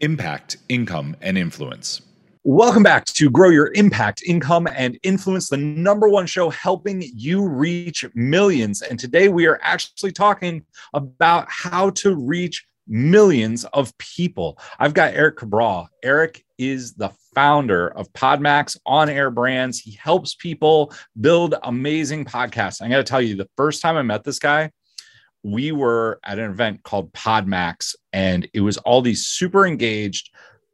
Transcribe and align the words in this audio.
Impact, 0.00 0.56
income, 0.70 1.14
and 1.20 1.36
influence. 1.36 2.00
Welcome 2.42 2.82
back 2.82 3.04
to 3.04 3.28
Grow 3.28 3.50
Your 3.50 3.70
Impact, 3.74 4.22
Income, 4.26 4.68
and 4.74 4.98
Influence, 5.02 5.50
the 5.50 5.58
number 5.58 6.08
one 6.08 6.26
show 6.26 6.48
helping 6.48 7.02
you 7.14 7.46
reach 7.46 8.06
millions. 8.14 8.80
And 8.80 8.98
today 8.98 9.28
we 9.28 9.46
are 9.46 9.60
actually 9.62 10.12
talking 10.12 10.64
about 10.94 11.48
how 11.50 11.90
to 11.90 12.16
reach 12.16 12.66
millions 12.86 13.66
of 13.66 13.96
people. 13.98 14.58
I've 14.78 14.94
got 14.94 15.12
Eric 15.12 15.36
Cabral. 15.36 15.90
Eric 16.02 16.42
is 16.56 16.94
the 16.94 17.10
founder 17.34 17.88
of 17.88 18.10
Podmax 18.14 18.78
on 18.86 19.10
air 19.10 19.30
brands. 19.30 19.78
He 19.78 19.92
helps 19.92 20.34
people 20.34 20.94
build 21.20 21.56
amazing 21.62 22.24
podcasts. 22.24 22.80
I 22.80 22.88
got 22.88 22.96
to 22.96 23.04
tell 23.04 23.20
you, 23.20 23.36
the 23.36 23.50
first 23.56 23.82
time 23.82 23.96
I 23.96 24.02
met 24.02 24.24
this 24.24 24.38
guy, 24.38 24.70
we 25.42 25.72
were 25.72 26.20
at 26.24 26.38
an 26.38 26.50
event 26.50 26.82
called 26.82 27.12
Podmax, 27.12 27.94
and 28.12 28.48
it 28.52 28.60
was 28.60 28.76
all 28.78 29.02
these 29.02 29.26
super 29.26 29.66
engaged, 29.66 30.30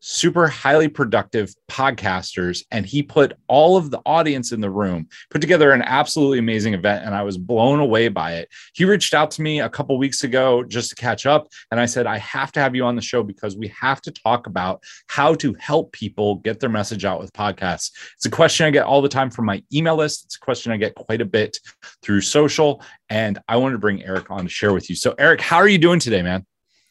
super 0.06 0.46
highly 0.46 0.86
productive 0.86 1.54
podcasters 1.70 2.62
and 2.70 2.84
he 2.84 3.02
put 3.02 3.32
all 3.48 3.78
of 3.78 3.90
the 3.90 3.98
audience 4.04 4.52
in 4.52 4.60
the 4.60 4.68
room 4.68 5.08
put 5.30 5.40
together 5.40 5.72
an 5.72 5.80
absolutely 5.80 6.38
amazing 6.38 6.74
event 6.74 7.02
and 7.06 7.14
i 7.14 7.22
was 7.22 7.38
blown 7.38 7.80
away 7.80 8.08
by 8.08 8.34
it. 8.34 8.50
He 8.74 8.84
reached 8.84 9.14
out 9.14 9.30
to 9.30 9.42
me 9.42 9.60
a 9.62 9.68
couple 9.68 9.96
weeks 9.96 10.22
ago 10.22 10.62
just 10.62 10.90
to 10.90 10.96
catch 10.96 11.24
up 11.24 11.48
and 11.70 11.80
i 11.80 11.86
said 11.86 12.06
i 12.06 12.18
have 12.18 12.52
to 12.52 12.60
have 12.60 12.76
you 12.76 12.84
on 12.84 12.96
the 12.96 13.02
show 13.02 13.22
because 13.22 13.56
we 13.56 13.68
have 13.68 14.02
to 14.02 14.10
talk 14.10 14.46
about 14.46 14.82
how 15.08 15.34
to 15.36 15.54
help 15.54 15.90
people 15.92 16.34
get 16.36 16.60
their 16.60 16.68
message 16.68 17.06
out 17.06 17.18
with 17.18 17.32
podcasts. 17.32 17.90
It's 18.16 18.26
a 18.26 18.30
question 18.30 18.66
i 18.66 18.70
get 18.70 18.84
all 18.84 19.00
the 19.00 19.08
time 19.08 19.30
from 19.30 19.46
my 19.46 19.62
email 19.72 19.96
list. 19.96 20.26
It's 20.26 20.36
a 20.36 20.40
question 20.40 20.70
i 20.70 20.76
get 20.76 20.94
quite 20.94 21.22
a 21.22 21.24
bit 21.24 21.56
through 22.02 22.20
social 22.20 22.82
and 23.08 23.38
i 23.48 23.56
wanted 23.56 23.72
to 23.72 23.78
bring 23.78 24.04
eric 24.04 24.30
on 24.30 24.44
to 24.44 24.50
share 24.50 24.74
with 24.74 24.90
you. 24.90 24.96
So 24.96 25.14
eric 25.18 25.40
how 25.40 25.56
are 25.56 25.68
you 25.68 25.78
doing 25.78 25.98
today 25.98 26.20
man 26.20 26.44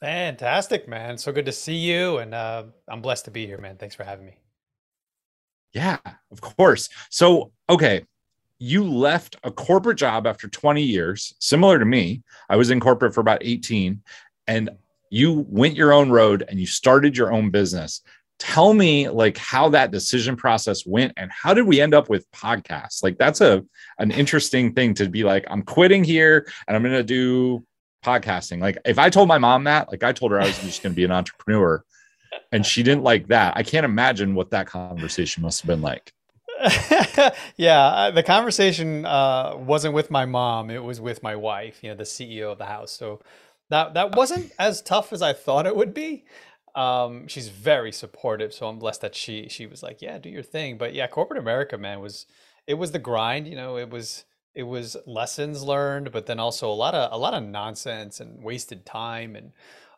Fantastic, 0.03 0.85
man. 0.89 1.17
So 1.17 1.31
good 1.31 1.45
to 1.45 1.53
see 1.53 1.77
you. 1.77 2.17
And 2.17 2.33
uh, 2.33 2.65
I'm 2.89 3.01
blessed 3.01 3.23
to 3.23 3.31
be 3.31 3.47
here, 3.47 3.57
man. 3.57 3.77
Thanks 3.77 3.95
for 3.95 4.03
having 4.03 4.25
me. 4.25 4.33
Yeah, 5.71 5.97
of 6.29 6.41
course. 6.41 6.89
So, 7.09 7.53
okay, 7.69 8.03
you 8.59 8.83
left 8.83 9.37
a 9.45 9.51
corporate 9.51 9.97
job 9.97 10.27
after 10.27 10.49
20 10.49 10.83
years, 10.83 11.33
similar 11.39 11.79
to 11.79 11.85
me. 11.85 12.21
I 12.49 12.57
was 12.57 12.69
in 12.69 12.81
corporate 12.81 13.13
for 13.13 13.21
about 13.21 13.43
18, 13.45 14.01
and 14.47 14.71
you 15.09 15.45
went 15.47 15.77
your 15.77 15.93
own 15.93 16.09
road 16.09 16.43
and 16.49 16.59
you 16.59 16.65
started 16.65 17.15
your 17.15 17.31
own 17.31 17.49
business. 17.49 18.01
Tell 18.39 18.73
me 18.73 19.07
like 19.07 19.37
how 19.37 19.69
that 19.69 19.91
decision 19.91 20.35
process 20.35 20.85
went 20.85 21.13
and 21.15 21.31
how 21.31 21.53
did 21.53 21.65
we 21.65 21.79
end 21.79 21.93
up 21.93 22.09
with 22.09 22.29
podcasts? 22.33 23.03
Like 23.03 23.17
that's 23.17 23.39
a 23.39 23.63
an 23.99 24.11
interesting 24.11 24.73
thing 24.73 24.95
to 24.95 25.07
be 25.07 25.23
like 25.23 25.45
I'm 25.49 25.61
quitting 25.61 26.03
here 26.03 26.45
and 26.67 26.75
I'm 26.75 26.83
going 26.83 26.93
to 26.93 27.03
do 27.03 27.65
podcasting. 28.03 28.59
Like 28.59 28.77
if 28.85 28.99
I 28.99 29.09
told 29.09 29.27
my 29.27 29.37
mom 29.37 29.63
that, 29.63 29.89
like 29.89 30.03
I 30.03 30.11
told 30.11 30.31
her 30.31 30.41
I 30.41 30.45
was 30.45 30.59
just 30.59 30.83
going 30.83 30.93
to 30.93 30.95
be 30.95 31.05
an 31.05 31.11
entrepreneur 31.11 31.83
and 32.51 32.65
she 32.65 32.83
didn't 32.83 33.03
like 33.03 33.27
that. 33.27 33.53
I 33.55 33.63
can't 33.63 33.85
imagine 33.85 34.35
what 34.35 34.51
that 34.51 34.67
conversation 34.67 35.43
must 35.43 35.61
have 35.61 35.67
been 35.67 35.81
like. 35.81 36.13
yeah, 37.57 38.11
the 38.11 38.23
conversation 38.23 39.05
uh, 39.05 39.55
wasn't 39.57 39.93
with 39.93 40.11
my 40.11 40.25
mom; 40.25 40.69
it 40.69 40.83
was 40.83 41.01
with 41.01 41.23
my 41.23 41.35
wife, 41.35 41.83
you 41.83 41.89
know, 41.89 41.95
the 41.95 42.03
CEO 42.03 42.51
of 42.51 42.57
the 42.57 42.65
house. 42.65 42.91
So 42.91 43.21
that 43.69 43.95
that 43.95 44.15
wasn't 44.15 44.51
as 44.59 44.81
tough 44.81 45.11
as 45.11 45.21
I 45.21 45.33
thought 45.33 45.65
it 45.65 45.75
would 45.75 45.93
be. 45.93 46.25
Um, 46.75 47.27
she's 47.27 47.49
very 47.49 47.91
supportive, 47.91 48.53
so 48.53 48.67
I'm 48.67 48.79
blessed 48.79 49.01
that 49.01 49.15
she 49.15 49.49
she 49.49 49.65
was 49.65 49.83
like, 49.83 50.01
"Yeah, 50.01 50.17
do 50.19 50.29
your 50.29 50.43
thing." 50.43 50.77
But 50.77 50.93
yeah, 50.93 51.07
corporate 51.07 51.39
America, 51.39 51.77
man, 51.77 51.99
was 51.99 52.27
it 52.67 52.75
was 52.75 52.91
the 52.91 52.99
grind. 52.99 53.47
You 53.47 53.55
know, 53.55 53.77
it 53.77 53.89
was 53.89 54.23
it 54.55 54.63
was 54.63 54.95
lessons 55.05 55.63
learned, 55.63 56.11
but 56.11 56.25
then 56.25 56.39
also 56.39 56.69
a 56.69 56.73
lot 56.73 56.93
of 56.93 57.11
a 57.11 57.17
lot 57.17 57.33
of 57.33 57.43
nonsense 57.43 58.19
and 58.19 58.43
wasted 58.43 58.85
time 58.85 59.35
and 59.35 59.51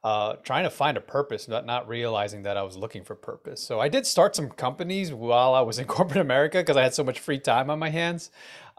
uh, 0.03 0.35
trying 0.43 0.63
to 0.63 0.69
find 0.69 0.97
a 0.97 1.01
purpose, 1.01 1.47
not 1.47 1.65
not 1.65 1.87
realizing 1.87 2.43
that 2.43 2.57
I 2.57 2.63
was 2.63 2.77
looking 2.77 3.03
for 3.03 3.15
purpose. 3.15 3.59
So 3.59 3.79
I 3.79 3.89
did 3.89 4.05
start 4.05 4.35
some 4.35 4.49
companies 4.49 5.11
while 5.11 5.53
I 5.53 5.61
was 5.61 5.79
in 5.79 5.85
corporate 5.87 6.21
America 6.21 6.59
because 6.59 6.77
I 6.77 6.83
had 6.83 6.93
so 6.93 7.03
much 7.03 7.19
free 7.19 7.39
time 7.39 7.69
on 7.69 7.79
my 7.79 7.89
hands, 7.89 8.31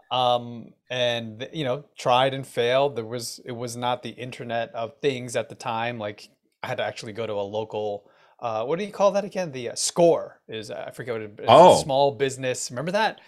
um, 0.09 0.73
and 0.89 1.47
you 1.53 1.63
know 1.63 1.83
tried 1.97 2.33
and 2.33 2.47
failed. 2.47 2.95
There 2.95 3.05
was 3.05 3.39
it 3.45 3.51
was 3.51 3.75
not 3.75 4.03
the 4.03 4.11
internet 4.11 4.73
of 4.73 4.97
things 5.01 5.35
at 5.35 5.49
the 5.49 5.55
time. 5.55 5.99
Like 5.99 6.29
I 6.63 6.67
had 6.67 6.77
to 6.77 6.83
actually 6.83 7.13
go 7.13 7.27
to 7.27 7.33
a 7.33 7.43
local. 7.43 8.09
Uh, 8.39 8.63
what 8.63 8.79
do 8.79 8.85
you 8.85 8.91
call 8.91 9.11
that 9.11 9.25
again? 9.25 9.51
The 9.51 9.71
uh, 9.71 9.75
score 9.75 10.39
is 10.47 10.71
uh, 10.71 10.85
I 10.87 10.91
forget 10.91 11.13
what 11.13 11.21
it 11.23 11.39
is. 11.39 11.45
Oh. 11.47 11.81
Small 11.81 12.11
business. 12.11 12.71
Remember 12.71 12.91
that? 12.91 13.19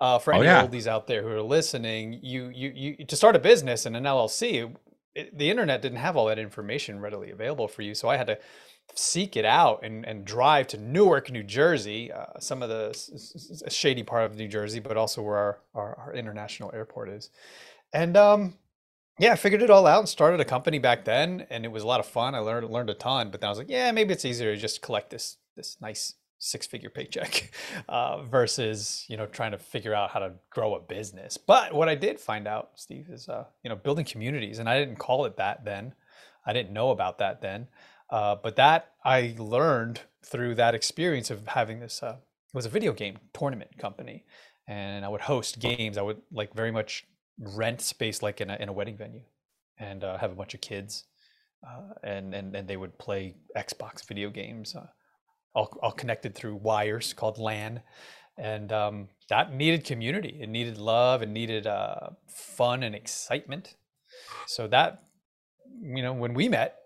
Uh, 0.00 0.18
for 0.18 0.32
oh, 0.32 0.38
any 0.38 0.48
oh, 0.48 0.52
yeah. 0.52 0.66
oldies 0.66 0.86
out 0.86 1.06
there 1.06 1.22
who 1.22 1.28
are 1.28 1.42
listening, 1.42 2.18
you 2.22 2.48
you 2.48 2.72
you 2.74 3.04
to 3.06 3.16
start 3.16 3.36
a 3.36 3.38
business 3.38 3.86
and 3.86 3.96
an 3.96 4.04
LLC, 4.04 4.74
it, 5.14 5.36
the 5.36 5.50
internet 5.50 5.82
didn't 5.82 5.98
have 5.98 6.16
all 6.16 6.26
that 6.26 6.38
information 6.38 7.00
readily 7.00 7.30
available 7.30 7.68
for 7.68 7.82
you. 7.82 7.94
So 7.94 8.08
I 8.08 8.16
had 8.16 8.26
to 8.28 8.38
seek 8.94 9.36
it 9.36 9.44
out 9.44 9.84
and, 9.84 10.04
and 10.04 10.24
drive 10.24 10.66
to 10.68 10.78
Newark, 10.78 11.30
New 11.30 11.42
Jersey, 11.42 12.10
uh, 12.10 12.38
some 12.40 12.62
of 12.62 12.68
the 12.68 13.66
shady 13.68 14.02
part 14.02 14.24
of 14.24 14.36
New 14.36 14.48
Jersey, 14.48 14.80
but 14.80 14.96
also 14.96 15.22
where 15.22 15.36
our, 15.36 15.58
our, 15.74 15.98
our 15.98 16.14
international 16.14 16.70
airport 16.74 17.08
is. 17.08 17.30
And 17.92 18.16
um, 18.16 18.54
yeah, 19.18 19.32
I 19.32 19.36
figured 19.36 19.62
it 19.62 19.70
all 19.70 19.86
out 19.86 20.00
and 20.00 20.08
started 20.08 20.40
a 20.40 20.44
company 20.44 20.78
back 20.78 21.04
then, 21.04 21.46
and 21.50 21.64
it 21.64 21.70
was 21.70 21.82
a 21.82 21.86
lot 21.86 22.00
of 22.00 22.06
fun. 22.06 22.34
I 22.34 22.38
learned 22.38 22.70
learned 22.70 22.90
a 22.90 22.94
ton, 22.94 23.30
but 23.30 23.40
then 23.40 23.48
I 23.48 23.50
was 23.50 23.58
like, 23.58 23.70
yeah, 23.70 23.90
maybe 23.92 24.12
it's 24.12 24.24
easier 24.24 24.54
to 24.54 24.60
just 24.60 24.80
collect 24.82 25.10
this 25.10 25.36
this 25.56 25.76
nice 25.80 26.14
six 26.40 26.66
figure 26.66 26.88
paycheck 26.88 27.52
uh, 27.88 28.22
versus 28.22 29.04
you 29.08 29.16
know 29.16 29.26
trying 29.26 29.52
to 29.52 29.58
figure 29.58 29.94
out 29.94 30.10
how 30.10 30.18
to 30.18 30.32
grow 30.48 30.74
a 30.74 30.80
business. 30.80 31.36
But 31.36 31.72
what 31.72 31.88
i 31.88 31.94
did 31.94 32.18
find 32.18 32.48
out 32.48 32.70
steve 32.74 33.08
is 33.10 33.28
uh, 33.28 33.44
you 33.62 33.68
know 33.68 33.76
building 33.76 34.04
communities 34.04 34.58
and 34.58 34.68
i 34.68 34.78
didn't 34.78 34.96
call 34.96 35.24
it 35.26 35.36
that 35.36 35.64
then. 35.64 35.94
I 36.44 36.54
didn't 36.54 36.72
know 36.72 36.90
about 36.90 37.18
that 37.18 37.42
then. 37.42 37.68
Uh, 38.08 38.36
but 38.42 38.56
that 38.56 38.94
i 39.04 39.34
learned 39.38 40.00
through 40.24 40.56
that 40.56 40.74
experience 40.74 41.30
of 41.30 41.46
having 41.46 41.78
this 41.78 42.02
uh, 42.02 42.16
it 42.18 42.54
was 42.54 42.66
a 42.66 42.70
video 42.70 42.92
game 42.92 43.18
tournament 43.32 43.78
company. 43.78 44.24
And 44.66 45.04
i 45.04 45.08
would 45.08 45.20
host 45.20 45.60
games. 45.60 45.98
I 45.98 46.02
would 46.02 46.22
like 46.32 46.54
very 46.54 46.72
much 46.72 47.04
rent 47.38 47.80
space 47.80 48.22
like 48.22 48.40
in 48.40 48.50
a, 48.50 48.56
in 48.56 48.68
a 48.68 48.72
wedding 48.72 48.96
venue 48.96 49.22
and 49.78 50.04
uh, 50.04 50.18
have 50.18 50.32
a 50.32 50.34
bunch 50.34 50.54
of 50.54 50.60
kids 50.60 51.04
uh, 51.66 51.94
and, 52.02 52.34
and 52.34 52.54
and 52.54 52.68
they 52.68 52.76
would 52.76 52.98
play 52.98 53.34
xbox 53.56 54.06
video 54.06 54.30
games 54.30 54.74
all, 55.54 55.76
all 55.82 55.92
connected 55.92 56.34
through 56.34 56.56
wires 56.56 57.12
called 57.12 57.38
LAN. 57.38 57.82
And 58.36 58.72
um, 58.72 59.08
that 59.28 59.52
needed 59.52 59.84
community. 59.84 60.38
It 60.40 60.48
needed 60.48 60.78
love. 60.78 61.22
It 61.22 61.28
needed 61.28 61.66
uh, 61.66 62.10
fun 62.26 62.82
and 62.82 62.94
excitement. 62.94 63.76
So 64.46 64.66
that, 64.68 65.04
you 65.82 66.02
know, 66.02 66.12
when 66.12 66.34
we 66.34 66.48
met, 66.48 66.76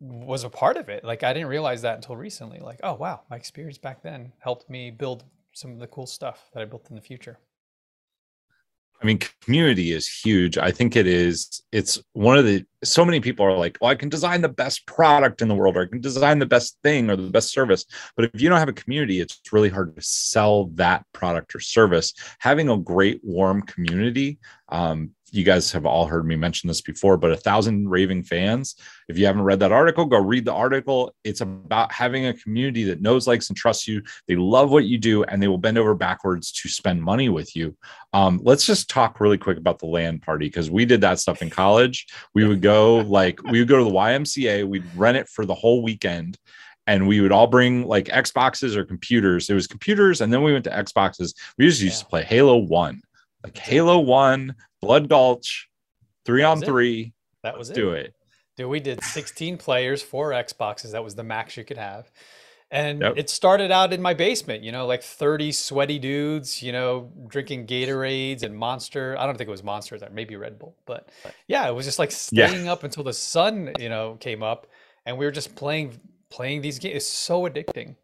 was 0.00 0.44
a 0.44 0.50
part 0.50 0.76
of 0.76 0.88
it. 0.88 1.04
Like 1.04 1.22
I 1.22 1.32
didn't 1.32 1.48
realize 1.48 1.82
that 1.82 1.96
until 1.96 2.16
recently. 2.16 2.58
Like, 2.58 2.80
oh 2.82 2.94
wow, 2.94 3.20
my 3.30 3.36
experience 3.36 3.78
back 3.78 4.02
then 4.02 4.32
helped 4.40 4.68
me 4.68 4.90
build 4.90 5.24
some 5.52 5.72
of 5.72 5.78
the 5.78 5.86
cool 5.86 6.06
stuff 6.06 6.50
that 6.52 6.62
I 6.62 6.64
built 6.64 6.88
in 6.90 6.96
the 6.96 7.02
future. 7.02 7.38
I 9.00 9.06
mean, 9.06 9.20
community 9.42 9.92
is 9.92 10.08
huge. 10.08 10.58
I 10.58 10.72
think 10.72 10.96
it 10.96 11.06
is, 11.06 11.62
it's 11.70 12.02
one 12.14 12.36
of 12.36 12.44
the, 12.44 12.64
so 12.82 13.04
many 13.04 13.20
people 13.20 13.46
are 13.46 13.56
like, 13.56 13.78
well, 13.80 13.90
I 13.90 13.94
can 13.94 14.08
design 14.08 14.40
the 14.40 14.48
best 14.48 14.86
product 14.86 15.40
in 15.40 15.46
the 15.46 15.54
world, 15.54 15.76
or 15.76 15.82
I 15.82 15.86
can 15.86 16.00
design 16.00 16.40
the 16.40 16.46
best 16.46 16.78
thing 16.82 17.08
or 17.08 17.14
the 17.14 17.30
best 17.30 17.52
service. 17.52 17.84
But 18.16 18.24
if 18.24 18.40
you 18.40 18.48
don't 18.48 18.58
have 18.58 18.68
a 18.68 18.72
community, 18.72 19.20
it's 19.20 19.40
really 19.52 19.68
hard 19.68 19.94
to 19.94 20.02
sell 20.02 20.66
that 20.74 21.04
product 21.12 21.54
or 21.54 21.60
service. 21.60 22.12
Having 22.40 22.70
a 22.70 22.76
great, 22.76 23.20
warm 23.22 23.62
community 23.62 24.38
um, 24.68 25.12
you 25.30 25.44
guys 25.44 25.70
have 25.72 25.86
all 25.86 26.06
heard 26.06 26.26
me 26.26 26.36
mention 26.36 26.68
this 26.68 26.80
before, 26.80 27.16
but 27.16 27.30
a 27.30 27.36
thousand 27.36 27.88
raving 27.88 28.22
fans. 28.22 28.76
If 29.08 29.18
you 29.18 29.26
haven't 29.26 29.42
read 29.42 29.60
that 29.60 29.72
article, 29.72 30.04
go 30.04 30.18
read 30.18 30.44
the 30.44 30.52
article. 30.52 31.14
It's 31.24 31.40
about 31.40 31.92
having 31.92 32.26
a 32.26 32.34
community 32.34 32.84
that 32.84 33.00
knows, 33.00 33.26
likes, 33.26 33.48
and 33.48 33.56
trusts 33.56 33.88
you. 33.88 34.02
They 34.26 34.36
love 34.36 34.70
what 34.70 34.84
you 34.84 34.98
do, 34.98 35.24
and 35.24 35.42
they 35.42 35.48
will 35.48 35.58
bend 35.58 35.78
over 35.78 35.94
backwards 35.94 36.52
to 36.52 36.68
spend 36.68 37.02
money 37.02 37.28
with 37.28 37.54
you. 37.56 37.76
Um, 38.12 38.40
let's 38.42 38.66
just 38.66 38.90
talk 38.90 39.20
really 39.20 39.38
quick 39.38 39.58
about 39.58 39.78
the 39.78 39.86
LAN 39.86 40.18
party 40.20 40.46
because 40.46 40.70
we 40.70 40.84
did 40.84 41.00
that 41.02 41.18
stuff 41.18 41.42
in 41.42 41.50
college. 41.50 42.06
We 42.34 42.46
would 42.46 42.62
go 42.62 42.98
like 42.98 43.42
we 43.44 43.58
would 43.58 43.68
go 43.68 43.78
to 43.78 43.84
the 43.84 43.90
YMCA, 43.90 44.66
we'd 44.66 44.84
rent 44.96 45.16
it 45.16 45.28
for 45.28 45.44
the 45.44 45.54
whole 45.54 45.82
weekend 45.82 46.38
and 46.88 47.06
we 47.06 47.20
would 47.20 47.32
all 47.32 47.46
bring 47.46 47.86
like 47.86 48.06
Xboxes 48.06 48.74
or 48.74 48.82
computers. 48.82 49.50
It 49.50 49.54
was 49.54 49.66
computers, 49.66 50.22
and 50.22 50.32
then 50.32 50.42
we 50.42 50.54
went 50.54 50.64
to 50.64 50.70
Xboxes. 50.70 51.34
We 51.58 51.66
just 51.66 51.82
used 51.82 51.96
yeah. 51.96 52.02
to 52.02 52.08
play 52.08 52.24
Halo 52.24 52.56
One, 52.56 53.02
like 53.44 53.56
Halo 53.58 53.98
One, 53.98 54.54
Blood 54.80 55.08
Gulch, 55.08 55.68
three 56.24 56.42
on 56.42 56.60
three. 56.60 57.12
That 57.42 57.58
was 57.58 57.68
Let's 57.68 57.78
it. 57.78 57.82
Do 57.82 57.90
it. 57.92 58.14
Dude, 58.56 58.68
we 58.68 58.80
did 58.80 59.02
16 59.02 59.56
players, 59.56 60.02
four 60.02 60.30
Xboxes. 60.30 60.92
That 60.92 61.04
was 61.04 61.14
the 61.14 61.22
max 61.22 61.56
you 61.56 61.64
could 61.64 61.78
have. 61.78 62.10
And 62.70 63.00
yep. 63.00 63.14
it 63.16 63.30
started 63.30 63.70
out 63.70 63.92
in 63.92 64.02
my 64.02 64.12
basement, 64.12 64.62
you 64.62 64.72
know, 64.72 64.84
like 64.84 65.02
30 65.02 65.52
sweaty 65.52 65.98
dudes, 65.98 66.62
you 66.62 66.72
know, 66.72 67.10
drinking 67.28 67.66
Gatorades 67.66 68.42
and 68.42 68.54
Monster. 68.54 69.16
I 69.18 69.24
don't 69.24 69.38
think 69.38 69.48
it 69.48 69.50
was 69.50 69.62
Monsters, 69.62 70.02
maybe 70.12 70.36
Red 70.36 70.58
Bull, 70.58 70.76
but 70.84 71.08
yeah, 71.46 71.66
it 71.66 71.72
was 71.72 71.86
just 71.86 71.98
like 71.98 72.10
staying 72.10 72.66
yeah. 72.66 72.72
up 72.72 72.84
until 72.84 73.04
the 73.04 73.12
sun, 73.14 73.72
you 73.78 73.88
know, 73.88 74.16
came 74.20 74.42
up 74.42 74.66
and 75.06 75.16
we 75.16 75.24
were 75.24 75.30
just 75.30 75.54
playing 75.54 75.98
playing 76.28 76.60
these 76.60 76.78
games. 76.78 76.96
It's 76.96 77.06
so 77.06 77.42
addicting. 77.48 77.96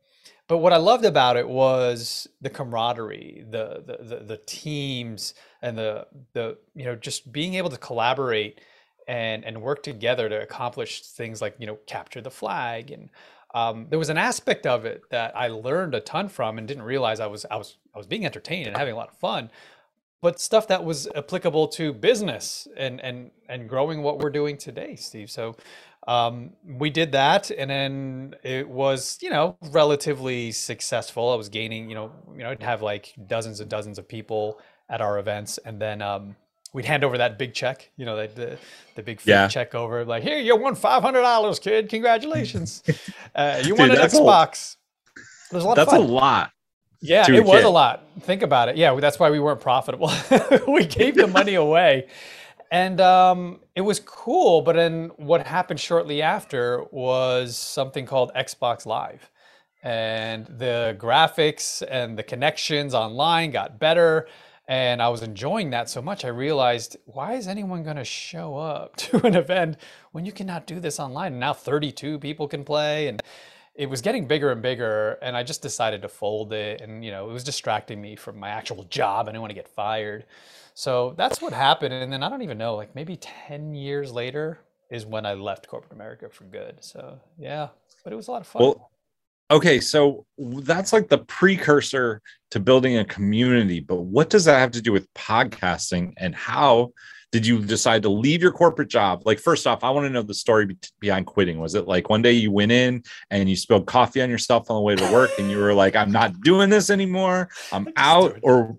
But 0.49 0.59
what 0.59 0.73
I 0.75 0.79
loved 0.79 1.05
about 1.07 1.37
it 1.37 1.49
was 1.49 2.29
the 2.41 2.51
camaraderie, 2.51 3.45
the 3.51 3.83
the 3.87 4.05
the, 4.17 4.25
the 4.25 4.41
teams, 4.47 5.35
and 5.63 5.79
the 5.79 6.07
the 6.35 6.59
you 6.75 6.85
know 6.85 6.97
just 6.97 7.33
being 7.33 7.55
able 7.55 7.71
to 7.71 7.79
collaborate 7.79 8.61
and 9.09 9.45
and 9.45 9.63
work 9.63 9.83
together 9.83 10.29
to 10.29 10.43
accomplish 10.43 11.03
things 11.03 11.43
like 11.43 11.57
you 11.59 11.67
know 11.67 11.79
capture 11.87 12.21
the 12.23 12.31
flag 12.31 12.91
and 12.91 13.11
um, 13.55 13.87
there 13.91 13.99
was 13.99 14.11
an 14.11 14.19
aspect 14.19 14.67
of 14.67 14.85
it 14.85 15.05
that 15.11 15.37
I 15.37 15.49
learned 15.49 15.95
a 15.95 16.01
ton 16.01 16.29
from 16.29 16.59
and 16.59 16.69
didn't 16.69 16.85
realize 16.85 17.21
I 17.21 17.27
was 17.29 17.47
I 17.51 17.57
was 17.57 17.79
I 17.95 17.99
was 17.99 18.07
being 18.07 18.27
entertained 18.27 18.69
and 18.69 18.77
having 18.77 18.95
a 18.95 18.97
lot 18.97 19.11
of 19.11 19.19
fun, 19.19 19.51
but 20.23 20.41
stuff 20.41 20.69
that 20.69 20.85
was 20.85 21.09
applicable 21.17 21.69
to 21.69 21.93
business 21.95 22.69
and 22.77 23.01
and 23.03 23.31
and 23.49 23.69
growing 23.69 24.03
what 24.03 24.21
we're 24.21 24.31
doing 24.31 24.59
today, 24.59 24.97
Steve. 24.97 25.31
So 25.31 25.57
um, 26.07 26.51
we 26.67 26.91
did 26.91 27.13
that, 27.13 27.51
and 27.51 27.71
then 27.71 28.35
it 28.43 28.69
was 28.69 29.19
you 29.23 29.31
know 29.31 29.57
relatively 29.71 30.53
successful. 30.53 31.31
I 31.31 31.37
was 31.37 31.49
gaining 31.49 31.89
you 31.89 31.95
know 31.95 32.13
you 32.33 32.43
know 32.43 32.51
I'd 32.51 32.63
have 32.63 32.83
like 32.83 33.15
dozens 33.27 33.61
and 33.61 33.71
dozens 33.71 33.99
of 33.99 34.09
people 34.09 34.61
at 34.89 35.01
our 35.01 35.19
events, 35.19 35.59
and 35.65 35.81
then 35.81 36.03
um, 36.03 36.37
we'd 36.75 36.85
hand 36.85 37.05
over 37.05 37.17
that 37.17 37.39
big 37.39 37.55
check, 37.55 37.91
you 37.97 38.05
know, 38.05 38.17
the 38.17 38.29
the, 38.35 38.59
the 38.97 39.03
big 39.03 39.21
yeah. 39.25 39.49
check 39.49 39.75
over, 39.75 40.05
like, 40.05 40.23
here, 40.23 40.39
you 40.39 40.55
won 40.57 40.75
five 40.75 41.03
hundred 41.03 41.23
dollars, 41.23 41.59
kid. 41.59 41.89
Congratulations, 41.89 42.83
uh, 43.35 43.57
you 43.63 43.71
Dude, 43.71 43.79
won 43.79 43.91
an 43.91 43.97
Xbox. 43.97 44.77
A, 45.17 45.21
There's 45.53 45.65
a 45.65 45.67
lot. 45.67 45.77
That's 45.77 45.93
a 45.93 45.99
lot. 45.99 46.51
Yeah, 47.01 47.31
it 47.31 47.45
was 47.45 47.61
kid. 47.61 47.65
a 47.65 47.71
lot. 47.71 48.03
Think 48.21 48.43
about 48.43 48.69
it. 48.69 48.77
Yeah, 48.77 48.99
that's 48.99 49.19
why 49.19 49.31
we 49.31 49.39
weren't 49.39 49.61
profitable. 49.61 50.11
we 50.69 50.87
gave 50.87 51.17
the 51.17 51.27
money 51.27 51.55
away, 51.55 52.09
and 52.75 53.01
um, 53.01 53.61
it 53.77 53.83
was 53.83 54.01
cool. 54.01 54.61
But 54.61 54.75
then 54.75 55.13
what 55.17 55.47
happened 55.47 55.79
shortly 55.79 56.21
after 56.21 56.83
was 56.91 57.57
something 57.57 58.05
called 58.05 58.33
Xbox 58.35 58.85
Live. 58.85 59.31
And 59.85 60.47
the 60.47 60.97
graphics 60.99 61.85
and 61.89 62.19
the 62.19 62.25
connections 62.25 62.93
online 62.93 63.53
got 63.53 63.79
better 63.79 64.27
and 64.67 65.03
I 65.03 65.09
was 65.09 65.23
enjoying 65.23 65.71
that 65.71 65.91
so 65.91 66.01
much, 66.01 66.25
I 66.25 66.29
realized, 66.29 66.97
why 67.05 67.35
is 67.35 67.49
anyone 67.49 67.83
going 67.83 67.97
to 67.97 68.05
show 68.05 68.57
up 68.57 68.97
to 69.05 69.25
an 69.27 69.37
event 69.37 69.77
when 70.13 70.25
you 70.25 70.33
cannot 70.33 70.67
do 70.67 70.81
this 70.81 70.99
online? 70.99 71.33
And 71.33 71.41
now 71.41 71.53
32 71.53 72.19
people 72.19 72.49
can 72.49 72.65
play. 72.65 73.09
And 73.09 73.23
it 73.75 73.91
was 73.91 74.01
getting 74.01 74.27
bigger 74.27 74.51
and 74.51 74.63
bigger. 74.63 75.19
And 75.23 75.37
I 75.37 75.43
just 75.43 75.63
decided 75.63 76.03
to 76.03 76.09
fold 76.09 76.53
it. 76.53 76.81
And, 76.81 77.05
you 77.05 77.11
know, 77.11 77.29
it 77.29 77.33
was 77.33 77.45
distracting 77.45 78.01
me 78.01 78.17
from 78.17 78.39
my 78.39 78.49
actual 78.49 78.85
job. 78.85 79.27
I 79.27 79.33
didn't 79.33 79.41
want 79.41 79.51
to 79.51 79.57
get 79.57 79.69
fired. 79.69 80.25
So 80.75 81.15
that's 81.17 81.41
what 81.41 81.53
happened. 81.53 81.95
And 81.95 82.13
then 82.13 82.23
I 82.23 82.29
don't 82.29 82.43
even 82.43 82.59
know, 82.59 82.75
like 82.75 82.95
maybe 82.95 83.17
10 83.17 83.75
years 83.75 84.13
later 84.13 84.61
is 84.91 85.07
when 85.07 85.27
I 85.27 85.35
left 85.35 85.69
corporate 85.69 85.93
America 85.93 86.29
for 86.29 86.45
good. 86.45 86.77
So 86.81 87.19
yeah, 87.39 87.69
but 88.03 88.13
it 88.13 88.17
was 88.17 88.29
a 88.29 88.33
lot 88.33 88.41
of 88.41 88.47
fun. 88.47 88.63
Well, 88.63 88.91
okay 89.51 89.81
so 89.81 90.25
that's 90.39 90.93
like 90.93 91.09
the 91.09 91.19
precursor 91.19 92.21
to 92.51 92.61
building 92.61 92.99
a 92.99 93.05
community 93.05 93.81
but 93.81 94.03
what 94.03 94.31
does 94.31 94.45
that 94.45 94.59
have 94.59 94.71
to 94.71 94.83
do 94.83 94.93
with 94.93 95.13
podcasting 95.15 96.13
and 96.17 96.35
how 96.35 96.91
did 97.35 97.45
you 97.45 97.59
decide 97.59 98.01
to 98.01 98.09
leave 98.09 98.41
your 98.41 98.53
corporate 98.53 98.87
job? 98.87 99.23
Like 99.25 99.41
first 99.41 99.67
off 99.67 99.83
i 99.83 99.91
want 99.91 100.07
to 100.07 100.11
know 100.11 100.23
the 100.23 100.33
story 100.33 100.77
behind 101.01 101.27
quitting. 101.27 101.59
Was 101.59 101.75
it 101.75 101.89
like 101.89 102.09
one 102.09 102.23
day 102.23 102.31
you 102.31 102.53
went 102.53 102.71
in 102.71 103.03
and 103.29 103.51
you 103.51 103.57
spilled 103.57 103.87
coffee 103.87 104.23
on 104.23 104.31
yourself 104.31 104.71
on 104.71 104.77
the 104.77 104.83
way 104.83 104.95
to 104.95 105.13
work 105.13 105.33
and 105.41 105.51
you 105.51 105.59
were 105.59 105.75
like 105.75 105.97
i'm 105.97 106.13
not 106.13 106.41
doing 106.43 106.71
this 106.71 106.91
anymore. 106.91 107.49
I'm 107.73 107.89
out 107.97 108.39
or 108.43 108.79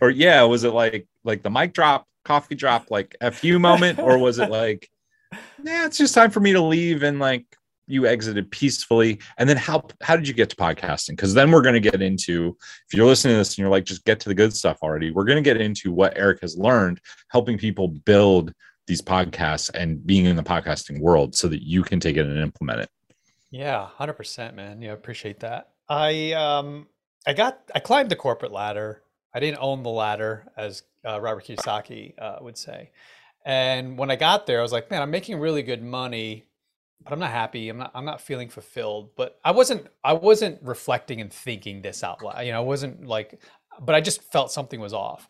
or 0.00 0.08
yeah 0.08 0.42
was 0.44 0.64
it 0.64 0.72
like 0.72 1.06
like 1.24 1.42
the 1.42 1.50
mic 1.50 1.74
drop 1.74 2.06
coffee 2.24 2.54
drop 2.54 2.90
like 2.90 3.14
a 3.20 3.30
few 3.30 3.58
moment 3.58 3.98
or 3.98 4.16
was 4.16 4.38
it 4.38 4.48
like 4.48 4.88
yeah 5.62 5.84
it's 5.84 5.98
just 5.98 6.14
time 6.14 6.30
for 6.30 6.40
me 6.40 6.54
to 6.54 6.62
leave 6.62 7.02
and 7.02 7.18
like 7.18 7.44
you 7.90 8.06
exited 8.06 8.50
peacefully. 8.50 9.20
And 9.38 9.48
then 9.48 9.56
how 9.56 9.86
how 10.02 10.16
did 10.16 10.28
you 10.28 10.34
get 10.34 10.50
to 10.50 10.56
podcasting? 10.56 11.10
Because 11.10 11.34
then 11.34 11.50
we're 11.50 11.62
going 11.62 11.74
to 11.74 11.90
get 11.90 12.02
into 12.02 12.56
if 12.88 12.94
you're 12.94 13.06
listening 13.06 13.34
to 13.34 13.38
this 13.38 13.50
and 13.50 13.58
you're 13.58 13.68
like 13.68 13.84
just 13.84 14.04
get 14.04 14.20
to 14.20 14.28
the 14.28 14.34
good 14.34 14.54
stuff 14.54 14.78
already 14.82 15.10
we're 15.10 15.24
going 15.24 15.36
to 15.36 15.42
get 15.42 15.60
into 15.60 15.92
what 15.92 16.16
eric 16.16 16.40
has 16.40 16.56
learned 16.56 17.00
helping 17.28 17.58
people 17.58 17.88
build 17.88 18.52
these 18.86 19.00
podcasts 19.00 19.70
and 19.72 20.04
being 20.04 20.24
in 20.24 20.36
the 20.36 20.42
podcasting 20.42 21.00
world 21.00 21.36
so 21.36 21.46
that 21.48 21.62
you 21.62 21.82
can 21.82 22.00
take 22.00 22.16
it 22.16 22.26
and 22.26 22.38
implement 22.38 22.80
it. 22.80 22.90
Yeah 23.50 23.88
100% 23.98 24.54
man. 24.54 24.82
Yeah 24.82 24.92
appreciate 24.92 25.40
that. 25.40 25.70
I 25.88 26.32
um 26.32 26.88
i 27.26 27.32
got 27.32 27.60
i 27.74 27.78
climbed 27.78 28.10
the 28.10 28.16
corporate 28.16 28.52
ladder. 28.52 29.02
I 29.32 29.38
didn't 29.38 29.58
own 29.60 29.82
the 29.82 29.90
ladder 29.90 30.50
as 30.56 30.82
uh, 31.04 31.20
robert 31.20 31.44
kiyosaki 31.44 32.14
uh, 32.18 32.38
would 32.40 32.58
say. 32.58 32.90
And 33.44 33.96
when 33.96 34.10
i 34.10 34.16
got 34.16 34.46
there 34.46 34.58
i 34.58 34.62
was 34.62 34.72
like 34.72 34.90
man 34.90 35.02
i'm 35.02 35.10
making 35.10 35.38
really 35.38 35.62
good 35.62 35.82
money 35.82 36.46
but 37.02 37.12
I'm 37.12 37.18
not 37.18 37.30
happy. 37.30 37.68
I'm 37.68 37.78
not 37.78 37.90
I'm 37.94 38.04
not 38.04 38.20
feeling 38.20 38.48
fulfilled. 38.48 39.10
But 39.16 39.38
I 39.44 39.52
wasn't 39.52 39.86
I 40.04 40.12
wasn't 40.12 40.58
reflecting 40.62 41.20
and 41.20 41.32
thinking 41.32 41.82
this 41.82 42.04
out 42.04 42.22
loud. 42.22 42.44
You 42.44 42.52
know, 42.52 42.58
I 42.58 42.64
wasn't 42.64 43.06
like 43.06 43.40
but 43.80 43.94
I 43.94 44.00
just 44.00 44.22
felt 44.30 44.52
something 44.52 44.80
was 44.80 44.92
off. 44.92 45.28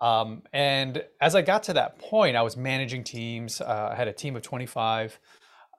Um, 0.00 0.42
and 0.52 1.04
as 1.20 1.34
I 1.36 1.42
got 1.42 1.62
to 1.64 1.74
that 1.74 1.98
point, 1.98 2.36
I 2.36 2.42
was 2.42 2.56
managing 2.56 3.04
teams. 3.04 3.60
Uh, 3.60 3.90
I 3.92 3.94
had 3.94 4.08
a 4.08 4.12
team 4.12 4.34
of 4.34 4.42
25, 4.42 5.18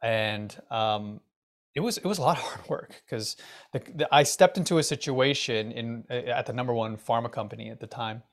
and 0.02 0.56
um, 0.72 1.20
it 1.76 1.82
was 1.82 1.98
it 1.98 2.06
was 2.06 2.20
a 2.20 2.22
lot 2.22 2.38
of 2.38 2.44
hard 2.44 2.70
work 2.70 3.02
because 3.06 3.36
I 4.12 4.24
stepped 4.24 4.58
into 4.58 4.78
a 4.78 4.84
situation 4.84 5.72
in 5.74 6.06
at 6.10 6.46
the 6.46 6.54
number 6.54 6.74
one 6.74 6.96
pharma 6.96 7.32
company 7.32 7.70
at 7.70 7.82
the 7.82 7.88
time, 7.88 8.24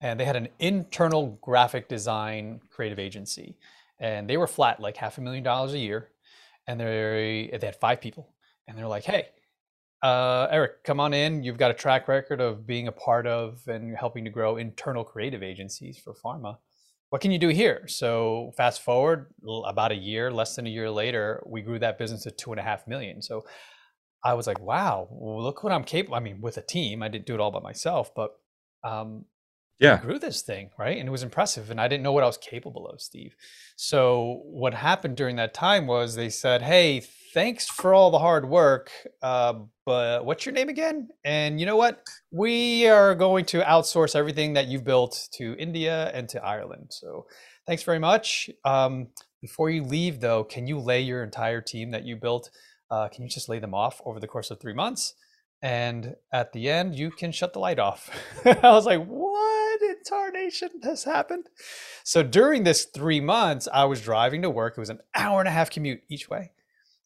and 0.00 0.18
they 0.18 0.24
had 0.24 0.36
an 0.36 0.48
internal 0.58 1.38
graphic 1.40 1.88
design 1.88 2.60
creative 2.70 2.98
agency, 2.98 3.56
and 4.00 4.28
they 4.28 4.36
were 4.36 4.48
flat 4.48 4.80
like 4.80 4.96
half 4.96 5.18
a 5.18 5.20
million 5.20 5.44
dollars 5.44 5.72
a 5.72 5.78
year 5.78 6.08
and 6.68 6.78
they 6.78 7.50
they 7.58 7.66
had 7.66 7.76
five 7.76 8.00
people, 8.00 8.34
and 8.68 8.78
they're 8.78 8.86
like, 8.86 9.04
"Hey, 9.04 9.28
uh, 10.02 10.46
Eric, 10.50 10.84
come 10.84 11.00
on 11.00 11.14
in. 11.14 11.42
You've 11.42 11.58
got 11.58 11.72
a 11.72 11.74
track 11.74 12.06
record 12.06 12.40
of 12.40 12.66
being 12.66 12.86
a 12.86 12.92
part 12.92 13.26
of 13.26 13.66
and 13.66 13.96
helping 13.96 14.24
to 14.24 14.30
grow 14.30 14.56
internal 14.56 15.02
creative 15.02 15.42
agencies 15.42 15.98
for 15.98 16.14
pharma. 16.14 16.58
What 17.10 17.22
can 17.22 17.32
you 17.32 17.38
do 17.38 17.48
here?" 17.48 17.88
So 17.88 18.52
fast 18.56 18.82
forward 18.82 19.32
about 19.66 19.92
a 19.92 19.96
year, 19.96 20.30
less 20.30 20.54
than 20.54 20.66
a 20.66 20.70
year 20.70 20.90
later, 20.90 21.42
we 21.46 21.62
grew 21.62 21.78
that 21.80 21.98
business 21.98 22.22
to 22.24 22.30
two 22.30 22.52
and 22.52 22.60
a 22.60 22.62
half 22.62 22.86
million. 22.86 23.22
So 23.22 23.46
I 24.22 24.34
was 24.34 24.46
like, 24.46 24.60
"Wow, 24.60 25.08
look 25.10 25.64
what 25.64 25.72
I'm 25.72 25.84
capable." 25.84 26.16
I 26.16 26.20
mean, 26.20 26.40
with 26.42 26.58
a 26.58 26.62
team, 26.62 27.02
I 27.02 27.08
didn't 27.08 27.26
do 27.26 27.34
it 27.34 27.40
all 27.40 27.50
by 27.50 27.60
myself, 27.60 28.14
but 28.14 28.32
um, 28.84 29.24
yeah. 29.78 30.00
grew 30.00 30.18
this 30.18 30.42
thing 30.42 30.70
right? 30.78 30.98
And 30.98 31.08
it 31.08 31.12
was 31.12 31.22
impressive 31.22 31.70
and 31.70 31.80
i 31.80 31.88
didn't 31.88 32.02
know 32.02 32.12
what 32.12 32.24
i 32.24 32.26
was 32.26 32.38
capable 32.38 32.86
of 32.88 33.00
steve. 33.00 33.34
So 33.76 34.42
what 34.44 34.74
happened 34.74 35.16
during 35.16 35.36
that 35.36 35.54
time 35.54 35.86
was 35.86 36.14
they 36.14 36.30
said 36.30 36.62
hey 36.62 37.00
thanks 37.34 37.68
for 37.68 37.94
all 37.94 38.10
the 38.10 38.18
hard 38.18 38.48
work 38.48 38.90
uh, 39.22 39.54
but 39.84 40.24
what's 40.24 40.44
your 40.44 40.52
name 40.52 40.68
again? 40.68 41.08
And 41.24 41.58
you 41.58 41.64
know 41.64 41.76
what? 41.76 42.02
We 42.30 42.86
are 42.88 43.14
going 43.14 43.46
to 43.46 43.60
outsource 43.60 44.14
everything 44.14 44.52
that 44.54 44.66
you've 44.66 44.84
built 44.84 45.28
to 45.32 45.56
india 45.58 46.10
and 46.14 46.28
to 46.30 46.44
ireland. 46.44 46.88
So 46.90 47.26
thanks 47.66 47.82
very 47.82 47.98
much. 47.98 48.50
Um, 48.64 49.08
before 49.40 49.70
you 49.70 49.84
leave 49.84 50.20
though 50.20 50.44
can 50.44 50.66
you 50.66 50.78
lay 50.78 51.00
your 51.00 51.22
entire 51.22 51.60
team 51.60 51.90
that 51.92 52.04
you 52.04 52.16
built? 52.16 52.50
Uh, 52.90 53.08
can 53.08 53.22
you 53.22 53.28
just 53.28 53.48
lay 53.48 53.58
them 53.58 53.74
off 53.74 54.00
over 54.04 54.18
the 54.18 54.26
course 54.26 54.50
of 54.50 54.58
three 54.58 54.72
months 54.72 55.14
and 55.62 56.14
at 56.32 56.52
the 56.52 56.70
end 56.70 56.94
you 56.94 57.10
can 57.10 57.32
shut 57.32 57.52
the 57.52 57.58
light 57.58 57.78
off. 57.78 58.10
I 58.44 58.70
was 58.70 58.86
like 58.86 59.04
what 59.04 59.82
in 59.82 59.96
tarnation 60.04 60.70
has 60.82 61.04
happened? 61.04 61.48
So 62.04 62.22
during 62.22 62.64
this 62.64 62.84
three 62.84 63.20
months 63.20 63.68
i 63.72 63.84
was 63.84 64.00
driving 64.00 64.42
to 64.42 64.50
work. 64.50 64.74
It 64.76 64.80
was 64.80 64.90
an 64.90 65.00
hour 65.14 65.40
and 65.40 65.48
a 65.48 65.52
half 65.52 65.70
commute 65.70 66.02
each 66.08 66.28
way. 66.28 66.52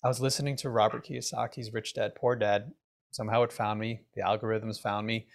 I 0.05 0.09
was 0.09 0.21
listening 0.21 0.57
to 0.57 0.71
robert 0.71 1.07
kiyosaki's 1.07 1.73
rich 1.73 1.95
dad 1.95 2.15
poor 2.15 2.37
dad. 2.37 2.73
Somehow 3.11 3.43
it 3.43 3.53
found 3.53 3.79
me. 3.79 4.03
The 4.15 4.23
algorithms 4.23 4.81
found 4.81 5.07
me. 5.07 5.27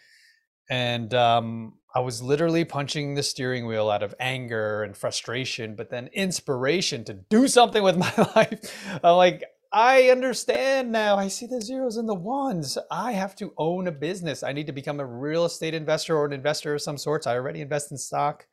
And 0.69 1.13
um, 1.13 1.73
i 1.95 1.99
was 1.99 2.21
literally 2.21 2.65
punching 2.65 3.15
the 3.15 3.23
steering 3.23 3.65
wheel 3.65 3.89
out 3.89 4.03
of 4.03 4.13
anger 4.19 4.83
and 4.83 4.95
frustration 4.95 5.75
but 5.75 5.89
then 5.89 6.09
inspiration 6.13 7.03
to 7.05 7.13
do 7.13 7.47
something 7.47 7.81
with 7.81 7.97
my 8.05 8.13
life. 8.35 8.99
I'm 9.03 9.15
like 9.15 9.43
I 9.71 10.09
understand 10.09 10.91
now. 10.91 11.17
I 11.17 11.27
see 11.27 11.45
the 11.45 11.61
zeros 11.61 11.97
and 11.97 12.07
the 12.07 12.13
ones. 12.13 12.77
I 12.89 13.11
have 13.11 13.35
to 13.37 13.53
own 13.57 13.87
a 13.87 13.91
business. 13.91 14.43
I 14.43 14.53
need 14.53 14.67
to 14.67 14.73
become 14.73 14.99
a 14.99 15.05
real 15.05 15.45
estate 15.45 15.73
investor 15.73 16.17
or 16.17 16.25
an 16.25 16.33
investor 16.33 16.73
of 16.75 16.81
some 16.81 16.97
sorts. 16.97 17.27
I 17.27 17.35
already 17.35 17.61
invest 17.61 17.91
in 17.91 17.97
stock. 17.97 18.47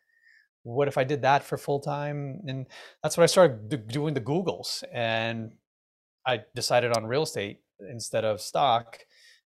What 0.65 0.89
if 0.89 0.99
I 0.99 1.05
did 1.05 1.23
that 1.23 1.45
for 1.45 1.57
full 1.57 1.81
time? 1.81 2.41
And 2.47 2.67
that's 3.03 3.17
what 3.17 3.23
I 3.23 3.27
started 3.27 3.87
doing 3.89 4.15
the 4.15 4.21
Googles. 4.21 4.83
And 4.93 5.53
I 6.27 6.41
decided 6.55 6.97
on 6.97 7.07
real 7.07 7.23
estate 7.23 7.61
instead 7.91 8.25
of 8.25 8.41
stock. 8.41 8.99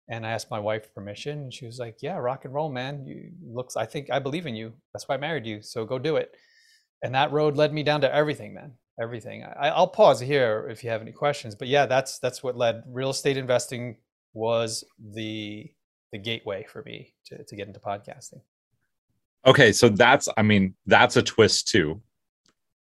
And 0.09 0.25
I 0.25 0.31
asked 0.31 0.49
my 0.49 0.59
wife 0.59 0.93
permission. 0.93 1.39
And 1.39 1.53
she 1.53 1.65
was 1.65 1.79
like, 1.79 1.97
Yeah, 2.01 2.15
rock 2.17 2.45
and 2.45 2.53
roll, 2.53 2.71
man. 2.71 3.05
You 3.05 3.31
looks, 3.45 3.75
I 3.75 3.85
think 3.85 4.09
I 4.11 4.19
believe 4.19 4.45
in 4.45 4.55
you. 4.55 4.73
That's 4.93 5.07
why 5.07 5.15
I 5.15 5.19
married 5.19 5.45
you. 5.45 5.61
So 5.61 5.85
go 5.85 5.99
do 5.99 6.15
it. 6.15 6.33
And 7.03 7.13
that 7.13 7.31
road 7.31 7.57
led 7.57 7.73
me 7.73 7.83
down 7.83 8.01
to 8.01 8.13
everything, 8.13 8.53
man 8.53 8.73
everything. 8.99 9.43
I, 9.43 9.69
I'll 9.69 9.87
pause 9.87 10.19
here 10.19 10.67
if 10.69 10.83
you 10.83 10.89
have 10.89 11.01
any 11.01 11.11
questions, 11.11 11.55
but 11.55 11.67
yeah, 11.67 11.85
that's 11.85 12.19
that's 12.19 12.43
what 12.43 12.57
led 12.57 12.83
real 12.87 13.09
estate 13.09 13.37
investing 13.37 13.97
was 14.33 14.83
the 15.13 15.69
the 16.11 16.17
gateway 16.17 16.65
for 16.69 16.83
me 16.83 17.13
to, 17.25 17.43
to 17.43 17.55
get 17.55 17.67
into 17.67 17.79
podcasting. 17.79 18.41
Okay, 19.45 19.71
so 19.71 19.89
that's 19.89 20.27
I 20.37 20.41
mean 20.41 20.75
that's 20.85 21.17
a 21.17 21.23
twist 21.23 21.67
too. 21.67 22.01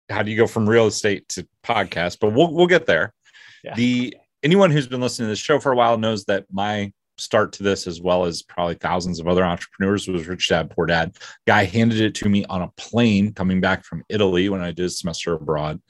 How 0.08 0.22
do 0.22 0.30
you 0.30 0.36
go 0.36 0.46
from 0.46 0.68
real 0.68 0.86
estate 0.86 1.28
to 1.30 1.46
podcast? 1.64 2.18
But 2.20 2.32
we'll 2.32 2.52
we'll 2.52 2.66
get 2.66 2.86
there. 2.86 3.12
Yeah. 3.64 3.74
The 3.74 4.16
anyone 4.42 4.70
who's 4.70 4.86
been 4.86 5.00
listening 5.00 5.26
to 5.26 5.30
this 5.32 5.38
show 5.38 5.58
for 5.58 5.72
a 5.72 5.76
while 5.76 5.98
knows 5.98 6.24
that 6.26 6.46
my 6.50 6.92
start 7.18 7.52
to 7.52 7.62
this 7.62 7.86
as 7.86 8.00
well 8.00 8.24
as 8.24 8.42
probably 8.42 8.74
thousands 8.74 9.20
of 9.20 9.28
other 9.28 9.44
entrepreneurs 9.44 10.08
was 10.08 10.26
rich 10.26 10.48
dad 10.48 10.70
poor 10.70 10.86
dad. 10.86 11.16
Guy 11.46 11.64
handed 11.64 12.00
it 12.00 12.14
to 12.16 12.28
me 12.28 12.44
on 12.46 12.62
a 12.62 12.72
plane 12.76 13.32
coming 13.32 13.60
back 13.60 13.84
from 13.84 14.04
italy 14.08 14.48
when 14.48 14.60
i 14.60 14.70
did 14.70 14.86
a 14.86 14.90
semester 14.90 15.34
abroad 15.34 15.80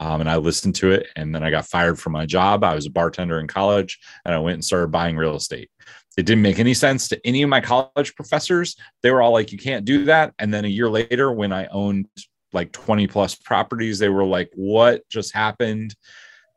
um, 0.00 0.20
and 0.20 0.28
i 0.28 0.36
listened 0.36 0.74
to 0.74 0.90
it 0.90 1.08
and 1.16 1.34
then 1.34 1.42
i 1.42 1.50
got 1.50 1.66
fired 1.66 1.98
from 1.98 2.12
my 2.12 2.26
job. 2.26 2.64
I 2.64 2.74
was 2.74 2.86
a 2.86 2.90
bartender 2.90 3.38
in 3.38 3.46
college 3.46 3.98
and 4.24 4.34
i 4.34 4.38
went 4.38 4.54
and 4.54 4.64
started 4.64 4.90
buying 4.90 5.16
real 5.16 5.36
estate. 5.36 5.70
It 6.16 6.26
didn't 6.26 6.42
make 6.42 6.58
any 6.58 6.74
sense 6.74 7.08
to 7.08 7.26
any 7.26 7.42
of 7.42 7.48
my 7.48 7.60
college 7.60 8.14
professors. 8.14 8.76
They 9.02 9.10
were 9.10 9.22
all 9.22 9.32
like 9.32 9.50
you 9.50 9.56
can't 9.58 9.86
do 9.86 10.04
that. 10.04 10.34
And 10.38 10.52
then 10.52 10.64
a 10.64 10.68
year 10.68 10.88
later 10.88 11.32
when 11.32 11.52
i 11.52 11.66
owned 11.66 12.06
like 12.52 12.72
20 12.72 13.06
plus 13.06 13.34
properties 13.34 13.98
they 13.98 14.10
were 14.10 14.24
like 14.24 14.50
what 14.54 15.08
just 15.08 15.34
happened? 15.34 15.94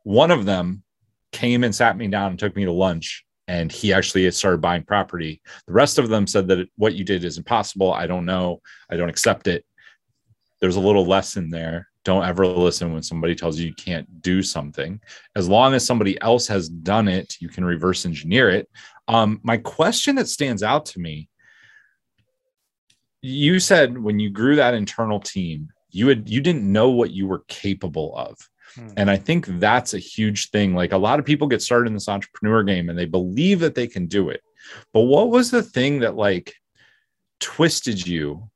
One 0.03 0.31
of 0.31 0.45
them 0.45 0.83
came 1.31 1.63
and 1.63 1.75
sat 1.75 1.97
me 1.97 2.07
down 2.07 2.31
and 2.31 2.39
took 2.39 2.55
me 2.55 2.65
to 2.65 2.71
lunch 2.71 3.24
and 3.47 3.71
he 3.71 3.93
actually 3.93 4.29
started 4.31 4.61
buying 4.61 4.83
property. 4.83 5.41
The 5.67 5.73
rest 5.73 5.99
of 5.99 6.09
them 6.09 6.27
said 6.27 6.47
that 6.47 6.67
what 6.75 6.95
you 6.95 7.03
did 7.03 7.23
is 7.23 7.37
impossible. 7.37 7.93
I 7.93 8.07
don't 8.07 8.25
know. 8.25 8.61
I 8.89 8.97
don't 8.97 9.09
accept 9.09 9.47
it. 9.47 9.65
There's 10.61 10.77
a 10.77 10.81
little 10.81 11.05
lesson 11.05 11.49
there. 11.49 11.89
Don't 12.03 12.25
ever 12.25 12.45
listen 12.45 12.93
when 12.93 13.03
somebody 13.03 13.35
tells 13.35 13.59
you 13.59 13.67
you 13.67 13.73
can't 13.73 14.21
do 14.21 14.43
something. 14.43 14.99
As 15.35 15.49
long 15.49 15.73
as 15.73 15.85
somebody 15.85 16.19
else 16.21 16.47
has 16.47 16.69
done 16.69 17.07
it, 17.07 17.35
you 17.39 17.49
can 17.49 17.65
reverse 17.65 18.05
engineer 18.05 18.49
it. 18.49 18.69
Um, 19.07 19.39
my 19.43 19.57
question 19.57 20.15
that 20.15 20.27
stands 20.27 20.63
out 20.63 20.85
to 20.87 20.99
me 20.99 21.29
you 23.25 23.59
said 23.59 23.97
when 23.97 24.19
you 24.19 24.29
grew 24.29 24.55
that 24.55 24.75
internal 24.75 25.19
team, 25.19 25.69
you 25.89 26.07
had 26.07 26.29
you 26.29 26.41
didn't 26.41 26.71
know 26.71 26.91
what 26.91 27.09
you 27.09 27.25
were 27.27 27.43
capable 27.47 28.15
of 28.15 28.37
Hmm. 28.75 28.89
And 28.97 29.11
I 29.11 29.17
think 29.17 29.45
that's 29.47 29.93
a 29.93 29.99
huge 29.99 30.49
thing. 30.51 30.75
Like 30.75 30.91
a 30.91 30.97
lot 30.97 31.19
of 31.19 31.25
people 31.25 31.47
get 31.47 31.61
started 31.61 31.87
in 31.87 31.93
this 31.93 32.09
entrepreneur 32.09 32.63
game 32.63 32.89
and 32.89 32.97
they 32.97 33.05
believe 33.05 33.59
that 33.61 33.75
they 33.75 33.87
can 33.87 34.07
do 34.07 34.29
it. 34.29 34.41
But 34.93 35.01
what 35.01 35.29
was 35.29 35.51
the 35.51 35.63
thing 35.63 35.99
that 35.99 36.15
like 36.15 36.53
twisted 37.39 38.05
you 38.05 38.49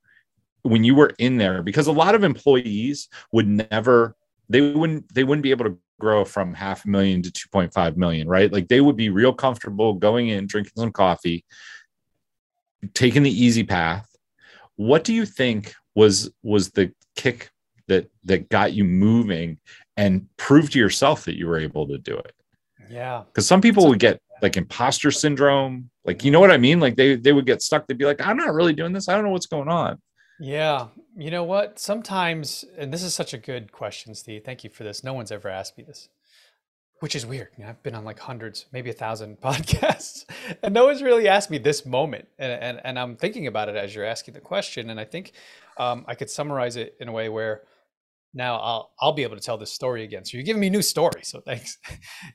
when 0.63 0.83
you 0.83 0.95
were 0.95 1.13
in 1.19 1.37
there? 1.37 1.63
Because 1.63 1.87
a 1.87 1.91
lot 1.91 2.15
of 2.15 2.23
employees 2.23 3.07
would 3.31 3.47
never, 3.47 4.15
they 4.49 4.61
wouldn't, 4.61 5.13
they 5.13 5.23
wouldn't 5.23 5.43
be 5.43 5.51
able 5.51 5.65
to 5.65 5.77
grow 5.99 6.25
from 6.25 6.53
half 6.53 6.85
a 6.85 6.89
million 6.89 7.21
to 7.21 7.29
2.5 7.29 7.97
million, 7.97 8.27
right? 8.27 8.51
Like 8.51 8.67
they 8.67 8.81
would 8.81 8.95
be 8.95 9.09
real 9.09 9.33
comfortable 9.33 9.93
going 9.93 10.29
in, 10.29 10.47
drinking 10.47 10.73
some 10.75 10.91
coffee, 10.91 11.45
taking 12.93 13.23
the 13.23 13.43
easy 13.43 13.63
path. 13.63 14.07
What 14.75 15.03
do 15.03 15.13
you 15.13 15.25
think 15.25 15.73
was 15.95 16.31
was 16.41 16.71
the 16.71 16.93
kick 17.15 17.51
that 17.87 18.09
that 18.23 18.49
got 18.49 18.73
you 18.73 18.85
moving 18.85 19.59
and 19.99 20.25
prove 20.37 20.69
to 20.69 20.79
yourself 20.79 21.25
that 21.25 21.37
you 21.37 21.45
were 21.45 21.59
able 21.59 21.85
to 21.85 21.97
do 21.97 22.15
it. 22.17 22.33
Yeah. 22.89 23.23
Because 23.27 23.45
some 23.45 23.59
people 23.59 23.89
would 23.89 23.99
get 23.99 24.21
like 24.41 24.55
imposter 24.55 25.11
syndrome. 25.11 25.89
Like, 26.05 26.23
you 26.23 26.31
know 26.31 26.39
what 26.39 26.51
I 26.51 26.57
mean? 26.57 26.79
Like 26.79 26.95
they 26.95 27.15
they 27.15 27.33
would 27.33 27.45
get 27.45 27.61
stuck. 27.61 27.85
They'd 27.85 27.97
be 27.97 28.05
like, 28.05 28.25
I'm 28.25 28.37
not 28.37 28.53
really 28.53 28.71
doing 28.71 28.93
this. 28.93 29.09
I 29.09 29.15
don't 29.15 29.25
know 29.25 29.31
what's 29.31 29.45
going 29.45 29.67
on. 29.67 30.01
Yeah. 30.39 30.87
You 31.17 31.31
know 31.31 31.43
what? 31.43 31.79
Sometimes, 31.79 32.63
and 32.77 32.93
this 32.93 33.03
is 33.03 33.13
such 33.13 33.33
a 33.33 33.37
good 33.37 33.73
question, 33.73 34.15
Steve. 34.15 34.43
Thank 34.45 34.63
you 34.63 34.69
for 34.69 34.85
this. 34.85 35.03
No 35.03 35.13
one's 35.13 35.33
ever 35.33 35.49
asked 35.49 35.77
me 35.77 35.83
this, 35.83 36.07
which 37.01 37.13
is 37.13 37.25
weird. 37.25 37.49
I've 37.67 37.83
been 37.83 37.93
on 37.93 38.05
like 38.05 38.19
hundreds, 38.19 38.67
maybe 38.71 38.89
a 38.89 38.93
thousand 38.93 39.41
podcasts, 39.41 40.23
and 40.63 40.73
no 40.73 40.85
one's 40.85 41.03
really 41.03 41.27
asked 41.27 41.51
me 41.51 41.57
this 41.57 41.85
moment. 41.85 42.29
And, 42.37 42.53
and, 42.53 42.81
and 42.85 42.97
I'm 42.97 43.17
thinking 43.17 43.47
about 43.47 43.67
it 43.67 43.75
as 43.75 43.93
you're 43.93 44.05
asking 44.05 44.35
the 44.35 44.39
question. 44.39 44.89
And 44.89 44.97
I 44.97 45.03
think 45.03 45.33
um, 45.77 46.05
I 46.07 46.15
could 46.15 46.29
summarize 46.29 46.77
it 46.77 46.95
in 47.01 47.09
a 47.09 47.11
way 47.11 47.27
where 47.27 47.63
now 48.33 48.57
I'll 48.57 48.91
I'll 48.99 49.13
be 49.13 49.23
able 49.23 49.35
to 49.35 49.41
tell 49.41 49.57
this 49.57 49.71
story 49.71 50.03
again. 50.03 50.25
So 50.25 50.37
you're 50.37 50.45
giving 50.45 50.61
me 50.61 50.69
new 50.69 50.81
story. 50.81 51.21
So 51.23 51.41
thanks. 51.41 51.77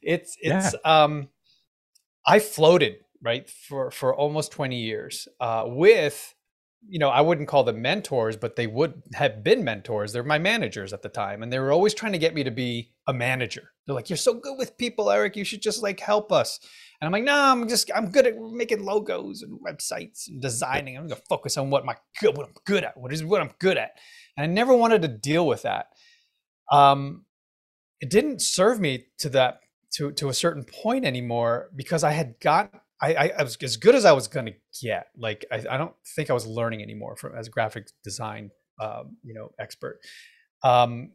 It's 0.02 0.36
it's 0.40 0.74
yeah. 0.84 1.02
um 1.02 1.28
I 2.26 2.38
floated 2.38 2.96
right 3.22 3.48
for 3.48 3.90
for 3.90 4.14
almost 4.14 4.52
20 4.52 4.76
years 4.76 5.28
uh, 5.40 5.64
with 5.66 6.34
you 6.86 6.98
know 6.98 7.08
I 7.08 7.22
wouldn't 7.22 7.48
call 7.48 7.64
them 7.64 7.80
mentors, 7.80 8.36
but 8.36 8.56
they 8.56 8.66
would 8.66 9.02
have 9.14 9.42
been 9.42 9.64
mentors. 9.64 10.12
They're 10.12 10.22
my 10.22 10.38
managers 10.38 10.92
at 10.92 11.02
the 11.02 11.08
time, 11.08 11.42
and 11.42 11.52
they 11.52 11.58
were 11.58 11.72
always 11.72 11.94
trying 11.94 12.12
to 12.12 12.18
get 12.18 12.34
me 12.34 12.44
to 12.44 12.50
be 12.50 12.92
a 13.06 13.12
manager. 13.12 13.70
They're 13.86 13.94
like, 13.94 14.10
"You're 14.10 14.16
so 14.16 14.34
good 14.34 14.58
with 14.58 14.76
people, 14.76 15.10
Eric. 15.10 15.36
You 15.36 15.44
should 15.44 15.62
just 15.62 15.82
like 15.82 16.00
help 16.00 16.30
us." 16.32 16.60
And 17.00 17.06
I'm 17.06 17.12
like, 17.12 17.24
"No, 17.24 17.34
I'm 17.34 17.68
just 17.68 17.90
I'm 17.94 18.10
good 18.10 18.26
at 18.26 18.34
making 18.38 18.84
logos 18.84 19.42
and 19.42 19.58
websites 19.60 20.28
and 20.28 20.42
designing. 20.42 20.96
I'm 20.96 21.06
gonna 21.08 21.20
focus 21.28 21.56
on 21.56 21.70
what 21.70 21.86
my 21.86 21.96
good 22.20 22.36
what 22.36 22.46
I'm 22.46 22.54
good 22.66 22.84
at. 22.84 22.96
What 22.96 23.12
is 23.12 23.24
what 23.24 23.40
I'm 23.40 23.52
good 23.58 23.78
at." 23.78 23.92
And 24.36 24.44
I 24.44 24.46
never 24.46 24.74
wanted 24.74 25.02
to 25.02 25.08
deal 25.08 25.46
with 25.46 25.62
that. 25.62 25.88
Um, 26.70 27.24
it 28.00 28.10
didn't 28.10 28.42
serve 28.42 28.80
me 28.80 29.06
to 29.18 29.28
that 29.30 29.60
to 29.94 30.12
to 30.12 30.28
a 30.28 30.34
certain 30.34 30.64
point 30.64 31.04
anymore 31.04 31.70
because 31.74 32.04
I 32.04 32.12
had 32.12 32.40
got 32.40 32.70
I, 33.00 33.14
I, 33.14 33.32
I 33.38 33.42
was 33.42 33.56
as 33.62 33.76
good 33.76 33.94
as 33.94 34.04
I 34.04 34.12
was 34.12 34.28
going 34.28 34.46
to 34.46 34.54
get. 34.82 35.08
Like 35.16 35.44
I, 35.50 35.64
I, 35.70 35.76
don't 35.76 35.94
think 36.14 36.30
I 36.30 36.32
was 36.32 36.46
learning 36.46 36.82
anymore 36.82 37.16
from 37.16 37.34
as 37.34 37.48
a 37.48 37.50
graphic 37.50 37.88
design 38.02 38.50
um, 38.80 39.16
you 39.22 39.34
know 39.34 39.50
expert. 39.58 40.00
Um, 40.62 41.12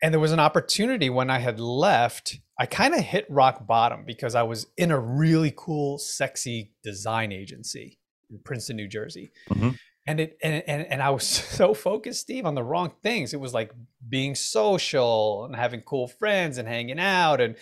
and 0.00 0.14
there 0.14 0.20
was 0.20 0.32
an 0.32 0.40
opportunity 0.40 1.10
when 1.10 1.28
I 1.28 1.40
had 1.40 1.58
left. 1.58 2.38
I 2.58 2.66
kind 2.66 2.94
of 2.94 3.00
hit 3.00 3.26
rock 3.28 3.66
bottom 3.66 4.04
because 4.06 4.34
I 4.34 4.42
was 4.44 4.66
in 4.76 4.90
a 4.90 4.98
really 4.98 5.52
cool, 5.56 5.98
sexy 5.98 6.72
design 6.84 7.32
agency 7.32 7.98
in 8.30 8.38
Princeton, 8.44 8.76
New 8.76 8.88
Jersey. 8.88 9.30
Mm-hmm 9.50 9.70
and 10.08 10.20
it 10.20 10.38
and, 10.42 10.64
and 10.66 10.86
and 10.86 11.02
I 11.02 11.10
was 11.10 11.26
so 11.26 11.74
focused, 11.74 12.22
Steve, 12.22 12.46
on 12.46 12.54
the 12.54 12.64
wrong 12.64 12.92
things. 13.02 13.34
It 13.34 13.40
was 13.40 13.52
like 13.52 13.72
being 14.08 14.34
social 14.34 15.44
and 15.44 15.54
having 15.54 15.82
cool 15.82 16.08
friends 16.08 16.56
and 16.58 16.66
hanging 16.66 16.98
out, 16.98 17.40
and 17.40 17.56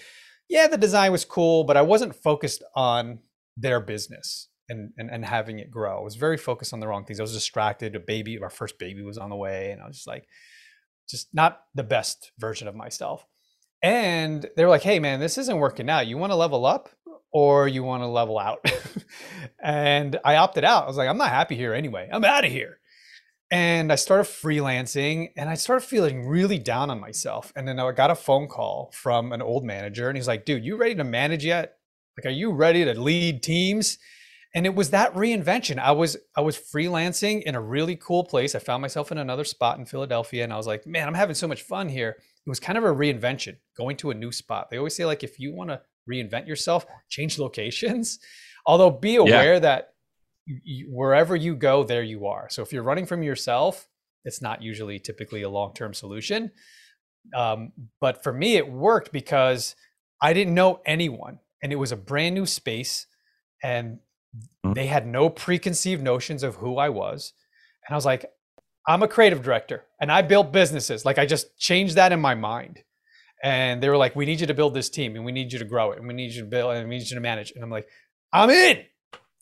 yeah, 0.49 0.69
the 0.69 0.79
design 0.79 1.11
was 1.11 1.25
cool, 1.25 1.65
but 1.65 1.77
I 1.77 1.83
wasn't 1.83 2.15
focused 2.15 2.63
on 2.77 3.19
their 3.57 3.81
business 3.81 4.49
and 4.69 4.93
and, 4.97 5.11
and 5.11 5.25
having 5.25 5.59
it 5.59 5.73
grow. 5.73 5.99
I 5.99 6.05
was 6.05 6.15
very 6.15 6.39
focused 6.39 6.73
on 6.73 6.79
the 6.79 6.87
wrong 6.87 7.05
things. 7.05 7.19
I 7.19 7.25
was 7.25 7.35
distracted. 7.35 7.97
A 7.97 8.01
baby, 8.01 8.39
our 8.39 8.51
first 8.51 8.79
baby 8.79 9.03
was 9.03 9.19
on 9.19 9.29
the 9.31 9.37
way, 9.37 9.73
and 9.73 9.83
I 9.83 9.87
was 9.89 9.97
just 9.97 10.07
like, 10.07 10.27
just 11.11 11.35
not 11.35 11.63
the 11.75 11.85
best 11.85 12.31
version 12.39 12.69
of 12.69 12.77
myself. 12.77 13.27
And 13.83 14.49
they 14.57 14.65
were 14.65 14.71
like, 14.71 14.83
"Hey, 14.83 15.01
man, 15.01 15.19
this 15.19 15.37
isn't 15.37 15.59
working 15.59 15.91
out. 15.91 16.07
You 16.07 16.17
want 16.17 16.31
to 16.31 16.37
level 16.37 16.65
up? 16.65 16.91
Or 17.37 17.69
you 17.69 17.83
want 17.83 18.03
to 18.03 18.07
level 18.07 18.39
out. 18.39 18.65
and 19.63 20.19
I 20.25 20.37
opted 20.37 20.65
out. 20.65 20.85
I 20.85 20.87
was 20.87 20.97
like, 20.97 21.07
I'm 21.07 21.19
not 21.19 21.29
happy 21.29 21.55
here 21.55 21.75
anyway. 21.75 22.09
I'm 22.11 22.25
out 22.25 22.47
of 22.47 22.51
here. 22.51 22.79
And 23.51 23.93
I 23.93 23.97
started 23.97 24.25
freelancing 24.25 25.33
and 25.37 25.51
I 25.51 25.55
started 25.55 25.87
feeling 25.87 26.27
really 26.27 26.59
down 26.59 26.89
on 26.89 26.99
myself. 26.99 27.53
And 27.55 27.69
then 27.69 27.79
I 27.79 27.93
got 27.93 28.11
a 28.11 28.15
phone 28.15 28.49
call 28.49 28.91
from 28.95 29.35
an 29.35 29.43
old 29.43 29.65
manager 29.65 30.09
and 30.09 30.17
he's 30.17 30.27
like, 30.27 30.47
dude, 30.47 30.65
you 30.65 30.79
ready 30.79 30.95
to 30.95 31.05
manage 31.05 31.45
yet? 31.45 31.75
Like, 32.17 32.25
are 32.25 32.35
you 32.35 32.53
ready 32.53 32.87
to 32.87 32.99
lead 32.99 33.43
teams? 33.43 33.99
And 34.55 34.65
it 34.65 34.75
was 34.75 34.89
that 34.89 35.13
reinvention. 35.13 35.79
I 35.79 35.93
was 35.93 36.17
I 36.39 36.41
was 36.41 36.57
freelancing 36.57 37.43
in 37.43 37.55
a 37.55 37.61
really 37.61 37.97
cool 37.97 38.25
place. 38.25 38.55
I 38.55 38.61
found 38.61 38.81
myself 38.81 39.13
in 39.13 39.19
another 39.19 39.45
spot 39.45 39.79
in 39.79 39.85
Philadelphia 39.85 40.43
and 40.43 40.55
I 40.55 40.57
was 40.57 40.67
like, 40.67 40.87
man, 40.87 41.07
I'm 41.07 41.13
having 41.13 41.35
so 41.35 41.47
much 41.47 41.61
fun 41.61 41.91
here. 41.91 42.17
It 42.47 42.49
was 42.49 42.61
kind 42.61 42.79
of 42.79 42.85
a 42.85 42.95
reinvention, 42.95 43.57
going 43.77 43.99
to 43.99 44.11
a 44.11 44.15
new 44.15 44.33
spot. 44.33 44.71
They 44.71 44.79
always 44.79 44.97
say 44.97 45.05
like 45.05 45.23
if 45.23 45.39
you 45.39 45.53
want 45.53 45.69
to 45.69 45.83
reinvent 46.11 46.47
yourself, 46.47 46.87
change 47.09 47.39
locations. 47.39 48.19
Although 48.67 48.91
be 48.91 49.17
aware 49.17 49.55
yeah. 49.55 49.61
that 49.61 49.89
you, 50.47 50.87
wherever 50.91 51.37
you 51.37 51.55
go, 51.55 51.85
there 51.85 52.03
you 52.03 52.27
are. 52.27 52.49
So 52.51 52.63
if 52.63 52.73
you're 52.73 52.83
running 52.83 53.07
from 53.07 53.23
yourself, 53.23 53.89
it's 54.25 54.43
not 54.43 54.63
usually 54.63 54.99
typically 54.99 55.43
a 55.43 55.49
long 55.49 55.73
term 55.73 55.95
solution. 55.95 56.51
Um, 57.35 57.73
but 58.01 58.23
for 58.23 58.33
me, 58.33 58.57
it 58.57 58.71
worked 58.71 59.13
because 59.13 59.77
I 60.21 60.33
didn't 60.33 60.55
know 60.55 60.81
anyone 60.85 61.39
and 61.63 61.73
it 61.73 61.77
was 61.77 61.93
a 61.93 61.97
brand 61.97 62.35
new 62.35 62.47
space 62.47 63.07
and 63.63 63.99
mm-hmm. 64.37 64.73
they 64.73 64.87
had 64.87 65.07
no 65.07 65.29
preconceived 65.29 66.03
notions 66.03 66.43
of 66.43 66.57
who 66.57 66.77
I 66.77 66.89
was. 66.89 67.33
And 67.87 67.95
I 67.95 67.97
was 67.97 68.07
like, 68.07 68.27
I'm 68.89 69.03
a 69.03 69.09
creative 69.09 69.43
director 69.43 69.85
and 70.01 70.11
I 70.11 70.23
built 70.23 70.53
businesses. 70.53 71.05
Like 71.05 71.19
I 71.19 71.27
just 71.27 71.57
changed 71.59 71.97
that 71.97 72.13
in 72.13 72.21
my 72.21 72.35
mind 72.35 72.83
and 73.47 73.81
they 73.81 73.89
were 73.89 73.97
like, 73.97 74.17
"We 74.17 74.27
need 74.27 74.41
you 74.41 74.49
to 74.49 74.55
build 74.55 74.75
this 74.75 74.91
team, 74.91 75.15
and 75.15 75.25
we 75.25 75.31
need 75.31 75.53
you 75.53 75.61
to 75.61 75.65
grow 75.65 75.93
it, 75.93 75.99
and 75.99 76.09
we 76.09 76.15
need 76.15 76.33
you 76.33 76.43
to 76.43 76.49
build, 76.49 76.75
and 76.75 76.89
we 76.89 76.99
need 76.99 77.09
you 77.09 77.15
to 77.15 77.21
manage." 77.21 77.53
And 77.53 77.63
I'm 77.63 77.71
like, 77.71 77.89
"I'm 78.33 78.51
in." 78.51 78.85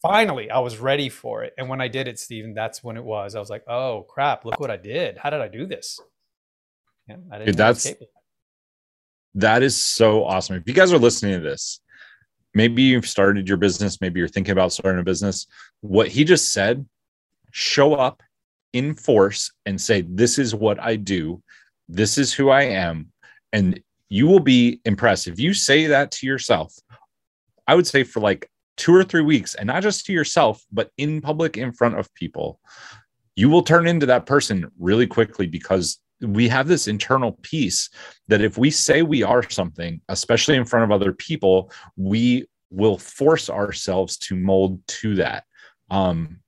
Finally, 0.02 0.50
I 0.50 0.58
was 0.58 0.76
ready 0.76 1.08
for 1.08 1.42
it, 1.42 1.54
and 1.56 1.70
when 1.70 1.80
I 1.80 1.88
did 1.88 2.06
it, 2.06 2.18
Stephen, 2.18 2.52
that's 2.52 2.84
when 2.84 2.98
it 2.98 3.04
was. 3.04 3.34
I 3.34 3.40
was 3.40 3.48
like, 3.48 3.64
"Oh 3.66 4.02
crap! 4.02 4.44
Look 4.44 4.60
what 4.60 4.70
I 4.70 4.76
did! 4.76 5.16
How 5.16 5.30
did 5.30 5.40
I 5.40 5.48
do 5.48 5.64
this?" 5.64 5.98
Yeah, 7.08 7.16
Dude, 7.46 7.56
that's 7.56 7.90
that 9.36 9.62
is 9.62 9.82
so 9.82 10.24
awesome. 10.24 10.56
If 10.56 10.64
you 10.66 10.74
guys 10.74 10.92
are 10.92 10.98
listening 10.98 11.40
to 11.40 11.40
this, 11.40 11.80
maybe 12.52 12.82
you've 12.82 13.08
started 13.08 13.48
your 13.48 13.56
business, 13.56 14.02
maybe 14.02 14.20
you're 14.20 14.28
thinking 14.28 14.52
about 14.52 14.72
starting 14.72 15.00
a 15.00 15.04
business. 15.04 15.46
What 15.80 16.08
he 16.08 16.24
just 16.24 16.52
said, 16.52 16.86
show 17.52 17.94
up 17.94 18.22
in 18.74 18.94
force 18.94 19.50
and 19.64 19.80
say, 19.80 20.02
"This 20.02 20.38
is 20.38 20.54
what 20.54 20.78
I 20.78 20.96
do. 20.96 21.42
This 21.88 22.18
is 22.18 22.34
who 22.34 22.50
I 22.50 22.64
am." 22.64 23.10
and 23.54 23.80
you 24.14 24.26
will 24.26 24.40
be 24.40 24.80
impressed 24.84 25.26
if 25.26 25.38
you 25.38 25.52
say 25.52 25.86
that 25.86 26.10
to 26.10 26.26
yourself 26.26 26.74
i 27.66 27.74
would 27.74 27.86
say 27.86 28.02
for 28.02 28.20
like 28.20 28.48
two 28.76 28.94
or 28.94 29.04
three 29.04 29.22
weeks 29.22 29.54
and 29.54 29.66
not 29.66 29.82
just 29.82 30.06
to 30.06 30.12
yourself 30.12 30.62
but 30.72 30.90
in 30.98 31.20
public 31.20 31.56
in 31.56 31.72
front 31.72 31.98
of 31.98 32.12
people 32.14 32.60
you 33.36 33.48
will 33.48 33.62
turn 33.62 33.86
into 33.86 34.06
that 34.06 34.26
person 34.26 34.70
really 34.78 35.06
quickly 35.06 35.46
because 35.46 35.98
we 36.20 36.48
have 36.48 36.68
this 36.68 36.86
internal 36.86 37.32
piece 37.42 37.90
that 38.28 38.40
if 38.40 38.56
we 38.56 38.70
say 38.70 39.02
we 39.02 39.22
are 39.22 39.48
something 39.50 40.00
especially 40.08 40.56
in 40.56 40.64
front 40.64 40.84
of 40.84 40.92
other 40.92 41.12
people 41.12 41.70
we 41.96 42.46
will 42.74 42.98
force 42.98 43.48
ourselves 43.48 44.16
to 44.18 44.34
mold 44.34 44.80
to 44.86 45.14
that. 45.16 45.44
Um, 45.90 46.40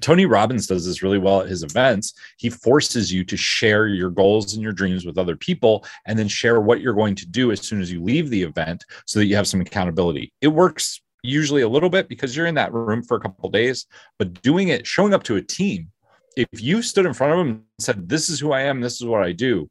Tony 0.00 0.26
Robbins 0.26 0.66
does 0.66 0.84
this 0.84 1.02
really 1.02 1.18
well 1.18 1.40
at 1.40 1.48
his 1.48 1.62
events. 1.62 2.14
He 2.38 2.50
forces 2.50 3.12
you 3.12 3.24
to 3.24 3.36
share 3.36 3.86
your 3.86 4.10
goals 4.10 4.54
and 4.54 4.62
your 4.62 4.72
dreams 4.72 5.06
with 5.06 5.18
other 5.18 5.36
people 5.36 5.84
and 6.06 6.18
then 6.18 6.28
share 6.28 6.60
what 6.60 6.80
you're 6.80 6.94
going 6.94 7.14
to 7.16 7.26
do 7.26 7.50
as 7.50 7.60
soon 7.60 7.80
as 7.80 7.90
you 7.90 8.02
leave 8.02 8.30
the 8.30 8.42
event 8.42 8.84
so 9.06 9.18
that 9.18 9.26
you 9.26 9.36
have 9.36 9.48
some 9.48 9.60
accountability. 9.60 10.32
It 10.40 10.48
works 10.48 11.00
usually 11.22 11.62
a 11.62 11.68
little 11.68 11.90
bit 11.90 12.08
because 12.08 12.36
you're 12.36 12.46
in 12.46 12.54
that 12.56 12.72
room 12.72 13.02
for 13.02 13.16
a 13.16 13.20
couple 13.20 13.48
days, 13.50 13.86
but 14.18 14.42
doing 14.42 14.68
it, 14.68 14.86
showing 14.86 15.14
up 15.14 15.22
to 15.24 15.36
a 15.36 15.42
team, 15.42 15.90
if 16.36 16.62
you 16.62 16.82
stood 16.82 17.06
in 17.06 17.14
front 17.14 17.32
of 17.32 17.38
them 17.38 17.48
and 17.48 17.62
said, 17.78 18.08
This 18.08 18.28
is 18.28 18.38
who 18.38 18.52
I 18.52 18.62
am, 18.62 18.80
this 18.80 19.00
is 19.00 19.06
what 19.06 19.22
I 19.22 19.32
do, 19.32 19.70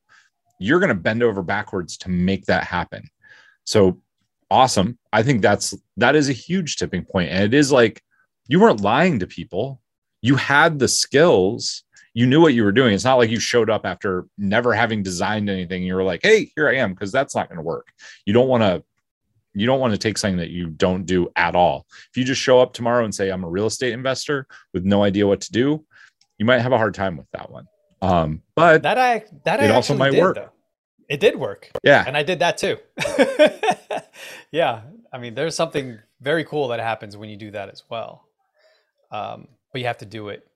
you're 0.60 0.80
going 0.80 0.90
to 0.90 0.96
bend 0.96 1.24
over 1.24 1.44
backwards 1.44 1.98
to 1.98 2.10
make 2.10 2.46
that 2.46 2.64
happen. 2.64 3.04
So 3.66 4.02
awesome. 4.50 4.98
I 5.14 5.24
think 5.24 5.42
that's 5.42 5.74
that 5.98 6.16
is 6.16 6.30
a 6.30 6.34
huge 6.34 6.78
tipping 6.78 7.06
point. 7.06 7.30
And 7.30 7.44
it 7.44 7.54
is 7.54 7.72
like 7.72 8.02
you 8.48 8.60
weren't 8.60 8.82
lying 8.82 9.20
to 9.20 9.28
people. 9.28 9.82
You 10.26 10.36
had 10.38 10.80
the 10.80 10.88
skills. 10.88 11.84
You 12.16 12.26
knew 12.26 12.42
what 12.42 12.56
you 12.56 12.64
were 12.64 12.72
doing. 12.72 12.96
It's 12.96 13.04
not 13.04 13.20
like 13.20 13.30
you 13.30 13.40
showed 13.40 13.70
up 13.70 13.86
after 13.86 14.26
never 14.40 14.74
having 14.74 15.04
designed 15.04 15.52
anything. 15.52 15.84
You 15.84 15.94
were 15.94 16.04
like, 16.04 16.22
hey, 16.24 16.52
here 16.56 16.68
I 16.68 16.78
am, 16.78 16.94
because 16.94 17.12
that's 17.12 17.36
not 17.36 17.48
going 17.48 17.58
to 17.58 17.64
work. 17.64 17.90
You 18.26 18.34
don't 18.34 18.48
want 18.48 18.64
to 18.64 18.84
you 19.54 19.68
don't 19.68 19.80
want 19.80 19.94
to 19.94 20.00
take 20.00 20.18
something 20.18 20.38
that 20.38 20.50
you 20.50 20.68
don't 20.68 21.06
do 21.06 21.30
at 21.36 21.56
all. 21.56 21.86
If 22.10 22.18
you 22.18 22.24
just 22.24 22.42
show 22.42 22.60
up 22.60 22.74
tomorrow 22.74 23.06
and 23.06 23.14
say, 23.14 23.30
I'm 23.30 23.44
a 23.44 23.50
real 23.50 23.68
estate 23.68 23.94
investor 23.94 24.48
with 24.74 24.84
no 24.84 25.04
idea 25.04 25.28
what 25.28 25.42
to 25.42 25.52
do, 25.52 25.86
you 26.40 26.46
might 26.46 26.60
have 26.60 26.74
a 26.74 26.78
hard 26.78 26.96
time 26.96 27.18
with 27.18 27.28
that 27.32 27.52
one. 27.52 27.68
Um, 28.02 28.42
but 28.56 28.82
that 28.82 28.98
I 28.98 29.26
that 29.44 29.62
it 29.62 29.70
I 29.70 29.76
also 29.76 29.96
might 29.96 30.12
did, 30.12 30.22
work. 30.22 30.36
Though. 30.38 30.50
It 31.08 31.20
did 31.20 31.36
work. 31.36 31.70
Yeah. 31.84 32.04
And 32.06 32.18
I 32.18 32.24
did 32.24 32.40
that 32.40 32.58
too. 32.58 32.78
yeah. 34.52 34.82
I 35.14 35.20
mean, 35.20 35.36
there's 35.36 35.56
something 35.56 36.00
very 36.20 36.44
cool 36.44 36.70
that 36.70 36.80
happens 36.80 37.16
when 37.16 37.30
you 37.30 37.38
do 37.38 37.52
that 37.52 37.70
as 37.70 37.84
well. 37.90 38.26
Um, 39.12 39.48
but 39.76 39.82
you 39.82 39.88
have 39.88 39.98
to 39.98 40.06
do 40.06 40.30
it 40.30 40.48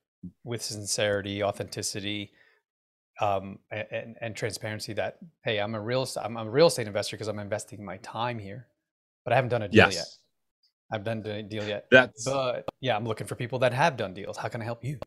with 0.45 0.61
sincerity, 0.61 1.43
authenticity, 1.43 2.31
um, 3.19 3.59
and, 3.69 4.15
and, 4.21 4.33
transparency 4.33 4.93
that, 4.93 5.17
hey, 5.43 5.59
I'm 5.59 5.75
a 5.75 5.81
real, 5.81 6.07
I'm 6.23 6.37
a 6.37 6.49
real 6.49 6.67
estate 6.67 6.87
investor 6.87 7.17
because 7.17 7.27
I'm 7.27 7.37
investing 7.37 7.83
my 7.83 7.97
time 7.97 8.39
here, 8.39 8.67
but 9.25 9.33
I 9.33 9.35
haven't 9.35 9.49
done 9.49 9.63
a 9.63 9.67
deal 9.67 9.87
yes. 9.87 9.95
yet. 9.95 10.05
I've 10.93 11.03
done 11.03 11.17
a 11.25 11.43
deal 11.43 11.67
yet. 11.67 11.87
That's, 11.91 12.23
but 12.23 12.63
yeah, 12.79 12.95
I'm 12.95 13.03
looking 13.05 13.27
for 13.27 13.35
people 13.35 13.59
that 13.59 13.73
have 13.73 13.97
done 13.97 14.13
deals. 14.13 14.37
How 14.37 14.47
can 14.47 14.61
I 14.61 14.63
help 14.63 14.85
you? 14.85 14.99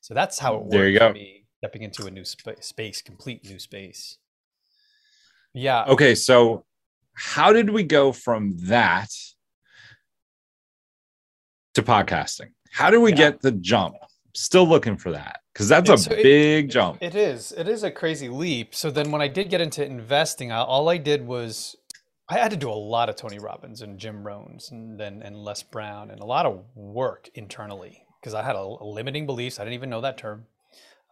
So 0.00 0.14
that's 0.14 0.38
how 0.38 0.54
it 0.54 0.62
works 0.62 0.72
there 0.72 0.88
you 0.88 0.98
go. 0.98 1.12
me 1.12 1.44
stepping 1.58 1.82
into 1.82 2.06
a 2.06 2.10
new 2.10 2.24
sp- 2.24 2.56
space, 2.60 3.02
complete 3.02 3.44
new 3.44 3.58
space. 3.58 4.16
Yeah. 5.52 5.84
Okay. 5.84 6.14
So, 6.14 6.64
how 7.12 7.52
did 7.52 7.68
we 7.68 7.82
go 7.82 8.12
from 8.12 8.56
that 8.60 9.10
to 11.74 11.82
podcasting? 11.82 12.52
How 12.76 12.90
do 12.90 13.00
we 13.00 13.10
yeah. 13.12 13.16
get 13.16 13.40
the 13.40 13.52
jump? 13.52 13.96
Still 14.34 14.68
looking 14.68 14.98
for 14.98 15.10
that 15.12 15.40
because 15.50 15.66
that's 15.66 15.88
a 15.88 15.96
so 15.96 16.10
big 16.10 16.66
it, 16.66 16.68
jump. 16.68 16.98
It 17.00 17.14
is. 17.14 17.52
It 17.52 17.68
is 17.68 17.84
a 17.84 17.90
crazy 17.90 18.28
leap. 18.28 18.74
So 18.74 18.90
then, 18.90 19.10
when 19.10 19.22
I 19.22 19.28
did 19.28 19.48
get 19.48 19.62
into 19.62 19.82
investing, 19.82 20.52
all 20.52 20.90
I 20.90 20.98
did 20.98 21.26
was 21.26 21.74
I 22.28 22.34
had 22.34 22.50
to 22.50 22.56
do 22.58 22.68
a 22.68 22.72
lot 22.72 23.08
of 23.08 23.16
Tony 23.16 23.38
Robbins 23.38 23.80
and 23.80 23.98
Jim 23.98 24.22
Rohns 24.22 24.70
and 24.72 25.00
then 25.00 25.22
and 25.22 25.38
Les 25.38 25.62
Brown 25.62 26.10
and 26.10 26.20
a 26.20 26.26
lot 26.26 26.44
of 26.44 26.62
work 26.74 27.30
internally 27.34 28.04
because 28.20 28.34
I 28.34 28.42
had 28.42 28.56
a, 28.56 28.58
a, 28.58 28.84
limiting 28.84 29.24
beliefs. 29.24 29.58
I 29.58 29.64
didn't 29.64 29.72
even 29.74 29.88
know 29.88 30.02
that 30.02 30.18
term, 30.18 30.44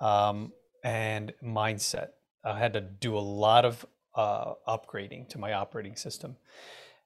um, 0.00 0.52
and 0.84 1.32
mindset. 1.42 2.08
I 2.44 2.58
had 2.58 2.74
to 2.74 2.82
do 2.82 3.16
a 3.16 3.20
lot 3.20 3.64
of 3.64 3.86
uh, 4.14 4.52
upgrading 4.68 5.30
to 5.30 5.38
my 5.38 5.54
operating 5.54 5.96
system. 5.96 6.36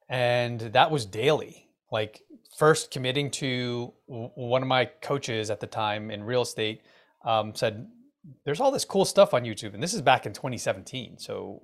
And 0.09 0.61
that 0.61 0.91
was 0.91 1.07
daily. 1.07 1.68
Like, 1.91 2.23
first 2.57 2.91
committing 2.91 3.31
to 3.31 3.93
one 4.07 4.63
of 4.63 4.69
my 4.69 4.87
coaches 4.87 5.51
at 5.51 5.61
the 5.61 5.67
time 5.67 6.11
in 6.11 6.23
real 6.23 6.43
estate 6.43 6.83
um, 7.25 7.55
said, 7.55 7.87
there's 8.45 8.61
all 8.61 8.71
this 8.71 8.85
cool 8.85 9.05
stuff 9.05 9.33
on 9.33 9.45
YouTube, 9.45 9.75
and 9.75 9.83
this 9.83 9.95
is 9.95 10.03
back 10.03 10.27
in 10.27 10.33
2017. 10.33 11.19
So 11.19 11.63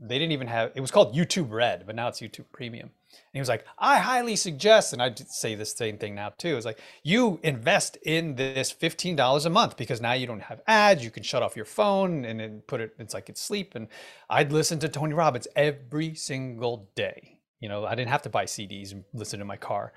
they 0.00 0.18
didn't 0.18 0.32
even 0.32 0.46
have 0.46 0.72
it 0.74 0.80
was 0.80 0.90
called 0.90 1.14
YouTube 1.14 1.50
Red, 1.50 1.84
but 1.86 1.94
now 1.94 2.08
it's 2.08 2.20
YouTube 2.20 2.46
Premium. 2.52 2.90
And 3.12 3.22
he 3.32 3.38
was 3.38 3.48
like, 3.48 3.64
I 3.78 3.98
highly 3.98 4.36
suggest, 4.36 4.92
and 4.92 5.02
I 5.02 5.12
say 5.14 5.54
the 5.54 5.64
same 5.64 5.96
thing 5.98 6.14
now 6.14 6.30
too. 6.38 6.56
It's 6.56 6.66
like 6.66 6.80
you 7.02 7.38
invest 7.42 7.98
in 8.02 8.34
this 8.34 8.72
$15 8.72 9.46
a 9.46 9.50
month 9.50 9.76
because 9.76 10.00
now 10.00 10.12
you 10.12 10.26
don't 10.26 10.40
have 10.40 10.60
ads, 10.66 11.04
you 11.04 11.10
can 11.10 11.22
shut 11.22 11.42
off 11.42 11.56
your 11.56 11.64
phone 11.64 12.24
and 12.24 12.66
put 12.66 12.80
it, 12.80 12.94
it's 12.98 13.14
like 13.14 13.28
it's 13.28 13.40
sleep. 13.40 13.74
And 13.74 13.88
I'd 14.28 14.52
listen 14.52 14.78
to 14.80 14.88
Tony 14.88 15.14
Robbins 15.14 15.46
every 15.54 16.14
single 16.14 16.88
day. 16.94 17.35
You 17.60 17.68
know, 17.68 17.86
I 17.86 17.94
didn't 17.94 18.10
have 18.10 18.22
to 18.22 18.28
buy 18.28 18.44
CDs 18.44 18.92
and 18.92 19.04
listen 19.14 19.40
in 19.40 19.46
my 19.46 19.56
car. 19.56 19.92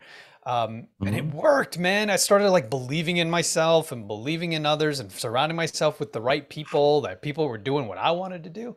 Um, 0.46 0.70
mm-hmm. 0.70 1.08
And 1.08 1.16
it 1.16 1.28
mm-hmm. 1.28 1.38
worked, 1.38 1.78
man. 1.78 2.10
I 2.10 2.16
started 2.16 2.50
like 2.52 2.70
believing 2.70 3.18
in 3.18 3.30
myself 3.30 3.92
and 3.92 4.08
believing 4.08 4.54
in 4.54 4.66
others 4.66 5.00
and 5.00 5.12
surrounding 5.12 5.56
myself 5.56 6.00
with 6.00 6.14
the 6.14 6.22
right 6.22 6.48
people, 6.50 7.02
that 7.02 7.22
people 7.22 7.48
were 7.48 7.58
doing 7.58 7.88
what 7.88 7.98
I 7.98 8.12
wanted 8.12 8.44
to 8.46 8.50
do. 8.50 8.76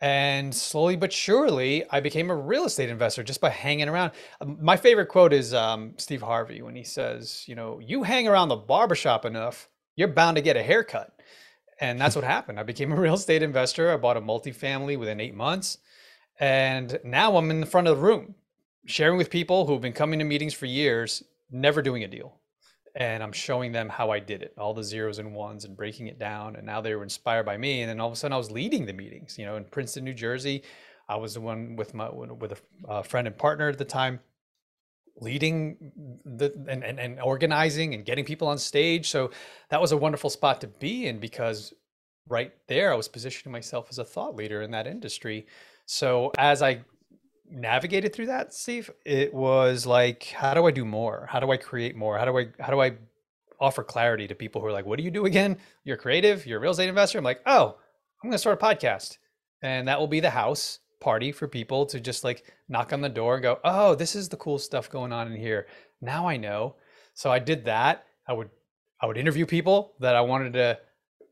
And 0.00 0.54
slowly 0.54 0.96
but 0.96 1.12
surely, 1.12 1.84
I 1.90 2.00
became 2.00 2.30
a 2.30 2.36
real 2.36 2.64
estate 2.64 2.88
investor 2.88 3.24
just 3.24 3.40
by 3.40 3.50
hanging 3.50 3.88
around. 3.88 4.12
Um, 4.40 4.56
my 4.60 4.76
favorite 4.76 5.08
quote 5.08 5.32
is 5.32 5.52
um, 5.52 5.94
Steve 5.96 6.22
Harvey 6.22 6.62
when 6.62 6.76
he 6.76 6.84
says, 6.84 7.44
You 7.48 7.56
know, 7.56 7.80
you 7.80 8.04
hang 8.04 8.28
around 8.28 8.48
the 8.48 8.56
barbershop 8.56 9.24
enough, 9.24 9.68
you're 9.96 10.08
bound 10.08 10.36
to 10.36 10.42
get 10.42 10.56
a 10.56 10.62
haircut. 10.62 11.12
And 11.80 12.00
that's 12.00 12.16
what 12.16 12.24
happened. 12.24 12.58
I 12.60 12.62
became 12.62 12.92
a 12.92 12.96
real 13.00 13.14
estate 13.14 13.42
investor. 13.42 13.92
I 13.92 13.96
bought 13.96 14.16
a 14.16 14.20
multifamily 14.20 14.98
within 14.98 15.20
eight 15.20 15.34
months. 15.34 15.78
And 16.38 16.98
now 17.04 17.36
I'm 17.36 17.50
in 17.50 17.60
the 17.60 17.66
front 17.66 17.88
of 17.88 17.96
the 17.96 18.02
room 18.02 18.34
sharing 18.88 19.18
with 19.18 19.30
people 19.30 19.66
who've 19.66 19.80
been 19.80 19.92
coming 19.92 20.18
to 20.18 20.24
meetings 20.24 20.54
for 20.54 20.66
years, 20.66 21.22
never 21.50 21.82
doing 21.82 22.04
a 22.04 22.08
deal. 22.08 22.34
And 22.96 23.22
I'm 23.22 23.32
showing 23.32 23.70
them 23.70 23.88
how 23.88 24.10
I 24.10 24.18
did 24.18 24.42
it, 24.42 24.54
all 24.56 24.72
the 24.72 24.82
zeros 24.82 25.18
and 25.18 25.34
ones 25.34 25.64
and 25.64 25.76
breaking 25.76 26.08
it 26.08 26.18
down. 26.18 26.56
And 26.56 26.64
now 26.64 26.80
they 26.80 26.94
were 26.94 27.02
inspired 27.02 27.44
by 27.44 27.56
me. 27.56 27.82
And 27.82 27.90
then 27.90 28.00
all 28.00 28.08
of 28.08 28.14
a 28.14 28.16
sudden 28.16 28.32
I 28.32 28.38
was 28.38 28.50
leading 28.50 28.86
the 28.86 28.92
meetings, 28.94 29.38
you 29.38 29.44
know, 29.44 29.56
in 29.56 29.64
Princeton, 29.64 30.04
New 30.04 30.14
Jersey. 30.14 30.62
I 31.08 31.16
was 31.16 31.34
the 31.34 31.40
one 31.40 31.76
with 31.76 31.94
my 31.94 32.08
with 32.10 32.60
a 32.88 33.02
friend 33.02 33.26
and 33.26 33.36
partner 33.36 33.68
at 33.68 33.78
the 33.78 33.84
time 33.84 34.20
leading 35.20 36.20
the 36.24 36.52
and, 36.68 36.84
and, 36.84 36.98
and 36.98 37.20
organizing 37.20 37.94
and 37.94 38.04
getting 38.04 38.24
people 38.24 38.48
on 38.48 38.58
stage. 38.58 39.10
So 39.10 39.30
that 39.70 39.80
was 39.80 39.92
a 39.92 39.96
wonderful 39.96 40.30
spot 40.30 40.60
to 40.62 40.66
be 40.66 41.06
in 41.06 41.18
because 41.18 41.74
right 42.28 42.52
there 42.68 42.92
I 42.92 42.96
was 42.96 43.08
positioning 43.08 43.52
myself 43.52 43.88
as 43.90 43.98
a 43.98 44.04
thought 44.04 44.34
leader 44.34 44.62
in 44.62 44.70
that 44.72 44.86
industry. 44.86 45.46
So 45.90 46.32
as 46.36 46.60
I 46.60 46.82
navigated 47.50 48.14
through 48.14 48.26
that, 48.26 48.52
Steve, 48.52 48.90
it 49.06 49.32
was 49.32 49.86
like, 49.86 50.24
how 50.24 50.52
do 50.52 50.66
I 50.66 50.70
do 50.70 50.84
more? 50.84 51.26
How 51.30 51.40
do 51.40 51.50
I 51.50 51.56
create 51.56 51.96
more? 51.96 52.18
How 52.18 52.26
do 52.26 52.38
I 52.38 52.48
how 52.60 52.70
do 52.70 52.82
I 52.82 52.92
offer 53.58 53.82
clarity 53.82 54.28
to 54.28 54.34
people 54.34 54.60
who 54.60 54.66
are 54.66 54.72
like, 54.72 54.84
what 54.84 54.98
do 54.98 55.02
you 55.02 55.10
do 55.10 55.24
again? 55.24 55.56
You're 55.84 55.96
creative, 55.96 56.44
you're 56.44 56.58
a 56.58 56.60
real 56.60 56.72
estate 56.72 56.90
investor. 56.90 57.16
I'm 57.16 57.24
like, 57.24 57.40
oh, 57.46 57.78
I'm 58.22 58.28
gonna 58.28 58.36
start 58.36 58.62
a 58.62 58.64
podcast. 58.64 59.16
And 59.62 59.88
that 59.88 59.98
will 59.98 60.06
be 60.06 60.20
the 60.20 60.28
house 60.28 60.80
party 61.00 61.32
for 61.32 61.48
people 61.48 61.86
to 61.86 61.98
just 62.00 62.22
like 62.22 62.44
knock 62.68 62.92
on 62.92 63.00
the 63.00 63.08
door 63.08 63.36
and 63.36 63.42
go, 63.42 63.58
oh, 63.64 63.94
this 63.94 64.14
is 64.14 64.28
the 64.28 64.36
cool 64.36 64.58
stuff 64.58 64.90
going 64.90 65.10
on 65.10 65.32
in 65.32 65.40
here. 65.40 65.68
Now 66.02 66.28
I 66.28 66.36
know. 66.36 66.76
So 67.14 67.32
I 67.32 67.38
did 67.38 67.64
that. 67.64 68.04
I 68.28 68.34
would 68.34 68.50
I 69.00 69.06
would 69.06 69.16
interview 69.16 69.46
people 69.46 69.94
that 70.00 70.14
I 70.14 70.20
wanted 70.20 70.52
to 70.52 70.78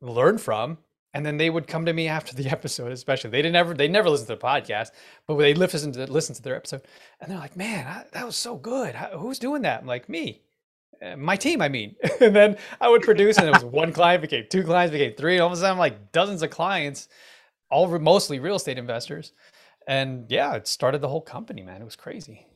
learn 0.00 0.38
from 0.38 0.78
and 1.16 1.24
then 1.24 1.38
they 1.38 1.48
would 1.48 1.66
come 1.66 1.86
to 1.86 1.94
me 1.94 2.08
after 2.08 2.34
the 2.34 2.46
episode 2.50 2.92
especially. 2.92 3.30
They 3.30 3.40
didn't 3.40 3.56
ever 3.56 3.72
they 3.72 3.88
never 3.88 4.10
listen 4.10 4.26
to 4.26 4.34
the 4.34 4.40
podcast 4.40 4.90
but 5.26 5.36
they 5.38 5.54
listen 5.54 5.90
to 5.92 6.12
listen 6.12 6.34
to 6.34 6.42
their 6.42 6.56
episode. 6.56 6.82
And 7.20 7.30
they're 7.30 7.38
like 7.38 7.56
man 7.56 7.86
I, 7.86 8.04
that 8.12 8.26
was 8.26 8.36
so 8.36 8.56
good. 8.56 8.94
How, 8.94 9.18
who's 9.18 9.38
doing 9.38 9.62
that? 9.62 9.80
I'm 9.80 9.86
like 9.86 10.08
me. 10.10 10.42
Uh, 11.02 11.16
my 11.16 11.36
team 11.36 11.62
i 11.62 11.68
mean. 11.68 11.96
And 12.20 12.36
then 12.36 12.56
i 12.80 12.88
would 12.88 13.02
produce 13.02 13.38
and 13.38 13.48
it 13.48 13.54
was 13.54 13.64
one 13.64 13.92
client 13.92 14.20
became 14.20 14.44
two 14.50 14.62
clients 14.62 14.92
became 14.92 15.14
three. 15.14 15.34
And 15.34 15.42
all 15.42 15.48
of 15.48 15.54
a 15.54 15.56
sudden 15.56 15.72
I'm 15.72 15.78
like 15.78 16.12
dozens 16.12 16.42
of 16.42 16.50
clients 16.50 17.08
all 17.70 17.86
mostly 17.98 18.38
real 18.38 18.56
estate 18.56 18.78
investors. 18.78 19.32
And 19.88 20.26
yeah 20.30 20.54
it 20.54 20.68
started 20.68 21.00
the 21.00 21.08
whole 21.08 21.22
company 21.22 21.62
man. 21.62 21.80
It 21.80 21.86
was 21.86 21.96
crazy. 21.96 22.46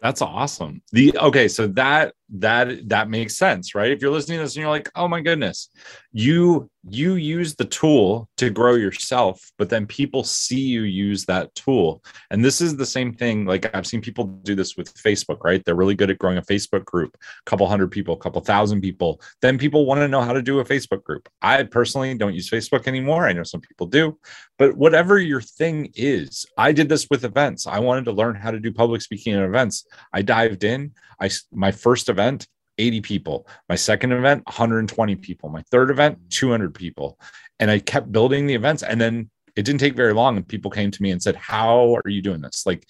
That's 0.00 0.20
awesome. 0.20 0.82
The 0.92 1.16
okay, 1.18 1.48
so 1.48 1.66
that 1.68 2.14
that 2.28 2.88
that 2.90 3.08
makes 3.08 3.38
sense, 3.38 3.74
right? 3.74 3.90
If 3.90 4.02
you're 4.02 4.10
listening 4.10 4.36
to 4.36 4.44
this 4.44 4.54
and 4.54 4.60
you're 4.60 4.68
like, 4.68 4.90
"Oh 4.94 5.08
my 5.08 5.22
goodness." 5.22 5.70
You 6.12 6.68
you 6.88 7.14
use 7.14 7.54
the 7.54 7.64
tool 7.64 8.28
to 8.36 8.50
grow 8.50 8.74
yourself, 8.74 9.50
but 9.56 9.70
then 9.70 9.86
people 9.86 10.22
see 10.22 10.60
you 10.60 10.82
use 10.82 11.24
that 11.24 11.54
tool. 11.54 12.02
And 12.30 12.44
this 12.44 12.60
is 12.60 12.76
the 12.76 12.84
same 12.84 13.14
thing 13.14 13.46
like 13.46 13.74
I've 13.74 13.86
seen 13.86 14.02
people 14.02 14.24
do 14.24 14.54
this 14.54 14.76
with 14.76 14.92
Facebook, 14.94 15.38
right? 15.42 15.64
They're 15.64 15.74
really 15.74 15.94
good 15.94 16.10
at 16.10 16.18
growing 16.18 16.36
a 16.36 16.42
Facebook 16.42 16.84
group, 16.84 17.16
a 17.16 17.50
couple 17.50 17.66
hundred 17.66 17.90
people, 17.90 18.14
a 18.14 18.18
couple 18.18 18.40
thousand 18.42 18.82
people. 18.82 19.20
Then 19.40 19.56
people 19.56 19.86
want 19.86 20.00
to 20.00 20.08
know 20.08 20.20
how 20.20 20.32
to 20.32 20.42
do 20.42 20.60
a 20.60 20.64
Facebook 20.64 21.04
group. 21.04 21.28
I 21.40 21.62
personally 21.62 22.14
don't 22.16 22.34
use 22.34 22.50
Facebook 22.50 22.86
anymore. 22.86 23.26
I 23.26 23.32
know 23.32 23.44
some 23.44 23.62
people 23.62 23.86
do, 23.86 24.18
but 24.58 24.76
whatever 24.76 25.18
your 25.18 25.40
thing 25.40 25.90
is, 25.94 26.44
I 26.58 26.72
did 26.72 26.88
this 26.88 27.08
with 27.08 27.24
events. 27.24 27.66
I 27.66 27.78
wanted 27.78 28.04
to 28.06 28.12
learn 28.12 28.34
how 28.34 28.50
to 28.50 28.60
do 28.60 28.72
public 28.72 29.00
speaking 29.00 29.34
at 29.34 29.42
events. 29.42 29.86
I 30.12 30.22
dived 30.22 30.64
in. 30.64 30.92
I 31.20 31.30
my 31.52 31.70
first 31.70 32.08
event 32.08 32.46
80 32.78 33.00
people. 33.00 33.48
My 33.68 33.76
second 33.76 34.12
event 34.12 34.44
120 34.46 35.12
mm-hmm. 35.12 35.20
people. 35.20 35.48
My 35.48 35.62
third 35.70 35.90
event 35.90 36.18
mm-hmm. 36.18 36.28
200 36.30 36.74
people. 36.74 37.18
And 37.60 37.70
I 37.70 37.78
kept 37.78 38.12
building 38.12 38.46
the 38.46 38.54
events 38.54 38.82
and 38.82 39.00
then 39.00 39.30
it 39.56 39.64
didn't 39.64 39.80
take 39.80 39.94
very 39.94 40.12
long 40.12 40.36
and 40.36 40.46
people 40.46 40.70
came 40.70 40.90
to 40.90 41.02
me 41.02 41.10
and 41.10 41.22
said, 41.22 41.36
"How 41.36 41.94
are 42.04 42.10
you 42.10 42.20
doing 42.20 42.40
this?" 42.40 42.66
Like 42.66 42.86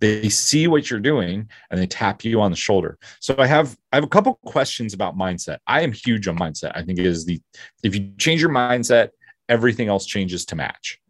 they 0.00 0.28
see 0.28 0.66
what 0.66 0.90
you're 0.90 1.00
doing 1.00 1.48
and 1.70 1.80
they 1.80 1.86
tap 1.86 2.24
you 2.24 2.40
on 2.40 2.50
the 2.50 2.56
shoulder 2.56 2.98
so 3.20 3.34
i 3.38 3.46
have 3.46 3.76
i 3.92 3.96
have 3.96 4.04
a 4.04 4.08
couple 4.08 4.38
questions 4.44 4.92
about 4.92 5.16
mindset 5.16 5.58
i 5.66 5.80
am 5.80 5.92
huge 5.92 6.28
on 6.28 6.38
mindset 6.38 6.72
i 6.74 6.82
think 6.82 6.98
it 6.98 7.06
is 7.06 7.24
the 7.24 7.40
if 7.82 7.94
you 7.94 8.12
change 8.18 8.40
your 8.40 8.50
mindset 8.50 9.10
everything 9.48 9.88
else 9.88 10.06
changes 10.06 10.44
to 10.44 10.56
match 10.56 11.00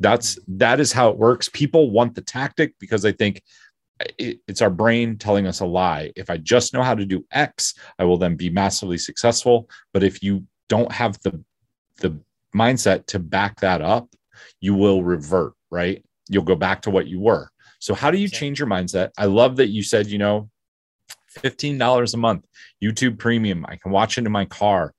that's 0.00 0.38
that 0.48 0.80
is 0.80 0.92
how 0.92 1.08
it 1.08 1.16
works 1.16 1.48
people 1.48 1.90
want 1.90 2.14
the 2.14 2.20
tactic 2.20 2.74
because 2.78 3.02
they 3.02 3.12
think 3.12 3.42
it, 4.18 4.40
it's 4.48 4.62
our 4.62 4.70
brain 4.70 5.16
telling 5.16 5.46
us 5.46 5.60
a 5.60 5.66
lie 5.66 6.10
if 6.16 6.30
i 6.30 6.36
just 6.36 6.74
know 6.74 6.82
how 6.82 6.94
to 6.94 7.04
do 7.04 7.24
x 7.32 7.74
i 7.98 8.04
will 8.04 8.18
then 8.18 8.36
be 8.36 8.50
massively 8.50 8.98
successful 8.98 9.68
but 9.92 10.02
if 10.02 10.22
you 10.22 10.44
don't 10.68 10.90
have 10.90 11.20
the 11.22 11.42
the 11.98 12.18
mindset 12.54 13.06
to 13.06 13.18
back 13.18 13.60
that 13.60 13.80
up 13.80 14.08
you 14.60 14.74
will 14.74 15.02
revert 15.02 15.52
right 15.70 16.04
you'll 16.28 16.42
go 16.42 16.56
back 16.56 16.82
to 16.82 16.90
what 16.90 17.06
you 17.06 17.20
were 17.20 17.48
so, 17.84 17.92
how 17.92 18.10
do 18.10 18.16
you 18.16 18.28
change 18.28 18.58
your 18.58 18.66
mindset? 18.66 19.10
I 19.18 19.26
love 19.26 19.56
that 19.56 19.68
you 19.68 19.82
said, 19.82 20.06
you 20.06 20.16
know, 20.16 20.48
$15 21.38 22.14
a 22.14 22.16
month, 22.16 22.46
YouTube 22.82 23.18
premium. 23.18 23.66
I 23.68 23.76
can 23.76 23.92
watch 23.92 24.16
it 24.16 24.24
in 24.24 24.32
my 24.32 24.46
car. 24.46 24.94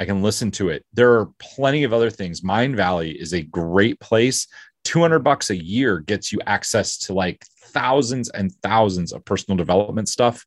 I 0.00 0.04
can 0.04 0.20
listen 0.20 0.50
to 0.52 0.70
it. 0.70 0.84
There 0.92 1.12
are 1.20 1.30
plenty 1.38 1.84
of 1.84 1.92
other 1.92 2.10
things. 2.10 2.40
Mindvalley 2.40 3.14
is 3.14 3.34
a 3.34 3.42
great 3.42 4.00
place. 4.00 4.48
200 4.84 5.20
bucks 5.20 5.50
a 5.50 5.56
year 5.56 6.00
gets 6.00 6.32
you 6.32 6.38
access 6.46 6.98
to 6.98 7.14
like 7.14 7.44
thousands 7.64 8.30
and 8.30 8.52
thousands 8.62 9.12
of 9.12 9.24
personal 9.24 9.56
development 9.56 10.08
stuff, 10.08 10.46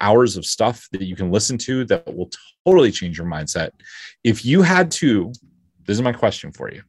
hours 0.00 0.36
of 0.36 0.44
stuff 0.44 0.88
that 0.92 1.02
you 1.02 1.16
can 1.16 1.30
listen 1.30 1.56
to 1.58 1.84
that 1.86 2.14
will 2.14 2.30
totally 2.66 2.92
change 2.92 3.16
your 3.18 3.26
mindset. 3.26 3.70
If 4.24 4.44
you 4.44 4.62
had 4.62 4.90
to, 4.92 5.32
this 5.86 5.96
is 5.96 6.02
my 6.02 6.12
question 6.12 6.52
for 6.52 6.70
you. 6.70 6.82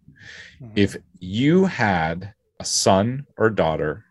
Mm-hmm. 0.61 0.73
If 0.75 0.97
you 1.19 1.65
had 1.65 2.33
a 2.59 2.65
son 2.65 3.25
or 3.37 3.49
daughter 3.49 4.03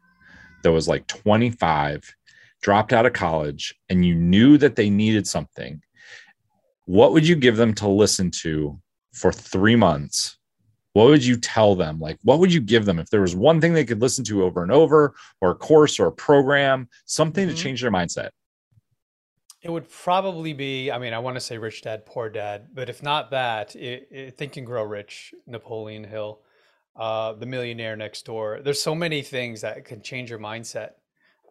that 0.62 0.72
was 0.72 0.88
like 0.88 1.07
25, 1.09 2.14
dropped 2.62 2.92
out 2.92 3.07
of 3.07 3.12
college, 3.12 3.75
and 3.88 4.05
you 4.05 4.14
knew 4.14 4.59
that 4.59 4.77
they 4.77 4.90
needed 4.90 5.27
something, 5.27 5.83
what 6.87 7.12
would 7.12 7.27
you 7.27 7.37
give 7.37 7.57
them 7.57 7.75
to 7.75 7.88
listen 7.88 8.31
to 8.31 8.81
for 9.12 9.33
three 9.33 9.77
months? 9.77 10.38
What 10.97 11.09
would 11.09 11.27
you 11.27 11.37
tell 11.37 11.75
them? 11.75 12.01
Like, 12.01 12.17
what 12.23 12.39
would 12.39 12.51
you 12.51 12.63
give 12.63 12.87
them 12.87 12.99
if 12.99 13.11
there 13.11 13.21
was 13.21 13.37
one 13.37 13.61
thing 13.61 13.75
they 13.75 13.85
could 13.85 14.01
listen 14.01 14.25
to 14.25 14.45
over 14.45 14.63
and 14.63 14.73
over, 14.73 15.15
or 15.43 15.51
a 15.51 15.55
course 15.55 16.01
or 16.01 16.07
a 16.07 16.13
program, 16.13 16.89
something 17.05 17.47
mm-hmm. 17.47 17.55
to 17.55 17.63
change 17.63 17.83
their 17.83 17.91
mindset? 17.91 18.31
It 19.61 19.71
would 19.71 19.91
probably 19.91 20.55
be, 20.55 20.91
I 20.91 20.99
mean, 20.99 21.13
I 21.13 21.19
want 21.19 21.37
to 21.37 21.41
say 21.43 21.59
Rich 21.59 21.83
Dad, 21.83 22.07
Poor 22.07 22.31
Dad, 22.31 22.69
but 22.73 22.89
if 22.89 23.03
not 23.03 23.31
that, 23.33 23.77
it, 23.77 24.09
it, 24.11 24.39
Think 24.39 24.57
and 24.57 24.67
Grow 24.67 24.85
Rich, 24.85 25.35
Napoleon 25.47 26.03
Hill 26.03 26.41
uh, 26.97 27.35
the 27.35 27.45
millionaire 27.45 27.95
next 27.95 28.25
door. 28.25 28.61
There's 28.65 28.81
so 28.81 28.95
many 28.95 29.21
things 29.21 29.61
that 29.61 29.85
can 29.85 30.01
change 30.01 30.31
your 30.31 30.39
mindset 30.39 30.93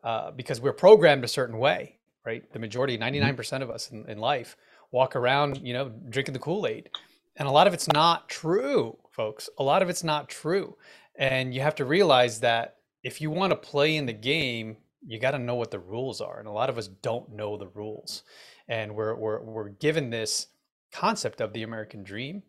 uh, 0.03 0.31
because 0.31 0.59
we're 0.59 0.73
programmed 0.73 1.23
a 1.23 1.27
certain 1.27 1.59
way, 1.59 1.99
right? 2.25 2.51
The 2.51 2.57
majority, 2.57 2.97
99% 2.97 3.35
mm-hmm. 3.35 3.61
of 3.61 3.69
us 3.69 3.91
in, 3.91 4.09
in 4.09 4.17
life, 4.17 4.57
walk 4.89 5.15
around, 5.15 5.59
you 5.61 5.73
know, 5.73 5.89
drinking 6.09 6.33
the 6.33 6.39
Kool 6.39 6.65
Aid. 6.65 6.89
And 7.35 7.47
a 7.47 7.51
lot 7.51 7.67
of 7.67 7.75
it's 7.75 7.87
not 7.89 8.27
true, 8.27 8.97
folks. 9.15 9.49
A 9.57 9.63
lot 9.63 9.81
of 9.81 9.89
it's 9.89 10.03
not 10.03 10.29
true. 10.29 10.75
And 11.17 11.53
you 11.53 11.61
have 11.61 11.75
to 11.75 11.85
realize 11.85 12.39
that 12.41 12.77
if 13.03 13.21
you 13.21 13.29
want 13.29 13.51
to 13.51 13.55
play 13.55 13.95
in 13.95 14.05
the 14.05 14.13
game, 14.13 14.77
you 15.05 15.19
got 15.19 15.31
to 15.31 15.39
know 15.39 15.55
what 15.55 15.71
the 15.71 15.79
rules 15.79 16.21
are. 16.21 16.39
And 16.39 16.47
a 16.47 16.51
lot 16.51 16.69
of 16.69 16.77
us 16.77 16.87
don't 16.87 17.31
know 17.31 17.57
the 17.57 17.67
rules. 17.67 18.23
And 18.67 18.95
we're, 18.95 19.15
we're, 19.15 19.41
we're 19.41 19.69
given 19.69 20.09
this 20.09 20.47
concept 20.91 21.41
of 21.41 21.53
the 21.53 21.63
American 21.63 22.03
dream 22.03 22.43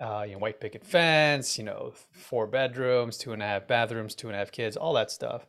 uh, 0.00 0.24
you 0.26 0.32
know, 0.32 0.38
white 0.38 0.60
picket 0.60 0.84
fence, 0.84 1.58
you 1.58 1.64
know, 1.64 1.92
four 2.12 2.46
bedrooms, 2.46 3.18
two 3.18 3.32
and 3.32 3.42
a 3.42 3.46
half 3.46 3.66
bathrooms, 3.66 4.14
two 4.14 4.28
and 4.28 4.36
a 4.36 4.38
half 4.38 4.52
kids, 4.52 4.76
all 4.76 4.92
that 4.94 5.10
stuff. 5.10 5.46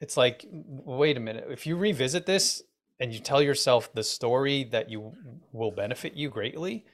It's 0.00 0.16
like, 0.16 0.44
wait 0.50 1.16
a 1.16 1.20
minute. 1.20 1.46
If 1.48 1.66
you 1.66 1.76
revisit 1.76 2.26
this 2.26 2.62
and 3.00 3.12
you 3.12 3.18
tell 3.18 3.40
yourself 3.40 3.92
the 3.94 4.04
story 4.04 4.64
that 4.64 4.90
you 4.90 5.12
will 5.52 5.70
benefit 5.70 6.14
you 6.14 6.28
greatly, 6.28 6.84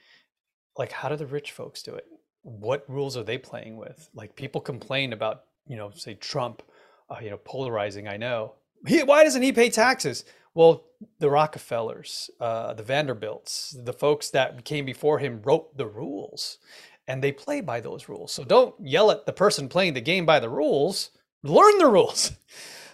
like 0.77 0.91
how 0.91 1.09
do 1.09 1.17
the 1.17 1.25
rich 1.25 1.51
folks 1.51 1.83
do 1.83 1.93
it? 1.93 2.05
What 2.43 2.85
rules 2.87 3.17
are 3.17 3.23
they 3.23 3.37
playing 3.37 3.77
with? 3.77 4.09
Like 4.13 4.35
people 4.35 4.61
complain 4.61 5.13
about, 5.13 5.45
you 5.67 5.75
know, 5.75 5.91
say 5.95 6.13
Trump, 6.13 6.61
uh, 7.09 7.17
you 7.21 7.29
know, 7.29 7.37
polarizing. 7.37 8.07
I 8.07 8.17
know. 8.17 8.53
He, 8.85 9.01
why 9.03 9.23
doesn't 9.23 9.41
he 9.41 9.51
pay 9.51 9.69
taxes? 9.69 10.25
Well, 10.53 10.83
the 11.19 11.29
Rockefellers, 11.29 12.29
uh, 12.39 12.73
the 12.73 12.83
Vanderbilts, 12.83 13.75
the 13.83 13.93
folks 13.93 14.29
that 14.31 14.63
came 14.65 14.85
before 14.85 15.19
him 15.19 15.41
wrote 15.43 15.75
the 15.77 15.87
rules 15.87 16.59
and 17.07 17.23
they 17.23 17.31
play 17.31 17.61
by 17.61 17.79
those 17.79 18.07
rules. 18.07 18.31
So 18.31 18.43
don't 18.43 18.75
yell 18.79 19.11
at 19.11 19.25
the 19.25 19.33
person 19.33 19.67
playing 19.67 19.93
the 19.93 20.01
game 20.01 20.25
by 20.25 20.39
the 20.39 20.49
rules. 20.49 21.09
Learn 21.43 21.77
the 21.77 21.87
rules. 21.87 22.31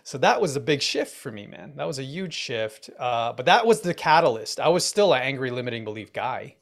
So 0.01 0.17
that 0.19 0.41
was 0.41 0.55
a 0.55 0.59
big 0.59 0.81
shift 0.81 1.15
for 1.15 1.31
me, 1.31 1.45
man. 1.45 1.73
That 1.75 1.85
was 1.85 1.99
a 1.99 2.03
huge 2.03 2.33
shift. 2.33 2.89
Uh, 2.97 3.31
but 3.31 3.45
that 3.45 3.67
was 3.67 3.81
the 3.81 3.93
catalyst. 3.93 4.59
I 4.59 4.69
was 4.69 4.83
still 4.83 5.13
an 5.13 5.21
angry 5.21 5.51
limiting 5.51 5.83
belief 5.83 6.11
guy, 6.11 6.55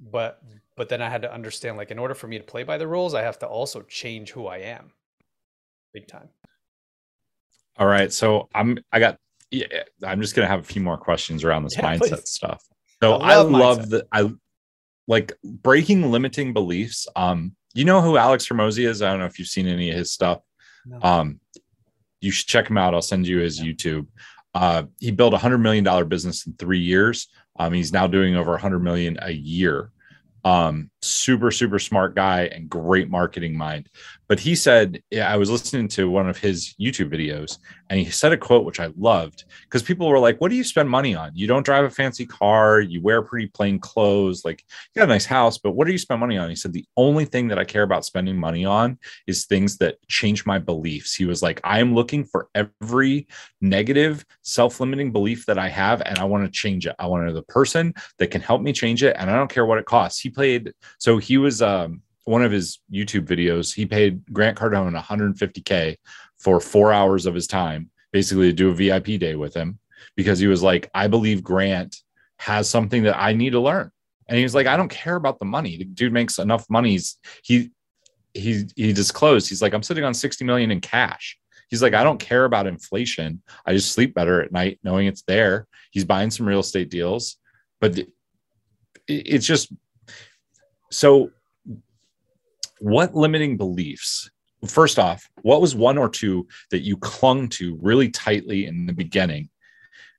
but 0.00 0.42
but 0.82 0.88
then 0.88 1.00
I 1.00 1.08
had 1.08 1.22
to 1.22 1.32
understand 1.32 1.76
like 1.76 1.92
in 1.92 1.98
order 2.00 2.12
for 2.12 2.26
me 2.26 2.38
to 2.38 2.44
play 2.44 2.64
by 2.64 2.76
the 2.76 2.88
rules, 2.88 3.14
I 3.14 3.22
have 3.22 3.38
to 3.38 3.46
also 3.46 3.82
change 3.82 4.32
who 4.32 4.48
I 4.48 4.56
am, 4.56 4.90
big 5.94 6.08
time. 6.08 6.28
All 7.76 7.86
right, 7.86 8.12
so 8.12 8.48
I'm 8.52 8.80
I 8.90 8.98
got 8.98 9.16
yeah, 9.52 9.84
I'm 10.02 10.20
just 10.20 10.34
gonna 10.34 10.48
have 10.48 10.58
a 10.58 10.64
few 10.64 10.82
more 10.82 10.96
questions 10.96 11.44
around 11.44 11.62
this 11.62 11.76
yeah, 11.76 11.84
mindset 11.84 12.08
please. 12.08 12.30
stuff. 12.30 12.64
So 13.00 13.12
I 13.12 13.36
love, 13.36 13.54
I 13.54 13.58
love 13.58 13.90
the 13.90 14.06
I 14.10 14.32
like 15.06 15.34
breaking 15.44 16.10
limiting 16.10 16.52
beliefs. 16.52 17.06
Um, 17.14 17.54
you 17.74 17.84
know 17.84 18.00
who 18.00 18.16
Alex 18.16 18.48
Hormozi 18.48 18.84
is? 18.84 19.02
I 19.02 19.10
don't 19.10 19.20
know 19.20 19.26
if 19.26 19.38
you've 19.38 19.46
seen 19.46 19.68
any 19.68 19.88
of 19.88 19.96
his 19.96 20.10
stuff. 20.10 20.40
No. 20.84 20.98
Um, 21.00 21.38
you 22.20 22.32
should 22.32 22.48
check 22.48 22.68
him 22.68 22.76
out. 22.76 22.92
I'll 22.92 23.02
send 23.02 23.28
you 23.28 23.38
his 23.38 23.60
yeah. 23.60 23.70
YouTube. 23.70 24.08
Uh, 24.52 24.82
he 24.98 25.12
built 25.12 25.32
a 25.32 25.38
hundred 25.38 25.58
million 25.58 25.84
dollar 25.84 26.04
business 26.04 26.44
in 26.44 26.54
three 26.54 26.80
years. 26.80 27.28
Um, 27.56 27.72
he's 27.72 27.92
now 27.92 28.08
doing 28.08 28.34
over 28.34 28.56
a 28.56 28.60
hundred 28.60 28.80
million 28.80 29.16
a 29.22 29.30
year 29.30 29.92
um 30.44 30.91
super 31.02 31.50
super 31.50 31.78
smart 31.78 32.14
guy 32.14 32.42
and 32.52 32.70
great 32.70 33.10
marketing 33.10 33.56
mind. 33.56 33.88
But 34.28 34.38
he 34.40 34.54
said 34.54 35.02
yeah, 35.10 35.30
i 35.30 35.36
was 35.36 35.50
listening 35.50 35.88
to 35.88 36.08
one 36.08 36.28
of 36.28 36.38
his 36.38 36.74
youtube 36.80 37.12
videos 37.12 37.58
and 37.90 38.00
he 38.00 38.10
said 38.10 38.32
a 38.32 38.36
quote 38.36 38.64
which 38.64 38.80
i 38.80 38.90
loved 38.96 39.44
because 39.64 39.82
people 39.82 40.08
were 40.08 40.18
like 40.18 40.40
what 40.40 40.48
do 40.48 40.54
you 40.54 40.64
spend 40.64 40.88
money 40.88 41.14
on? 41.14 41.32
You 41.34 41.46
don't 41.46 41.66
drive 41.66 41.84
a 41.84 41.90
fancy 41.90 42.24
car 42.24 42.80
you 42.80 43.02
wear 43.02 43.20
pretty 43.22 43.48
plain 43.48 43.78
clothes 43.78 44.44
like 44.44 44.64
you 44.94 45.00
got 45.00 45.08
a 45.08 45.12
nice 45.12 45.26
house 45.26 45.58
but 45.58 45.72
what 45.72 45.86
do 45.86 45.92
you 45.92 45.98
spend 45.98 46.20
money 46.20 46.38
on? 46.38 46.48
He 46.48 46.56
said 46.56 46.72
the 46.72 46.86
only 46.96 47.24
thing 47.24 47.48
that 47.48 47.58
i 47.58 47.64
care 47.64 47.82
about 47.82 48.04
spending 48.04 48.36
money 48.36 48.64
on 48.64 48.98
is 49.26 49.44
things 49.44 49.78
that 49.78 49.96
change 50.08 50.46
my 50.46 50.58
beliefs. 50.58 51.14
He 51.14 51.24
was 51.24 51.42
like 51.42 51.60
i 51.64 51.80
am 51.80 51.94
looking 51.94 52.24
for 52.24 52.48
every 52.54 53.26
negative 53.60 54.24
self-limiting 54.42 55.12
belief 55.12 55.46
that 55.46 55.58
i 55.58 55.68
have 55.68 56.00
and 56.02 56.18
i 56.18 56.24
want 56.24 56.44
to 56.44 56.50
change 56.50 56.86
it. 56.86 56.94
I 56.98 57.06
want 57.06 57.32
the 57.34 57.42
person 57.42 57.94
that 58.18 58.30
can 58.30 58.40
help 58.40 58.62
me 58.62 58.72
change 58.72 59.02
it 59.02 59.16
and 59.18 59.30
i 59.30 59.34
don't 59.34 59.50
care 59.50 59.66
what 59.66 59.78
it 59.78 59.84
costs. 59.84 60.20
He 60.20 60.30
played 60.30 60.72
so 60.98 61.18
he 61.18 61.38
was 61.38 61.62
um, 61.62 62.02
one 62.24 62.42
of 62.42 62.52
his 62.52 62.80
YouTube 62.92 63.26
videos. 63.26 63.74
He 63.74 63.86
paid 63.86 64.22
Grant 64.32 64.58
Cardone 64.58 65.00
150k 65.00 65.96
for 66.38 66.60
four 66.60 66.92
hours 66.92 67.26
of 67.26 67.34
his 67.34 67.46
time, 67.46 67.90
basically 68.12 68.46
to 68.46 68.52
do 68.52 68.70
a 68.70 68.74
VIP 68.74 69.20
day 69.20 69.34
with 69.34 69.54
him, 69.54 69.78
because 70.16 70.38
he 70.38 70.46
was 70.46 70.62
like, 70.62 70.90
I 70.94 71.08
believe 71.08 71.42
Grant 71.42 71.96
has 72.38 72.68
something 72.68 73.04
that 73.04 73.18
I 73.18 73.32
need 73.32 73.50
to 73.50 73.60
learn. 73.60 73.90
And 74.28 74.38
he 74.38 74.44
was 74.44 74.54
like, 74.54 74.66
I 74.66 74.76
don't 74.76 74.88
care 74.88 75.16
about 75.16 75.38
the 75.38 75.44
money. 75.44 75.76
The 75.76 75.84
dude 75.84 76.12
makes 76.12 76.38
enough 76.38 76.68
money. 76.70 76.92
He's, 76.92 77.18
he 77.42 77.70
he 78.34 78.64
he 78.76 78.92
disclosed. 78.92 79.48
He's 79.48 79.62
like, 79.62 79.74
I'm 79.74 79.82
sitting 79.82 80.04
on 80.04 80.14
60 80.14 80.44
million 80.44 80.70
in 80.70 80.80
cash. 80.80 81.38
He's 81.68 81.82
like, 81.82 81.94
I 81.94 82.04
don't 82.04 82.18
care 82.18 82.44
about 82.44 82.66
inflation. 82.66 83.42
I 83.64 83.72
just 83.72 83.92
sleep 83.92 84.14
better 84.14 84.42
at 84.42 84.52
night 84.52 84.78
knowing 84.82 85.06
it's 85.06 85.22
there. 85.22 85.66
He's 85.90 86.04
buying 86.04 86.30
some 86.30 86.46
real 86.46 86.60
estate 86.60 86.90
deals, 86.90 87.36
but 87.80 87.98
it's 89.08 89.46
just 89.46 89.72
so, 90.92 91.30
what 92.80 93.14
limiting 93.14 93.56
beliefs? 93.56 94.30
First 94.66 94.98
off, 94.98 95.28
what 95.42 95.60
was 95.60 95.74
one 95.74 95.98
or 95.98 96.08
two 96.08 96.46
that 96.70 96.82
you 96.82 96.96
clung 96.96 97.48
to 97.50 97.78
really 97.80 98.10
tightly 98.10 98.66
in 98.66 98.86
the 98.86 98.92
beginning 98.92 99.48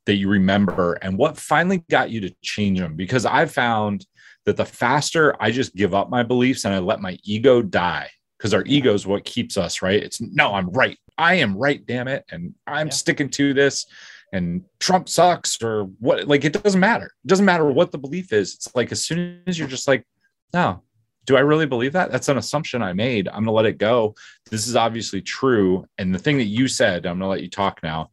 that 0.05 0.15
you 0.15 0.27
remember, 0.27 0.93
and 0.95 1.17
what 1.17 1.37
finally 1.37 1.83
got 1.89 2.09
you 2.09 2.19
to 2.21 2.35
change 2.41 2.79
them? 2.79 2.95
Because 2.95 3.25
I 3.25 3.45
found 3.45 4.05
that 4.45 4.57
the 4.57 4.65
faster 4.65 5.35
I 5.39 5.51
just 5.51 5.75
give 5.75 5.93
up 5.93 6.09
my 6.09 6.23
beliefs 6.23 6.65
and 6.65 6.73
I 6.73 6.79
let 6.79 6.99
my 6.99 7.17
ego 7.23 7.61
die, 7.61 8.09
because 8.37 8.53
our 8.53 8.63
ego 8.65 8.93
is 8.93 9.07
what 9.07 9.23
keeps 9.23 9.55
us, 9.57 9.81
right? 9.81 10.01
It's 10.01 10.19
no, 10.19 10.53
I'm 10.53 10.69
right. 10.71 10.97
I 11.17 11.35
am 11.35 11.55
right, 11.55 11.85
damn 11.85 12.07
it. 12.07 12.25
And 12.31 12.55
I'm 12.67 12.87
yeah. 12.87 12.93
sticking 12.93 13.29
to 13.29 13.53
this 13.53 13.85
and 14.33 14.63
Trump 14.79 15.07
sucks 15.07 15.61
or 15.61 15.83
what 15.99 16.27
like 16.27 16.43
it 16.43 16.61
doesn't 16.61 16.79
matter. 16.79 17.05
It 17.05 17.27
doesn't 17.27 17.45
matter 17.45 17.65
what 17.65 17.91
the 17.91 17.99
belief 17.99 18.33
is. 18.33 18.55
It's 18.55 18.75
like 18.75 18.91
as 18.91 19.05
soon 19.05 19.41
as 19.47 19.57
you're 19.57 19.67
just 19.67 19.87
like, 19.87 20.05
no, 20.53 20.81
do 21.25 21.37
I 21.37 21.41
really 21.41 21.65
believe 21.65 21.93
that? 21.93 22.11
That's 22.11 22.29
an 22.29 22.37
assumption 22.37 22.81
I 22.81 22.93
made. 22.93 23.27
I'm 23.27 23.35
going 23.35 23.45
to 23.45 23.51
let 23.51 23.65
it 23.65 23.77
go. 23.77 24.15
This 24.49 24.67
is 24.67 24.75
obviously 24.75 25.21
true. 25.21 25.85
And 25.97 26.13
the 26.13 26.19
thing 26.19 26.37
that 26.37 26.45
you 26.45 26.67
said, 26.67 27.05
I'm 27.05 27.19
going 27.19 27.21
to 27.21 27.27
let 27.27 27.41
you 27.41 27.49
talk 27.49 27.81
now. 27.81 28.11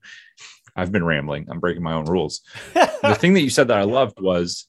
I've 0.76 0.92
been 0.92 1.04
rambling. 1.04 1.46
I'm 1.50 1.60
breaking 1.60 1.82
my 1.82 1.94
own 1.94 2.04
rules. 2.04 2.42
the 2.74 3.16
thing 3.18 3.34
that 3.34 3.40
you 3.40 3.50
said 3.50 3.68
that 3.68 3.78
I 3.78 3.82
loved 3.82 4.20
was 4.20 4.68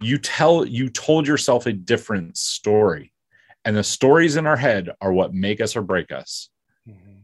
you 0.00 0.18
tell 0.18 0.64
you 0.64 0.90
told 0.90 1.26
yourself 1.26 1.66
a 1.66 1.72
different 1.72 2.36
story. 2.36 3.12
And 3.64 3.76
the 3.76 3.84
stories 3.84 4.36
in 4.36 4.46
our 4.46 4.56
head 4.56 4.90
are 5.00 5.12
what 5.12 5.34
make 5.34 5.60
us 5.60 5.76
or 5.76 5.82
break 5.82 6.10
us. 6.10 6.50
Mm-hmm. 6.88 7.17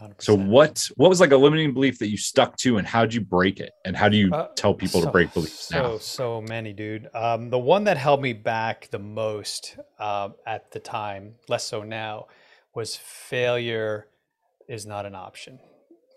100%. 0.00 0.22
So 0.22 0.34
what 0.34 0.88
what 0.96 1.08
was 1.08 1.20
like 1.20 1.32
a 1.32 1.36
limiting 1.36 1.72
belief 1.72 1.98
that 2.00 2.08
you 2.08 2.18
stuck 2.18 2.56
to, 2.58 2.76
and 2.76 2.86
how 2.86 3.02
did 3.02 3.14
you 3.14 3.22
break 3.22 3.60
it? 3.60 3.72
And 3.84 3.96
how 3.96 4.08
do 4.08 4.16
you 4.16 4.32
uh, 4.32 4.48
tell 4.54 4.74
people 4.74 5.00
so, 5.00 5.06
to 5.06 5.12
break 5.12 5.32
beliefs 5.32 5.68
so. 5.68 5.98
So 5.98 6.42
many, 6.42 6.72
dude. 6.72 7.08
Um, 7.14 7.48
the 7.48 7.58
one 7.58 7.84
that 7.84 7.96
held 7.96 8.20
me 8.20 8.34
back 8.34 8.88
the 8.90 8.98
most 8.98 9.78
uh, 9.98 10.30
at 10.46 10.70
the 10.70 10.80
time, 10.80 11.36
less 11.48 11.66
so 11.66 11.82
now, 11.82 12.26
was 12.74 12.96
failure 12.96 14.08
is 14.68 14.84
not 14.84 15.06
an 15.06 15.14
option. 15.14 15.58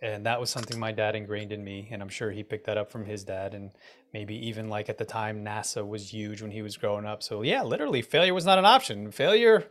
And 0.01 0.25
that 0.25 0.39
was 0.39 0.49
something 0.49 0.79
my 0.79 0.91
dad 0.91 1.15
ingrained 1.15 1.51
in 1.51 1.63
me, 1.63 1.89
and 1.91 2.01
I'm 2.01 2.09
sure 2.09 2.31
he 2.31 2.43
picked 2.43 2.65
that 2.67 2.77
up 2.77 2.91
from 2.91 3.05
his 3.05 3.23
dad. 3.23 3.53
And 3.53 3.71
maybe 4.13 4.35
even 4.47 4.69
like 4.69 4.89
at 4.89 4.97
the 4.97 5.05
time, 5.05 5.43
NASA 5.43 5.87
was 5.87 6.13
huge 6.13 6.41
when 6.41 6.51
he 6.51 6.61
was 6.61 6.75
growing 6.75 7.05
up. 7.05 7.23
So 7.23 7.43
yeah, 7.43 7.63
literally, 7.63 8.01
failure 8.01 8.33
was 8.33 8.45
not 8.45 8.59
an 8.59 8.65
option. 8.65 9.11
Failure 9.11 9.67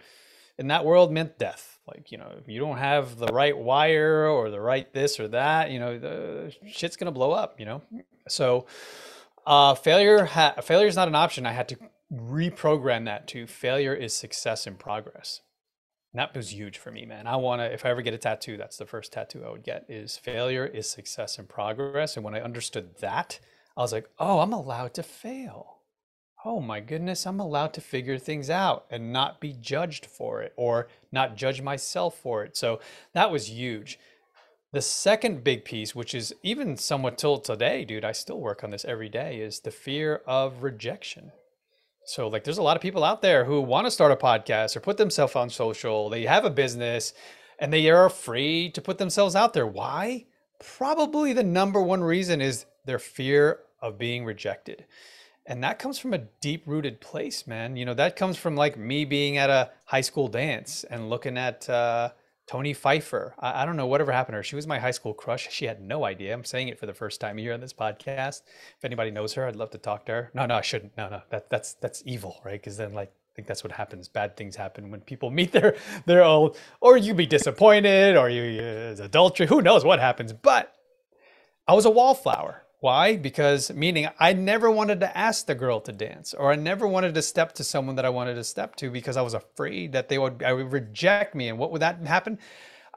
in 0.59 0.69
that 0.69 0.85
world 0.85 1.13
meant 1.13 1.39
death 1.39 1.78
like, 1.89 2.13
you 2.13 2.19
know, 2.19 2.33
if 2.39 2.49
you 2.49 2.61
don't 2.61 2.79
have 2.79 3.19
the 3.19 3.29
right 3.29 3.57
wire 3.57 4.27
or 4.27 4.51
the 4.51 4.61
right 4.61 4.93
this 4.93 5.19
or 5.19 5.29
that, 5.29 5.71
you 5.71 5.79
know, 5.79 5.99
the 5.99 6.55
shit's 6.71 6.97
gonna 6.97 7.13
blow 7.13 7.33
up, 7.33 7.59
you 7.59 7.67
know. 7.67 7.83
So 8.29 8.67
uh, 9.47 9.75
failure 9.75 10.25
ha- 10.25 10.61
failure 10.63 10.87
is 10.87 10.97
not 10.97 11.09
an 11.09 11.15
option. 11.15 11.47
I 11.47 11.53
had 11.53 11.69
to 11.71 11.77
reprogram 12.13 13.05
that 13.07 13.27
to 13.29 13.47
failure 13.47 13.95
is 13.95 14.15
success 14.15 14.67
in 14.67 14.77
progress. 14.77 15.41
And 16.13 16.21
that 16.21 16.35
was 16.35 16.55
huge 16.55 16.79
for 16.79 16.91
me, 16.91 17.05
man. 17.05 17.27
I 17.27 17.37
want 17.37 17.61
to, 17.61 17.73
if 17.73 17.85
I 17.85 17.91
ever 17.91 18.03
get 18.03 18.15
a 18.15 18.19
tattoo, 18.19 18.57
that's 18.57 18.79
the 18.79 18.87
first 18.87 19.13
tattoo 19.13 19.45
I 19.45 19.51
would 19.51 19.63
get 19.63 19.85
is 19.89 20.17
failure 20.17 20.67
is 20.67 20.89
success 20.89 21.39
in 21.39 21.47
progress. 21.47 22.17
And 22.17 22.25
when 22.25 22.35
I 22.35 22.41
understood 22.41 22.99
that, 23.01 23.41
I 23.77 23.83
was 23.83 23.93
like, 23.93 24.09
oh, 24.19 24.41
I'm 24.41 24.53
allowed 24.53 24.95
to 24.95 25.03
fail 25.03 25.78
oh 26.45 26.61
my 26.61 26.81
goodness, 26.81 27.27
I'm 27.27 27.41
allowed 27.41 27.73
to 27.75 27.81
figure 27.81 28.19
things 28.19 28.49
out 28.49 28.87
and 28.91 29.13
not 29.13 29.41
be 29.41 29.53
judged 29.53 30.07
for 30.07 30.41
it 30.41 30.53
or 30.57 30.89
not 31.11 31.37
judge 31.37 31.61
myself 31.61 32.17
for 32.19 32.45
it. 32.45 32.57
So 32.57 32.81
that 33.13 33.31
was 33.31 33.51
huge. 33.51 33.99
The 34.73 34.83
second 34.83 35.43
big 35.43 35.65
piece, 35.65 35.95
which 35.95 36.15
is 36.15 36.35
even 36.43 36.77
somewhat 36.77 37.19
till 37.19 37.39
today, 37.39 37.85
dude, 37.85 38.05
I 38.05 38.13
still 38.13 38.39
work 38.39 38.63
on 38.63 38.71
this 38.71 38.85
every 38.85 39.09
day, 39.09 39.41
is 39.41 39.61
the 39.61 39.71
fear 39.71 40.23
of 40.27 40.63
rejection. 40.63 41.33
So, 42.05 42.29
like, 42.29 42.45
there's 42.45 42.59
a 42.59 42.63
lot 42.63 42.77
of 42.77 42.83
people 42.83 43.05
out 43.05 43.23
there 43.23 43.45
who 43.45 43.61
want 43.61 43.87
to 43.87 43.91
start 43.91 44.13
a 44.13 44.17
podcast 44.17 44.77
or 44.77 44.81
put 44.81 44.97
themselves 44.97 45.37
on 45.37 45.51
social, 45.51 46.09
they 46.09 46.25
have 46.25 46.45
a 46.45 46.51
business, 46.51 47.15
and 47.59 47.73
they 47.73 47.91
are 47.91 48.07
afraid 48.07 48.75
to 48.75 48.83
put 48.83 48.99
themselves 48.99 49.35
out 49.35 49.53
there. 49.53 49.67
Why? 49.67 50.27
Probably 50.59 51.33
the 51.33 51.43
number 51.43 51.83
one 51.83 52.03
reason 52.03 52.41
is 52.41 52.67
their 52.85 52.99
fear 52.99 53.61
of 53.81 53.99
being 53.99 54.25
rejected 54.25 54.87
and 55.49 55.65
that 55.65 55.79
comes 55.79 55.99
from 55.99 56.13
a 56.13 56.19
deep 56.19 56.63
rooted 56.67 57.01
place 57.01 57.47
man. 57.47 57.75
You 57.75 57.87
know 57.87 57.95
that 57.95 58.15
comes 58.15 58.37
from 58.37 58.55
like 58.55 58.77
me 58.77 59.05
being 59.05 59.39
at 59.39 59.51
a 59.51 59.71
high 59.87 60.03
school 60.03 60.29
dance 60.29 60.85
and 60.85 61.09
looking 61.09 61.39
at 61.39 61.69
uh, 61.69 62.11
tony 62.47 62.75
pfeiffer. 62.75 63.35
I, 63.39 63.63
I, 63.63 63.67
don't 63.67 63.77
know 63.77 63.87
whatever 63.87 64.13
happened 64.13 64.35
to 64.35 64.37
her. 64.37 64.43
She 64.43 64.57
was 64.57 64.67
my 64.67 64.79
high 64.79 64.91
school 64.91 65.15
crush. 65.15 65.49
She 65.51 65.65
had 65.65 65.81
no 65.81 66.05
idea. 66.05 66.35
I'm 66.35 66.45
saying 66.45 66.69
it 66.69 66.79
for 66.79 66.87
the 66.87 66.93
first 66.93 67.21
time 67.21 67.39
here 67.39 67.55
on 67.55 67.61
this 67.61 67.73
podcast. 67.73 68.43
If 68.77 68.85
anybody 68.85 69.11
knows 69.11 69.33
her 69.35 69.47
i'd 69.47 69.57
love 69.57 69.71
to 69.71 69.79
talk 69.79 70.05
to 70.07 70.13
her. 70.13 70.31
No 70.35 70.45
no 70.45 70.57
i 70.57 70.61
shouldn't. 70.61 70.97
No 70.97 71.09
no. 71.09 71.23
That, 71.31 71.49
that's 71.49 71.75
that's 71.75 72.03
evil 72.05 72.41
right? 72.45 72.61
Because 72.61 72.77
then 72.77 72.93
like 72.93 73.09
I 73.09 73.33
think 73.35 73.49
that's 73.49 73.65
what 73.65 73.73
happens. 73.73 74.07
Bad 74.07 74.37
things 74.37 74.55
happen 74.55 74.91
when 74.91 75.01
people 75.01 75.31
meet 75.41 75.53
their 75.53 75.77
their 76.05 76.23
old, 76.23 76.59
or 76.83 76.99
you 76.99 77.15
be 77.15 77.27
disappointed, 77.27 78.17
or 78.17 78.29
you 78.29 78.61
uh, 78.61 79.03
adultery. 79.03 79.47
Who 79.47 79.63
knows 79.63 79.83
what 79.83 79.99
happens? 79.99 80.35
But 80.35 80.75
I 81.67 81.73
was 81.73 81.87
a 81.87 81.91
wallflower 81.91 82.65
why? 82.81 83.17
Because 83.17 83.73
meaning 83.73 84.09
I 84.21 84.33
never 84.33 84.71
wanted 84.71 85.01
to 85.01 85.17
ask 85.17 85.47
the 85.47 85.55
girl 85.55 85.81
to 85.81 85.93
dance, 85.93 86.33
or 86.33 86.53
I 86.53 86.57
never 86.57 86.87
wanted 86.87 87.15
to 87.15 87.23
step 87.23 87.53
to 87.55 87.65
someone 87.65 87.97
that 87.97 88.05
I 88.05 88.11
wanted 88.11 88.35
to 88.35 88.45
step 88.45 88.77
to 88.77 88.91
because 88.91 89.17
I 89.17 89.23
was 89.23 89.35
afraid 89.35 89.93
that 89.93 90.09
they 90.09 90.19
would, 90.19 90.43
I 90.43 90.53
would 90.53 90.73
reject 90.73 91.35
me. 91.35 91.49
And 91.49 91.59
what 91.59 91.73
would 91.73 91.83
that 91.83 92.01
happen? 92.07 92.39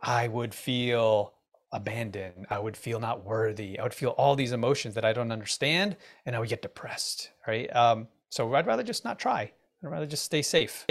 I 0.02 0.28
would 0.28 0.54
feel 0.54 1.34
abandoned. 1.72 2.46
I 2.50 2.60
would 2.60 2.78
feel 2.78 3.00
not 3.00 3.26
worthy. 3.26 3.80
I 3.80 3.84
would 3.84 3.94
feel 3.94 4.12
all 4.12 4.36
these 4.36 4.52
emotions 4.52 4.94
that 4.96 5.06
I 5.06 5.13
don't 5.13 5.32
understand, 5.32 5.98
and 6.26 6.36
I 6.36 6.39
would 6.39 6.50
get 6.50 6.62
depressed. 6.62 7.32
Right. 7.48 7.74
Um, 7.76 8.08
so 8.30 8.54
I'd 8.54 8.67
rather 8.67 8.84
just 8.84 9.04
not 9.04 9.20
try. 9.20 9.52
I'd 9.84 9.89
rather 9.89 10.06
just 10.06 10.24
stay 10.24 10.41
safe. 10.41 10.86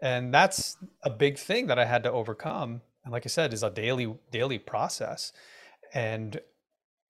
And 0.00 0.32
that's 0.32 0.76
a 1.02 1.10
big 1.10 1.38
thing 1.38 1.68
that 1.68 1.78
I 1.78 1.86
had 1.86 2.02
to 2.02 2.12
overcome. 2.12 2.82
And 3.04 3.12
like 3.12 3.24
I 3.24 3.28
said, 3.28 3.54
is 3.54 3.62
a 3.62 3.70
daily 3.70 4.14
daily 4.30 4.58
process. 4.58 5.32
And 5.94 6.38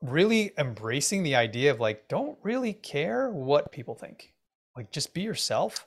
really 0.03 0.53
embracing 0.59 1.23
the 1.23 1.37
idea 1.37 1.71
of 1.71 1.81
like 1.81 2.09
don't 2.09 2.39
really 2.43 2.73
care 2.73 3.31
what 3.31 3.73
people 3.73 3.95
think. 3.95 4.33
Like 4.77 4.91
just 4.91 5.15
be 5.15 5.23
yourself. 5.23 5.87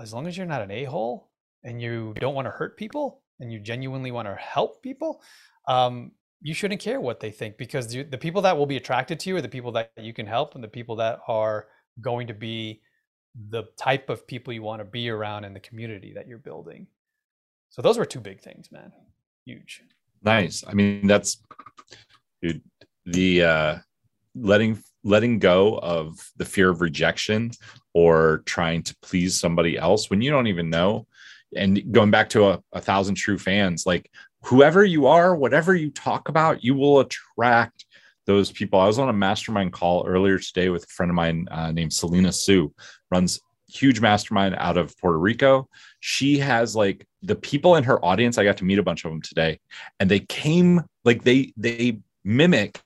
As 0.00 0.12
long 0.12 0.26
as 0.26 0.36
you're 0.36 0.46
not 0.46 0.62
an 0.62 0.70
a-hole 0.70 1.28
and 1.64 1.80
you 1.80 2.14
don't 2.18 2.34
want 2.34 2.46
to 2.46 2.50
hurt 2.50 2.76
people 2.76 3.22
and 3.40 3.52
you 3.52 3.58
genuinely 3.58 4.10
want 4.10 4.26
to 4.28 4.34
help 4.34 4.82
people 4.82 5.22
um, 5.68 6.12
you 6.40 6.54
shouldn't 6.54 6.80
care 6.80 7.00
what 7.00 7.20
they 7.20 7.30
think 7.30 7.56
because 7.56 7.88
the, 7.88 8.02
the 8.02 8.18
people 8.18 8.42
that 8.42 8.56
will 8.56 8.66
be 8.66 8.76
attracted 8.76 9.20
to 9.20 9.30
you 9.30 9.36
are 9.36 9.40
the 9.40 9.48
people 9.48 9.72
that 9.72 9.92
you 9.96 10.12
can 10.12 10.26
help 10.26 10.54
and 10.54 10.64
the 10.64 10.68
people 10.68 10.96
that 10.96 11.20
are 11.28 11.68
going 12.00 12.26
to 12.26 12.34
be 12.34 12.80
the 13.50 13.64
type 13.78 14.10
of 14.10 14.26
people 14.26 14.52
you 14.52 14.62
want 14.62 14.80
to 14.80 14.84
be 14.84 15.08
around 15.08 15.44
in 15.44 15.54
the 15.54 15.60
community 15.60 16.12
that 16.14 16.26
you're 16.26 16.38
building. 16.38 16.86
So 17.70 17.80
those 17.80 17.96
were 17.96 18.04
two 18.04 18.20
big 18.20 18.40
things 18.40 18.70
man. 18.72 18.92
Huge. 19.46 19.82
Nice. 20.22 20.64
I 20.66 20.74
mean 20.74 21.06
that's 21.06 21.38
dude 22.42 22.60
the 23.04 23.42
uh, 23.42 23.78
letting 24.34 24.82
letting 25.04 25.38
go 25.38 25.78
of 25.78 26.30
the 26.36 26.44
fear 26.44 26.70
of 26.70 26.80
rejection 26.80 27.50
or 27.92 28.42
trying 28.46 28.82
to 28.82 28.96
please 29.02 29.38
somebody 29.38 29.76
else 29.76 30.08
when 30.08 30.20
you 30.20 30.30
don't 30.30 30.46
even 30.46 30.70
know. 30.70 31.06
And 31.56 31.92
going 31.92 32.10
back 32.10 32.30
to 32.30 32.48
a, 32.48 32.62
a 32.72 32.80
thousand 32.80 33.16
true 33.16 33.38
fans 33.38 33.84
like 33.84 34.10
whoever 34.44 34.84
you 34.84 35.06
are 35.06 35.36
whatever 35.36 35.74
you 35.74 35.90
talk 35.90 36.28
about 36.28 36.64
you 36.64 36.74
will 36.74 37.00
attract 37.00 37.84
those 38.24 38.52
people. 38.52 38.78
I 38.78 38.86
was 38.86 38.98
on 38.98 39.08
a 39.08 39.12
mastermind 39.12 39.72
call 39.72 40.06
earlier 40.06 40.38
today 40.38 40.68
with 40.68 40.84
a 40.84 40.88
friend 40.88 41.10
of 41.10 41.16
mine 41.16 41.48
uh, 41.50 41.72
named 41.72 41.92
selena 41.92 42.32
soo 42.32 42.72
runs 43.10 43.40
huge 43.68 44.00
mastermind 44.00 44.54
out 44.58 44.76
of 44.76 44.96
puerto 44.98 45.18
rico. 45.18 45.68
She 46.00 46.38
has 46.38 46.76
like 46.76 47.06
the 47.22 47.36
people 47.36 47.76
in 47.76 47.84
her 47.84 48.04
audience 48.04 48.38
i 48.38 48.44
got 48.44 48.56
to 48.56 48.64
meet 48.64 48.78
a 48.78 48.82
bunch 48.82 49.04
of 49.04 49.10
them 49.10 49.22
today 49.22 49.60
and 50.00 50.10
they 50.10 50.20
came 50.20 50.82
like 51.04 51.22
they 51.22 51.52
they 51.56 51.98
mimic 52.24 52.80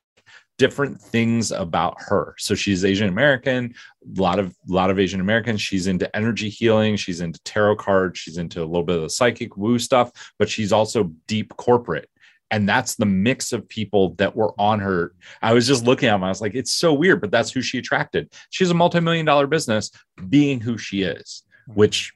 different 0.58 1.00
things 1.00 1.52
about 1.52 1.96
her. 1.98 2.34
So 2.38 2.54
she's 2.54 2.84
Asian 2.84 3.08
American, 3.08 3.74
a 4.16 4.20
lot 4.20 4.38
of 4.38 4.54
a 4.68 4.72
lot 4.72 4.90
of 4.90 4.98
Asian 4.98 5.20
Americans. 5.20 5.60
She's 5.60 5.86
into 5.86 6.14
energy 6.16 6.48
healing, 6.48 6.96
she's 6.96 7.20
into 7.20 7.40
tarot 7.44 7.76
cards, 7.76 8.18
she's 8.18 8.38
into 8.38 8.62
a 8.62 8.66
little 8.66 8.84
bit 8.84 8.96
of 8.96 9.02
the 9.02 9.10
psychic 9.10 9.56
woo 9.56 9.78
stuff, 9.78 10.32
but 10.38 10.48
she's 10.48 10.72
also 10.72 11.12
deep 11.26 11.56
corporate. 11.56 12.08
And 12.50 12.68
that's 12.68 12.94
the 12.94 13.06
mix 13.06 13.52
of 13.52 13.68
people 13.68 14.14
that 14.14 14.36
were 14.36 14.54
on 14.58 14.78
her. 14.78 15.14
I 15.42 15.52
was 15.52 15.66
just 15.66 15.84
looking 15.84 16.08
at 16.08 16.12
them. 16.12 16.22
I 16.22 16.28
was 16.28 16.40
like, 16.40 16.54
it's 16.54 16.72
so 16.72 16.94
weird, 16.94 17.20
but 17.20 17.32
that's 17.32 17.50
who 17.50 17.60
she 17.60 17.78
attracted. 17.78 18.32
She's 18.50 18.70
a 18.70 18.74
multi-million 18.74 19.26
dollar 19.26 19.48
business 19.48 19.90
being 20.28 20.60
who 20.60 20.78
she 20.78 21.02
is, 21.02 21.42
hmm. 21.66 21.74
which 21.74 22.12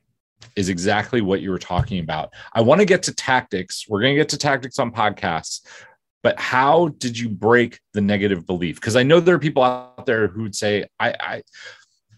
is 0.57 0.69
exactly 0.69 1.21
what 1.21 1.41
you 1.41 1.51
were 1.51 1.59
talking 1.59 2.01
about. 2.01 2.33
I 2.53 2.61
want 2.63 2.81
to 2.81 2.85
get 2.85 3.03
to 3.05 3.15
tactics. 3.15 3.87
We're 3.89 4.01
going 4.01 4.15
to 4.15 4.21
get 4.21 4.29
to 4.31 4.39
tactics 4.39 4.79
on 4.79 4.91
podcasts, 4.91 5.61
but 6.23 6.39
how 6.39 6.89
did 6.99 7.19
you 7.19 7.29
break 7.29 7.81
the 7.95 8.01
negative 8.01 8.47
belief 8.47 8.77
because 8.77 8.97
i 8.97 9.03
know 9.03 9.21
there 9.21 9.35
are 9.35 9.41
people 9.41 9.63
out 9.63 10.07
there 10.07 10.29
who 10.29 10.43
would 10.43 10.55
say 10.55 10.85
i 10.99 11.15
i 11.21 11.43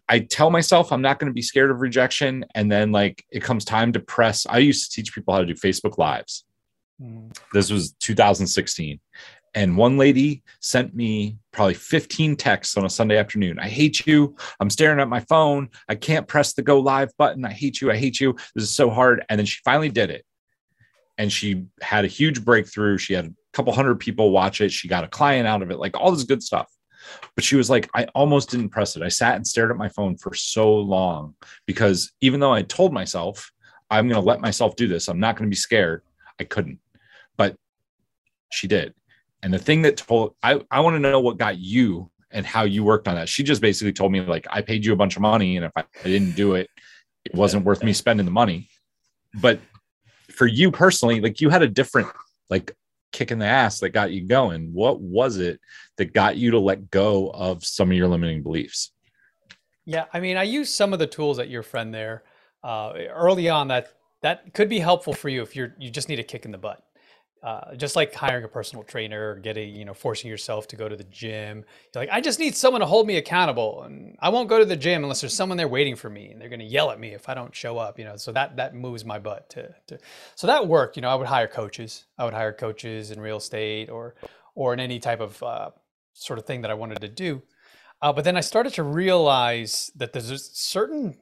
I 0.08 0.18
tell 0.18 0.50
myself 0.50 0.92
I'm 0.92 1.00
not 1.00 1.18
going 1.18 1.30
to 1.30 1.34
be 1.34 1.40
scared 1.40 1.70
of 1.70 1.80
rejection. 1.80 2.44
And 2.54 2.70
then, 2.70 2.92
like, 2.92 3.24
it 3.30 3.42
comes 3.42 3.64
time 3.64 3.92
to 3.92 4.00
press. 4.00 4.44
I 4.46 4.58
used 4.58 4.90
to 4.90 4.94
teach 4.94 5.14
people 5.14 5.32
how 5.32 5.40
to 5.40 5.46
do 5.46 5.54
Facebook 5.54 5.96
Lives. 5.96 6.44
Mm. 7.00 7.34
This 7.54 7.70
was 7.70 7.92
2016. 8.00 9.00
And 9.54 9.76
one 9.76 9.98
lady 9.98 10.42
sent 10.60 10.94
me 10.94 11.36
probably 11.52 11.74
15 11.74 12.36
texts 12.36 12.76
on 12.76 12.84
a 12.84 12.90
Sunday 12.90 13.18
afternoon. 13.18 13.58
I 13.58 13.68
hate 13.68 14.06
you. 14.06 14.34
I'm 14.60 14.70
staring 14.70 14.98
at 14.98 15.08
my 15.08 15.20
phone. 15.20 15.68
I 15.88 15.94
can't 15.94 16.26
press 16.26 16.54
the 16.54 16.62
go 16.62 16.80
live 16.80 17.10
button. 17.18 17.44
I 17.44 17.52
hate 17.52 17.80
you. 17.80 17.90
I 17.90 17.96
hate 17.96 18.18
you. 18.18 18.34
This 18.54 18.64
is 18.64 18.70
so 18.70 18.88
hard. 18.88 19.24
And 19.28 19.38
then 19.38 19.46
she 19.46 19.60
finally 19.64 19.90
did 19.90 20.10
it. 20.10 20.24
And 21.22 21.32
she 21.32 21.66
had 21.80 22.04
a 22.04 22.08
huge 22.08 22.44
breakthrough. 22.44 22.98
She 22.98 23.14
had 23.14 23.26
a 23.26 23.32
couple 23.52 23.72
hundred 23.72 24.00
people 24.00 24.32
watch 24.32 24.60
it. 24.60 24.72
She 24.72 24.88
got 24.88 25.04
a 25.04 25.08
client 25.08 25.46
out 25.46 25.62
of 25.62 25.70
it, 25.70 25.78
like 25.78 25.96
all 25.96 26.10
this 26.10 26.24
good 26.24 26.42
stuff. 26.42 26.66
But 27.36 27.44
she 27.44 27.54
was 27.54 27.70
like, 27.70 27.88
I 27.94 28.06
almost 28.12 28.50
didn't 28.50 28.70
press 28.70 28.96
it. 28.96 29.04
I 29.04 29.08
sat 29.08 29.36
and 29.36 29.46
stared 29.46 29.70
at 29.70 29.76
my 29.76 29.88
phone 29.88 30.16
for 30.16 30.34
so 30.34 30.74
long 30.74 31.36
because 31.64 32.10
even 32.20 32.40
though 32.40 32.52
I 32.52 32.62
told 32.62 32.92
myself, 32.92 33.52
I'm 33.88 34.08
going 34.08 34.20
to 34.20 34.28
let 34.28 34.40
myself 34.40 34.74
do 34.74 34.88
this, 34.88 35.06
I'm 35.06 35.20
not 35.20 35.36
going 35.36 35.48
to 35.48 35.54
be 35.54 35.54
scared, 35.54 36.02
I 36.40 36.44
couldn't. 36.44 36.80
But 37.36 37.54
she 38.50 38.66
did. 38.66 38.92
And 39.44 39.54
the 39.54 39.60
thing 39.60 39.82
that 39.82 39.98
told, 39.98 40.34
I, 40.42 40.60
I 40.72 40.80
want 40.80 40.96
to 40.96 41.00
know 41.00 41.20
what 41.20 41.38
got 41.38 41.56
you 41.56 42.10
and 42.32 42.44
how 42.44 42.64
you 42.64 42.82
worked 42.82 43.06
on 43.06 43.14
that. 43.14 43.28
She 43.28 43.44
just 43.44 43.62
basically 43.62 43.92
told 43.92 44.10
me, 44.10 44.22
like, 44.22 44.48
I 44.50 44.60
paid 44.60 44.84
you 44.84 44.92
a 44.92 44.96
bunch 44.96 45.14
of 45.14 45.22
money. 45.22 45.56
And 45.56 45.66
if 45.66 45.72
I, 45.76 45.82
I 45.82 46.02
didn't 46.02 46.34
do 46.34 46.56
it, 46.56 46.68
it 47.24 47.32
wasn't 47.32 47.64
worth 47.64 47.84
me 47.84 47.92
spending 47.92 48.26
the 48.26 48.32
money. 48.32 48.68
But 49.40 49.60
for 50.30 50.46
you 50.46 50.70
personally, 50.70 51.20
like, 51.20 51.40
you 51.40 51.50
had 51.50 51.62
a 51.62 51.68
different, 51.68 52.08
like, 52.50 52.76
kick 53.12 53.30
in 53.30 53.38
the 53.38 53.46
ass 53.46 53.80
that 53.80 53.90
got 53.90 54.10
you 54.10 54.26
going? 54.26 54.72
What 54.72 55.00
was 55.00 55.38
it 55.38 55.60
that 55.98 56.12
got 56.12 56.36
you 56.36 56.52
to 56.52 56.58
let 56.58 56.90
go 56.90 57.30
of 57.30 57.64
some 57.64 57.90
of 57.90 57.96
your 57.96 58.08
limiting 58.08 58.42
beliefs? 58.42 58.92
Yeah, 59.84 60.04
I 60.12 60.20
mean, 60.20 60.36
I 60.36 60.44
use 60.44 60.72
some 60.72 60.92
of 60.92 60.98
the 60.98 61.06
tools 61.06 61.36
that 61.36 61.48
your 61.48 61.62
friend 61.62 61.92
there 61.92 62.22
uh, 62.62 62.92
early 63.10 63.48
on 63.48 63.68
that 63.68 63.92
that 64.22 64.54
could 64.54 64.68
be 64.68 64.78
helpful 64.78 65.12
for 65.12 65.28
you 65.28 65.42
if 65.42 65.56
you're 65.56 65.74
you 65.78 65.90
just 65.90 66.08
need 66.08 66.20
a 66.20 66.22
kick 66.22 66.44
in 66.44 66.52
the 66.52 66.58
butt. 66.58 66.82
Uh, 67.42 67.74
just 67.74 67.96
like 67.96 68.14
hiring 68.14 68.44
a 68.44 68.48
personal 68.48 68.84
trainer, 68.84 69.34
getting, 69.36 69.74
you 69.74 69.84
know, 69.84 69.94
forcing 69.94 70.30
yourself 70.30 70.68
to 70.68 70.76
go 70.76 70.88
to 70.88 70.94
the 70.94 71.04
gym. 71.04 71.64
You're 71.92 72.02
like, 72.02 72.08
I 72.12 72.20
just 72.20 72.38
need 72.38 72.54
someone 72.54 72.80
to 72.80 72.86
hold 72.86 73.06
me 73.06 73.16
accountable. 73.16 73.82
And 73.82 74.16
I 74.20 74.28
won't 74.28 74.48
go 74.48 74.60
to 74.60 74.64
the 74.64 74.76
gym 74.76 75.02
unless 75.02 75.22
there's 75.22 75.34
someone 75.34 75.58
there 75.58 75.66
waiting 75.66 75.96
for 75.96 76.08
me 76.08 76.30
and 76.30 76.40
they're 76.40 76.48
going 76.48 76.60
to 76.60 76.64
yell 76.64 76.92
at 76.92 77.00
me 77.00 77.08
if 77.08 77.28
I 77.28 77.34
don't 77.34 77.54
show 77.54 77.78
up, 77.78 77.98
you 77.98 78.04
know? 78.04 78.16
So 78.16 78.30
that, 78.32 78.56
that 78.56 78.76
moves 78.76 79.04
my 79.04 79.18
butt 79.18 79.50
to, 79.50 79.74
to, 79.88 79.98
so 80.36 80.46
that 80.46 80.68
worked, 80.68 80.96
you 80.96 81.02
know, 81.02 81.08
I 81.08 81.16
would 81.16 81.26
hire 81.26 81.48
coaches. 81.48 82.04
I 82.16 82.24
would 82.24 82.34
hire 82.34 82.52
coaches 82.52 83.10
in 83.10 83.20
real 83.20 83.38
estate 83.38 83.90
or, 83.90 84.14
or 84.54 84.72
in 84.72 84.78
any 84.78 85.00
type 85.00 85.20
of 85.20 85.42
uh, 85.42 85.70
sort 86.12 86.38
of 86.38 86.46
thing 86.46 86.62
that 86.62 86.70
I 86.70 86.74
wanted 86.74 87.00
to 87.00 87.08
do. 87.08 87.42
Uh, 88.00 88.12
but 88.12 88.24
then 88.24 88.36
I 88.36 88.40
started 88.40 88.72
to 88.74 88.84
realize 88.84 89.90
that 89.96 90.12
there's 90.12 90.30
a 90.30 90.38
certain 90.38 91.16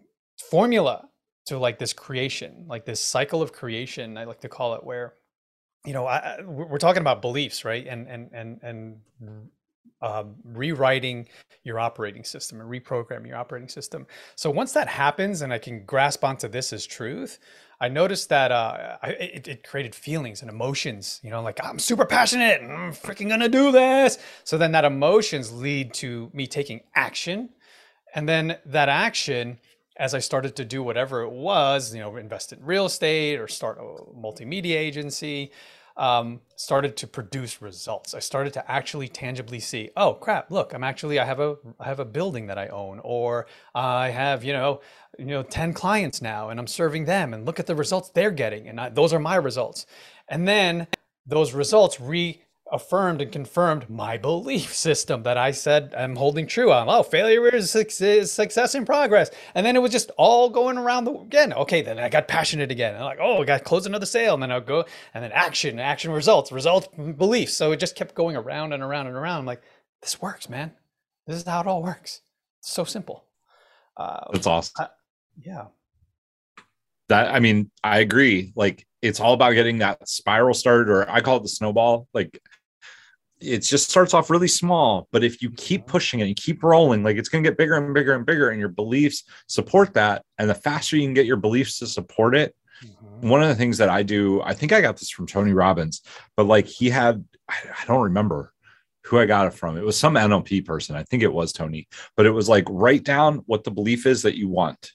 formula 0.50 1.08
to 1.46 1.58
like 1.58 1.78
this 1.78 1.94
creation, 1.94 2.66
like 2.68 2.84
this 2.84 3.00
cycle 3.00 3.40
of 3.40 3.52
creation, 3.52 4.18
I 4.18 4.24
like 4.24 4.40
to 4.40 4.48
call 4.48 4.74
it, 4.74 4.84
where 4.84 5.14
you 5.84 5.92
know, 5.92 6.06
I, 6.06 6.42
we're 6.42 6.78
talking 6.78 7.00
about 7.00 7.22
beliefs, 7.22 7.64
right? 7.64 7.86
And 7.86 8.06
and 8.08 8.30
and 8.32 8.60
and 8.62 9.00
uh, 10.02 10.24
rewriting 10.44 11.28
your 11.62 11.78
operating 11.78 12.24
system 12.24 12.60
and 12.60 12.70
reprogramming 12.70 13.28
your 13.28 13.36
operating 13.36 13.68
system. 13.68 14.06
So 14.34 14.50
once 14.50 14.72
that 14.72 14.88
happens, 14.88 15.42
and 15.42 15.52
I 15.52 15.58
can 15.58 15.84
grasp 15.84 16.24
onto 16.24 16.48
this 16.48 16.72
as 16.72 16.86
truth, 16.86 17.38
I 17.80 17.88
noticed 17.88 18.28
that 18.28 18.52
uh, 18.52 18.96
I, 19.02 19.08
it, 19.10 19.48
it, 19.48 19.66
created 19.66 19.94
feelings 19.94 20.42
and 20.42 20.50
emotions. 20.50 21.20
You 21.22 21.30
know, 21.30 21.42
like 21.42 21.58
I'm 21.62 21.78
super 21.78 22.04
passionate 22.04 22.60
and 22.60 22.72
I'm 22.72 22.92
freaking 22.92 23.28
gonna 23.28 23.48
do 23.48 23.72
this. 23.72 24.18
So 24.44 24.58
then 24.58 24.72
that 24.72 24.84
emotions 24.84 25.52
lead 25.52 25.94
to 25.94 26.30
me 26.34 26.46
taking 26.46 26.80
action, 26.94 27.50
and 28.14 28.28
then 28.28 28.58
that 28.66 28.88
action 28.88 29.58
as 30.00 30.14
I 30.14 30.18
started 30.18 30.56
to 30.56 30.64
do 30.64 30.82
whatever 30.82 31.20
it 31.20 31.30
was, 31.30 31.94
you 31.94 32.00
know, 32.00 32.16
invest 32.16 32.54
in 32.54 32.64
real 32.64 32.86
estate 32.86 33.38
or 33.38 33.46
start 33.46 33.76
a 33.78 33.82
multimedia 34.16 34.76
agency, 34.76 35.52
um, 35.98 36.40
started 36.56 36.96
to 36.96 37.06
produce 37.06 37.60
results. 37.60 38.14
I 38.14 38.20
started 38.20 38.54
to 38.54 38.70
actually 38.70 39.08
tangibly 39.08 39.60
see, 39.60 39.90
oh 39.98 40.14
crap, 40.14 40.50
look, 40.50 40.72
I'm 40.72 40.82
actually 40.82 41.18
I 41.18 41.26
have 41.26 41.38
a 41.38 41.56
I 41.78 41.84
have 41.84 42.00
a 42.00 42.06
building 42.06 42.46
that 42.46 42.56
I 42.56 42.68
own, 42.68 43.00
or 43.04 43.46
I 43.74 44.08
have 44.08 44.42
you 44.42 44.54
know 44.54 44.80
you 45.18 45.26
know 45.26 45.42
ten 45.42 45.74
clients 45.74 46.22
now, 46.22 46.48
and 46.48 46.58
I'm 46.58 46.66
serving 46.66 47.04
them, 47.04 47.34
and 47.34 47.44
look 47.44 47.60
at 47.60 47.66
the 47.66 47.74
results 47.74 48.08
they're 48.08 48.30
getting, 48.30 48.68
and 48.68 48.80
I, 48.80 48.88
those 48.88 49.12
are 49.12 49.18
my 49.18 49.36
results. 49.36 49.84
And 50.28 50.48
then 50.48 50.86
those 51.26 51.52
results 51.52 52.00
re 52.00 52.42
affirmed 52.72 53.20
and 53.20 53.32
confirmed 53.32 53.88
my 53.90 54.16
belief 54.16 54.74
system 54.74 55.22
that 55.24 55.36
I 55.36 55.50
said 55.50 55.94
I'm 55.96 56.16
holding 56.16 56.46
true 56.46 56.72
on. 56.72 56.88
Oh, 56.88 57.02
failure 57.02 57.48
is 57.48 57.70
success 57.70 58.74
in 58.74 58.84
progress. 58.84 59.30
And 59.54 59.64
then 59.64 59.76
it 59.76 59.82
was 59.82 59.92
just 59.92 60.10
all 60.16 60.48
going 60.48 60.78
around 60.78 61.04
the 61.04 61.12
again. 61.12 61.52
Okay, 61.52 61.82
then 61.82 61.98
I 61.98 62.08
got 62.08 62.28
passionate 62.28 62.70
again. 62.70 62.94
And 62.94 63.04
like, 63.04 63.18
oh, 63.20 63.42
I 63.42 63.44
got 63.44 63.58
to 63.58 63.64
close 63.64 63.86
another 63.86 64.06
sale. 64.06 64.34
And 64.34 64.42
then 64.42 64.52
I'll 64.52 64.60
go 64.60 64.84
and 65.14 65.24
then 65.24 65.32
action, 65.32 65.78
action 65.78 66.10
results, 66.12 66.52
results, 66.52 66.88
beliefs. 67.16 67.54
So 67.54 67.72
it 67.72 67.80
just 67.80 67.96
kept 67.96 68.14
going 68.14 68.36
around 68.36 68.72
and 68.72 68.82
around 68.82 69.06
and 69.06 69.16
around. 69.16 69.40
I'm 69.40 69.46
like, 69.46 69.62
this 70.02 70.20
works, 70.22 70.48
man. 70.48 70.72
This 71.26 71.36
is 71.36 71.44
how 71.44 71.60
it 71.60 71.66
all 71.66 71.82
works. 71.82 72.22
It's 72.60 72.72
so 72.72 72.84
simple. 72.84 73.24
Uh, 73.96 74.20
That's 74.32 74.46
awesome. 74.46 74.86
Yeah. 75.38 75.66
That 77.08 77.34
I 77.34 77.40
mean, 77.40 77.70
I 77.82 77.98
agree. 77.98 78.52
Like 78.54 78.86
it's 79.02 79.20
all 79.20 79.34
about 79.34 79.52
getting 79.52 79.78
that 79.78 80.08
spiral 80.08 80.54
started, 80.54 80.88
or 80.88 81.10
I 81.10 81.20
call 81.20 81.38
it 81.38 81.42
the 81.42 81.48
snowball. 81.48 82.06
Like 82.14 82.40
it 83.40 83.58
just 83.58 83.90
starts 83.90 84.14
off 84.14 84.30
really 84.30 84.48
small 84.48 85.08
but 85.12 85.24
if 85.24 85.42
you 85.42 85.50
keep 85.52 85.86
pushing 85.86 86.20
it 86.20 86.26
you 86.26 86.34
keep 86.34 86.62
rolling 86.62 87.02
like 87.02 87.16
it's 87.16 87.28
going 87.28 87.42
to 87.42 87.48
get 87.48 87.58
bigger 87.58 87.76
and 87.76 87.94
bigger 87.94 88.14
and 88.14 88.26
bigger 88.26 88.50
and 88.50 88.60
your 88.60 88.68
beliefs 88.68 89.24
support 89.46 89.94
that 89.94 90.24
and 90.38 90.48
the 90.48 90.54
faster 90.54 90.96
you 90.96 91.06
can 91.06 91.14
get 91.14 91.26
your 91.26 91.36
beliefs 91.36 91.78
to 91.78 91.86
support 91.86 92.36
it 92.36 92.54
mm-hmm. 92.84 93.28
one 93.28 93.42
of 93.42 93.48
the 93.48 93.54
things 93.54 93.78
that 93.78 93.88
i 93.88 94.02
do 94.02 94.40
i 94.42 94.52
think 94.52 94.72
i 94.72 94.80
got 94.80 94.96
this 94.96 95.10
from 95.10 95.26
tony 95.26 95.52
robbins 95.52 96.02
but 96.36 96.46
like 96.46 96.66
he 96.66 96.90
had 96.90 97.24
i, 97.48 97.54
I 97.82 97.86
don't 97.86 98.02
remember 98.02 98.52
who 99.10 99.18
I 99.18 99.26
got 99.26 99.48
it 99.48 99.54
from. 99.54 99.76
It 99.76 99.84
was 99.84 99.98
some 99.98 100.14
NLP 100.14 100.64
person. 100.64 100.94
I 100.94 101.02
think 101.02 101.24
it 101.24 101.32
was 101.32 101.52
Tony, 101.52 101.88
but 102.16 102.26
it 102.26 102.30
was 102.30 102.48
like 102.48 102.64
write 102.68 103.04
down 103.04 103.42
what 103.46 103.64
the 103.64 103.70
belief 103.72 104.06
is 104.06 104.22
that 104.22 104.38
you 104.38 104.48
want 104.48 104.92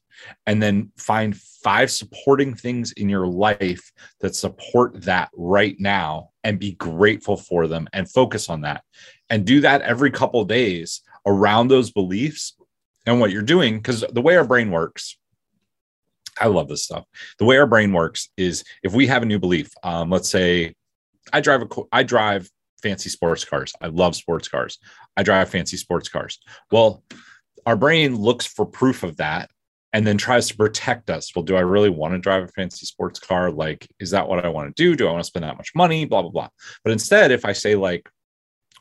and 0.47 0.63
then 0.63 0.89
find 0.97 1.35
five 1.35 1.91
supporting 1.91 2.55
things 2.55 2.93
in 2.93 3.09
your 3.09 3.27
life 3.27 3.91
that 4.21 4.33
support 4.33 5.01
that 5.03 5.29
right 5.35 5.75
now 5.79 6.29
and 6.45 6.59
be 6.59 6.71
grateful 6.73 7.35
for 7.35 7.67
them 7.67 7.89
and 7.91 8.09
focus 8.09 8.49
on 8.49 8.61
that 8.61 8.83
and 9.29 9.45
do 9.45 9.59
that 9.59 9.81
every 9.81 10.11
couple 10.11 10.43
days 10.45 11.01
around 11.25 11.67
those 11.67 11.91
beliefs 11.91 12.55
and 13.05 13.19
what 13.19 13.31
you're 13.31 13.41
doing 13.41 13.77
because 13.77 14.05
the 14.13 14.21
way 14.21 14.37
our 14.37 14.45
brain 14.45 14.71
works 14.71 15.17
i 16.39 16.47
love 16.47 16.69
this 16.69 16.83
stuff 16.83 17.03
the 17.39 17.45
way 17.45 17.57
our 17.57 17.67
brain 17.67 17.91
works 17.91 18.29
is 18.37 18.63
if 18.83 18.93
we 18.93 19.07
have 19.07 19.23
a 19.23 19.25
new 19.25 19.39
belief 19.39 19.71
um, 19.83 20.09
let's 20.09 20.29
say 20.29 20.73
i 21.33 21.41
drive 21.41 21.61
a 21.61 21.67
i 21.91 22.03
drive 22.03 22.49
fancy 22.81 23.09
sports 23.09 23.45
cars 23.45 23.73
i 23.81 23.87
love 23.87 24.15
sports 24.15 24.47
cars 24.47 24.79
i 25.17 25.23
drive 25.23 25.49
fancy 25.49 25.77
sports 25.77 26.09
cars 26.09 26.39
well 26.71 27.03
our 27.65 27.75
brain 27.75 28.15
looks 28.15 28.45
for 28.45 28.65
proof 28.65 29.03
of 29.03 29.17
that 29.17 29.49
and 29.95 30.05
then 30.05 30.17
tries 30.17 30.49
to 30.49 30.57
protect 30.57 31.09
us. 31.09 31.33
Well, 31.33 31.43
do 31.43 31.55
I 31.55 31.61
really 31.61 31.89
want 31.89 32.15
to 32.15 32.19
drive 32.19 32.43
a 32.43 32.47
fancy 32.49 32.85
sports 32.85 33.17
car? 33.17 33.49
Like, 33.49 33.87
is 33.97 34.11
that 34.11 34.27
what 34.27 34.43
I 34.43 34.49
want 34.49 34.75
to 34.75 34.83
do? 34.83 34.93
Do 34.93 35.07
I 35.07 35.11
want 35.11 35.23
to 35.23 35.27
spend 35.27 35.45
that 35.45 35.55
much 35.55 35.71
money? 35.73 36.03
Blah, 36.03 36.23
blah, 36.23 36.31
blah. 36.31 36.49
But 36.83 36.91
instead, 36.91 37.31
if 37.31 37.45
I 37.45 37.53
say, 37.53 37.75
like, 37.75 38.09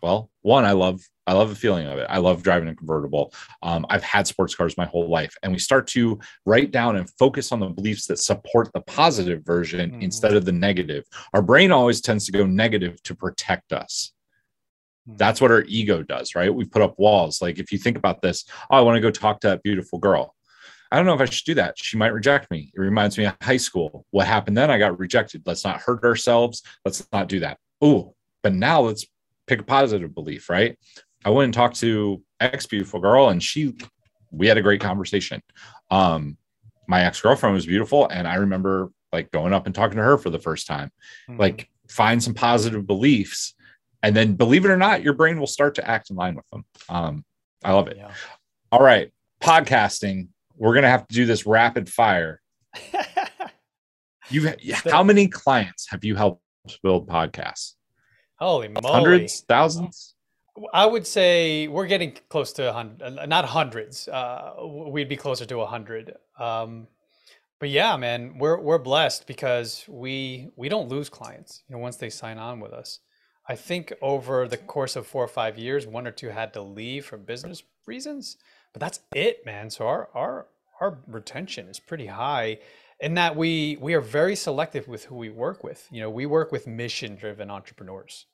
well, 0.03 0.31
one, 0.43 0.65
I 0.65 0.73
love 0.73 1.01
I 1.27 1.33
love 1.33 1.49
the 1.49 1.55
feeling 1.55 1.87
of 1.87 1.99
it. 1.99 2.07
I 2.11 2.19
love 2.19 2.43
driving 2.43 2.69
a 2.69 2.75
convertible. 2.75 3.33
Um, 3.63 3.87
I've 3.89 4.03
had 4.03 4.27
sports 4.27 4.55
cars 4.55 4.77
my 4.77 4.85
whole 4.85 5.09
life. 5.09 5.35
And 5.43 5.53
we 5.53 5.59
start 5.59 5.87
to 5.89 6.19
write 6.45 6.71
down 6.71 6.97
and 6.97 7.09
focus 7.19 7.51
on 7.51 7.61
the 7.61 7.69
beliefs 7.69 8.07
that 8.09 8.19
support 8.19 8.71
the 8.75 8.83
positive 8.83 9.43
version 9.43 9.93
mm-hmm. 9.93 10.03
instead 10.03 10.35
of 10.35 10.45
the 10.45 10.53
negative. 10.53 11.05
Our 11.33 11.41
brain 11.41 11.73
always 11.73 12.03
tends 12.03 12.27
to 12.27 12.33
go 12.33 12.45
negative 12.45 13.03
to 13.05 13.15
protect 13.15 13.73
us. 13.73 14.13
Mm-hmm. 15.09 15.17
That's 15.17 15.41
what 15.41 15.51
our 15.51 15.63
ego 15.63 16.03
does, 16.03 16.35
right? 16.35 16.55
We 16.55 16.67
put 16.67 16.83
up 16.83 16.99
walls. 16.99 17.41
Like 17.41 17.59
if 17.59 17.73
you 17.73 17.79
think 17.79 17.97
about 17.97 18.21
this, 18.21 18.45
oh, 18.71 18.77
I 18.77 18.81
want 18.83 18.97
to 18.97 19.01
go 19.01 19.11
talk 19.11 19.41
to 19.41 19.49
that 19.49 19.63
beautiful 19.63 19.99
girl. 19.99 20.35
I 20.93 20.97
don't 20.97 21.07
know 21.07 21.15
if 21.15 21.21
I 21.21 21.25
should 21.25 21.47
do 21.47 21.55
that. 21.55 21.79
She 21.79 21.97
might 21.97 22.13
reject 22.13 22.51
me. 22.51 22.71
It 22.75 22.81
reminds 22.81 23.17
me 23.19 23.25
of 23.25 23.35
high 23.43 23.57
school. 23.57 24.05
What 24.11 24.27
happened 24.27 24.57
then? 24.57 24.71
I 24.71 24.79
got 24.79 24.99
rejected. 24.99 25.43
Let's 25.47 25.65
not 25.65 25.81
hurt 25.81 26.05
ourselves. 26.05 26.63
Let's 26.85 27.05
not 27.13 27.29
do 27.29 27.41
that. 27.41 27.59
Oh, 27.81 28.15
but 28.43 28.55
now 28.55 28.83
let's 28.83 29.07
pick 29.47 29.61
a 29.61 29.65
positive 29.65 30.15
belief, 30.15 30.49
right? 30.49 30.79
I 31.25 31.31
went 31.31 31.47
and 31.47 31.55
talked 31.55 31.77
to 31.81 32.23
ex 32.41 32.67
beautiful 32.67 33.01
girl, 33.01 33.29
and 33.29 33.43
she, 33.43 33.75
we 34.31 34.47
had 34.47 34.59
a 34.59 34.63
great 34.63 34.81
conversation. 34.81 35.43
Um, 35.91 36.37
my 36.87 37.05
ex 37.05 37.21
girlfriend 37.21 37.55
was 37.55 37.67
beautiful, 37.67 38.09
and 38.09 38.29
I 38.29 38.37
remember 38.37 38.91
like 39.13 39.31
going 39.31 39.53
up 39.53 39.67
and 39.67 39.75
talking 39.75 39.97
to 39.97 40.03
her 40.03 40.19
for 40.19 40.31
the 40.31 40.41
first 40.41 40.67
time. 40.67 40.91
Mm-hmm. 41.29 41.41
Like, 41.41 41.69
find 41.89 42.23
some 42.23 42.35
positive 42.35 42.87
beliefs, 42.87 43.55
and 44.03 44.15
then 44.15 44.35
believe 44.35 44.65
it 44.65 44.71
or 44.71 44.77
not, 44.77 45.03
your 45.03 45.15
brain 45.15 45.39
will 45.39 45.47
start 45.47 45.77
to 45.77 45.89
act 45.89 46.11
in 46.11 46.17
line 46.17 46.35
with 46.35 46.49
them. 46.51 46.65
Um, 46.89 47.25
I 47.63 47.73
love 47.73 47.89
it. 47.89 47.97
Yeah. 47.97 48.13
All 48.71 48.83
right, 48.83 49.13
podcasting 49.43 50.29
we're 50.57 50.75
gonna 50.75 50.91
have 50.91 51.07
to 51.07 51.15
do 51.15 51.27
this 51.27 51.47
rapid 51.47 51.89
fire. 51.89 52.41
you 54.31 54.53
how 54.85 55.03
many 55.03 55.29
clients 55.29 55.89
have 55.91 56.05
you 56.05 56.17
helped 56.17 56.43
build 56.83 57.09
podcasts? 57.09 57.75
Holy 58.45 58.69
moly! 58.69 58.93
Hundreds, 58.93 59.41
thousands. 59.41 60.15
I 60.73 60.87
would 60.87 61.07
say 61.07 61.67
we're 61.67 61.87
getting 61.87 62.17
close 62.29 62.53
to 62.55 62.71
a 62.71 62.73
hundred, 62.73 63.29
not 63.29 63.45
hundreds. 63.45 64.07
Uh, 64.09 64.55
we'd 64.89 65.09
be 65.09 65.17
closer 65.17 65.47
to 65.47 65.61
a 65.61 65.67
hundred. 65.67 66.15
Um, 66.39 66.87
but 67.59 67.71
yeah, 67.71 67.97
man, 67.97 68.39
we're 68.39 68.61
we're 68.61 68.79
blessed 68.79 69.27
because 69.27 69.85
we 69.89 70.51
we 70.57 70.69
don't 70.69 70.89
lose 70.89 71.09
clients. 71.09 71.63
You 71.69 71.77
know, 71.77 71.81
once 71.81 71.97
they 71.97 72.11
sign 72.11 72.39
on 72.39 72.61
with 72.61 72.73
us. 72.73 73.01
I 73.47 73.57
think 73.57 73.93
over 74.01 74.49
the 74.49 74.57
course 74.57 74.97
of 74.97 75.07
four 75.07 75.23
or 75.23 75.29
five 75.29 75.59
years, 75.59 75.87
one 75.87 76.07
or 76.07 76.11
two 76.11 76.29
had 76.29 76.55
to 76.55 76.63
leave 76.63 77.05
for 77.05 77.19
business 77.19 77.63
reasons 77.87 78.39
but 78.75 78.81
that's 78.81 79.01
it, 79.15 79.47
man. 79.47 79.71
So 79.71 79.87
our 79.87 80.11
our 80.15 80.47
our 80.81 80.99
retention 81.07 81.69
is 81.69 81.81
pretty 81.81 82.07
high 82.07 82.59
in 83.01 83.15
that 83.15 83.35
we 83.37 83.79
we 83.81 83.95
are 83.95 84.01
very 84.01 84.37
selective 84.37 84.87
with 84.87 85.05
who 85.05 85.15
we 85.15 85.31
work 85.31 85.65
with. 85.65 85.89
You 85.91 86.03
know, 86.03 86.11
we 86.11 86.27
work 86.27 86.53
with 86.53 86.67
mission 86.67 87.15
driven 87.15 87.51
entrepreneurs. 87.51 88.27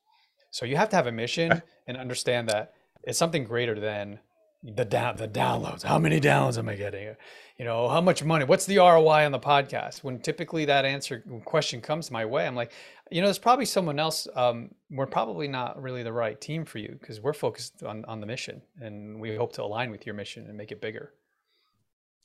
So 0.51 0.67
you 0.67 0.77
have 0.77 0.89
to 0.91 0.97
have 0.97 1.07
a 1.07 1.13
mission 1.13 1.63
and 1.87 1.97
understand 1.97 2.49
that 2.49 2.75
it's 3.03 3.19
something 3.19 3.45
greater 3.45 3.79
than 3.79 4.19
the 4.63 4.85
down 4.85 5.17
the 5.17 5.29
downloads. 5.29 5.83
How 5.83 5.99
many 5.99 6.21
downloads 6.21 6.59
am 6.59 6.69
I 6.69 6.77
getting? 6.77 7.15
You 7.59 7.65
know, 7.65 7.89
how 7.89 8.01
much 8.01 8.23
money? 8.23 8.45
What's 8.45 8.67
the 8.67 8.79
ROI 8.79 9.25
on 9.25 9.33
the 9.33 9.39
podcast? 9.39 10.03
When 10.03 10.19
typically 10.19 10.67
that 10.67 10.85
answer 10.85 11.25
question 11.45 11.81
comes 11.81 12.11
my 12.11 12.25
way, 12.25 12.47
I'm 12.47 12.55
like, 12.55 12.73
you 13.11 13.21
know, 13.21 13.27
there's 13.27 13.39
probably 13.39 13.65
someone 13.65 13.99
else. 13.99 14.29
Um, 14.35 14.71
we're 14.91 15.07
probably 15.07 15.49
not 15.49 15.81
really 15.81 16.03
the 16.03 16.13
right 16.13 16.39
team 16.41 16.65
for 16.65 16.79
you 16.79 16.97
because 17.01 17.21
we're 17.21 17.33
focused 17.33 17.83
on 17.83 18.05
on 18.05 18.21
the 18.21 18.27
mission, 18.27 18.61
and 18.81 19.19
we 19.21 19.35
hope 19.37 19.53
to 19.55 19.63
align 19.63 19.91
with 19.91 20.05
your 20.05 20.15
mission 20.15 20.47
and 20.47 20.57
make 20.57 20.73
it 20.73 20.81
bigger. 20.81 21.13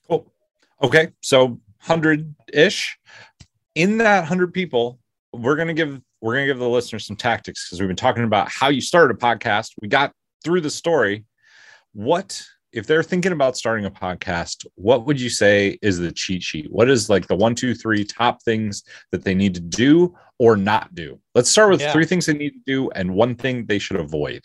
Cool. 0.08 0.32
Okay, 0.82 1.10
so 1.22 1.60
hundred 1.80 2.36
ish. 2.52 2.98
In 3.76 3.98
that 4.00 4.26
hundred 4.26 4.54
people, 4.54 5.00
we're 5.32 5.56
gonna 5.56 5.74
give 5.74 6.02
we're 6.22 6.34
gonna 6.34 6.48
give 6.48 6.60
the 6.60 6.68
listeners 6.68 7.06
some 7.06 7.16
tactics 7.16 7.68
because 7.68 7.80
we've 7.80 7.90
been 7.90 7.96
talking 7.96 8.24
about 8.24 8.50
how 8.50 8.70
you 8.70 8.82
started 8.82 9.16
a 9.16 9.20
podcast. 9.20 9.72
We 9.82 9.88
got 9.88 10.12
through 10.44 10.62
the 10.62 10.70
story 10.70 11.26
what 11.96 12.46
if 12.74 12.86
they're 12.86 13.04
thinking 13.04 13.32
about 13.32 13.56
starting 13.56 13.86
a 13.86 13.92
podcast, 13.92 14.66
what 14.76 15.06
would 15.06 15.20
you 15.20 15.30
say 15.30 15.80
is 15.82 15.98
the 15.98 16.12
cheat 16.12 16.44
sheet? 16.44 16.70
What 16.70 16.90
is 16.90 17.10
like 17.10 17.26
the 17.26 17.36
one, 17.36 17.56
two, 17.56 17.74
three 17.74 18.04
top 18.04 18.44
things 18.44 18.84
that 19.14 19.24
they 19.24 19.34
need 19.34 19.54
to 19.56 19.62
do 19.62 20.14
or 20.40 20.58
not 20.58 20.94
do? 20.94 21.18
Let's 21.34 21.50
start 21.50 21.70
with 21.72 21.80
yeah. 21.80 21.94
three 21.94 22.06
things 22.06 22.26
they 22.26 22.34
need 22.34 22.50
to 22.50 22.62
do 22.66 22.90
and 22.92 23.16
one 23.16 23.36
thing 23.36 23.66
they 23.66 23.80
should 23.80 23.96
avoid. 23.96 24.42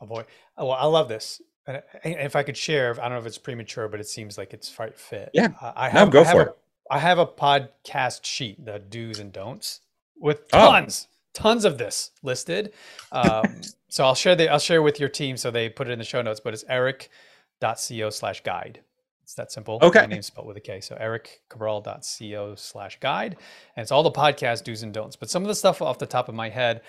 Avoid. 0.00 0.24
Oh, 0.56 0.68
well, 0.68 0.78
I 0.80 0.86
love 0.86 1.08
this. 1.08 1.42
And 1.66 1.82
if 2.04 2.34
I 2.34 2.42
could 2.42 2.56
share, 2.56 2.90
I 2.92 3.02
don't 3.02 3.12
know 3.12 3.18
if 3.18 3.26
it's 3.26 3.38
premature, 3.38 3.86
but 3.86 4.00
it 4.00 4.08
seems 4.08 4.38
like 4.38 4.54
it's 4.54 4.70
fight 4.70 4.98
fit. 4.98 5.28
Yeah, 5.34 5.48
I 5.60 5.90
have. 5.90 6.08
No, 6.08 6.10
go 6.10 6.20
I 6.22 6.24
have 6.24 6.32
for 6.32 6.40
a, 6.40 6.46
it. 6.46 6.58
I 6.90 6.98
have 7.00 7.18
a 7.18 7.26
podcast 7.26 8.24
sheet, 8.24 8.64
the 8.64 8.78
do's 8.78 9.18
and 9.18 9.30
don'ts, 9.30 9.80
with 10.22 10.48
tons, 10.48 11.08
oh. 11.10 11.16
tons 11.34 11.64
of 11.64 11.76
this 11.76 12.12
listed. 12.22 12.72
Um, 13.10 13.60
so 13.88 14.04
I'll 14.04 14.14
share 14.14 14.34
the 14.34 14.48
I'll 14.48 14.58
share 14.58 14.80
with 14.80 14.98
your 14.98 15.08
team 15.08 15.36
so 15.36 15.50
they 15.50 15.68
put 15.68 15.88
it 15.88 15.92
in 15.92 15.98
the 15.98 16.04
show 16.04 16.22
notes. 16.22 16.40
But 16.40 16.54
it's 16.54 16.64
eric.co 16.68 18.10
slash 18.10 18.42
guide. 18.42 18.80
It's 19.22 19.34
that 19.34 19.52
simple. 19.52 19.78
Okay. 19.82 20.00
My 20.00 20.06
name's 20.06 20.26
spelled 20.26 20.46
with 20.46 20.56
a 20.56 20.60
K. 20.60 20.80
So 20.80 20.96
ericcabral.co 20.96 22.54
slash 22.56 22.98
guide. 23.00 23.36
And 23.76 23.82
it's 23.82 23.92
all 23.92 24.02
the 24.02 24.10
podcast 24.10 24.64
do's 24.64 24.82
and 24.82 24.92
don'ts. 24.92 25.16
But 25.16 25.30
some 25.30 25.42
of 25.42 25.48
the 25.48 25.54
stuff 25.54 25.80
off 25.80 25.98
the 25.98 26.06
top 26.06 26.28
of 26.28 26.34
my 26.34 26.48
head, 26.48 26.82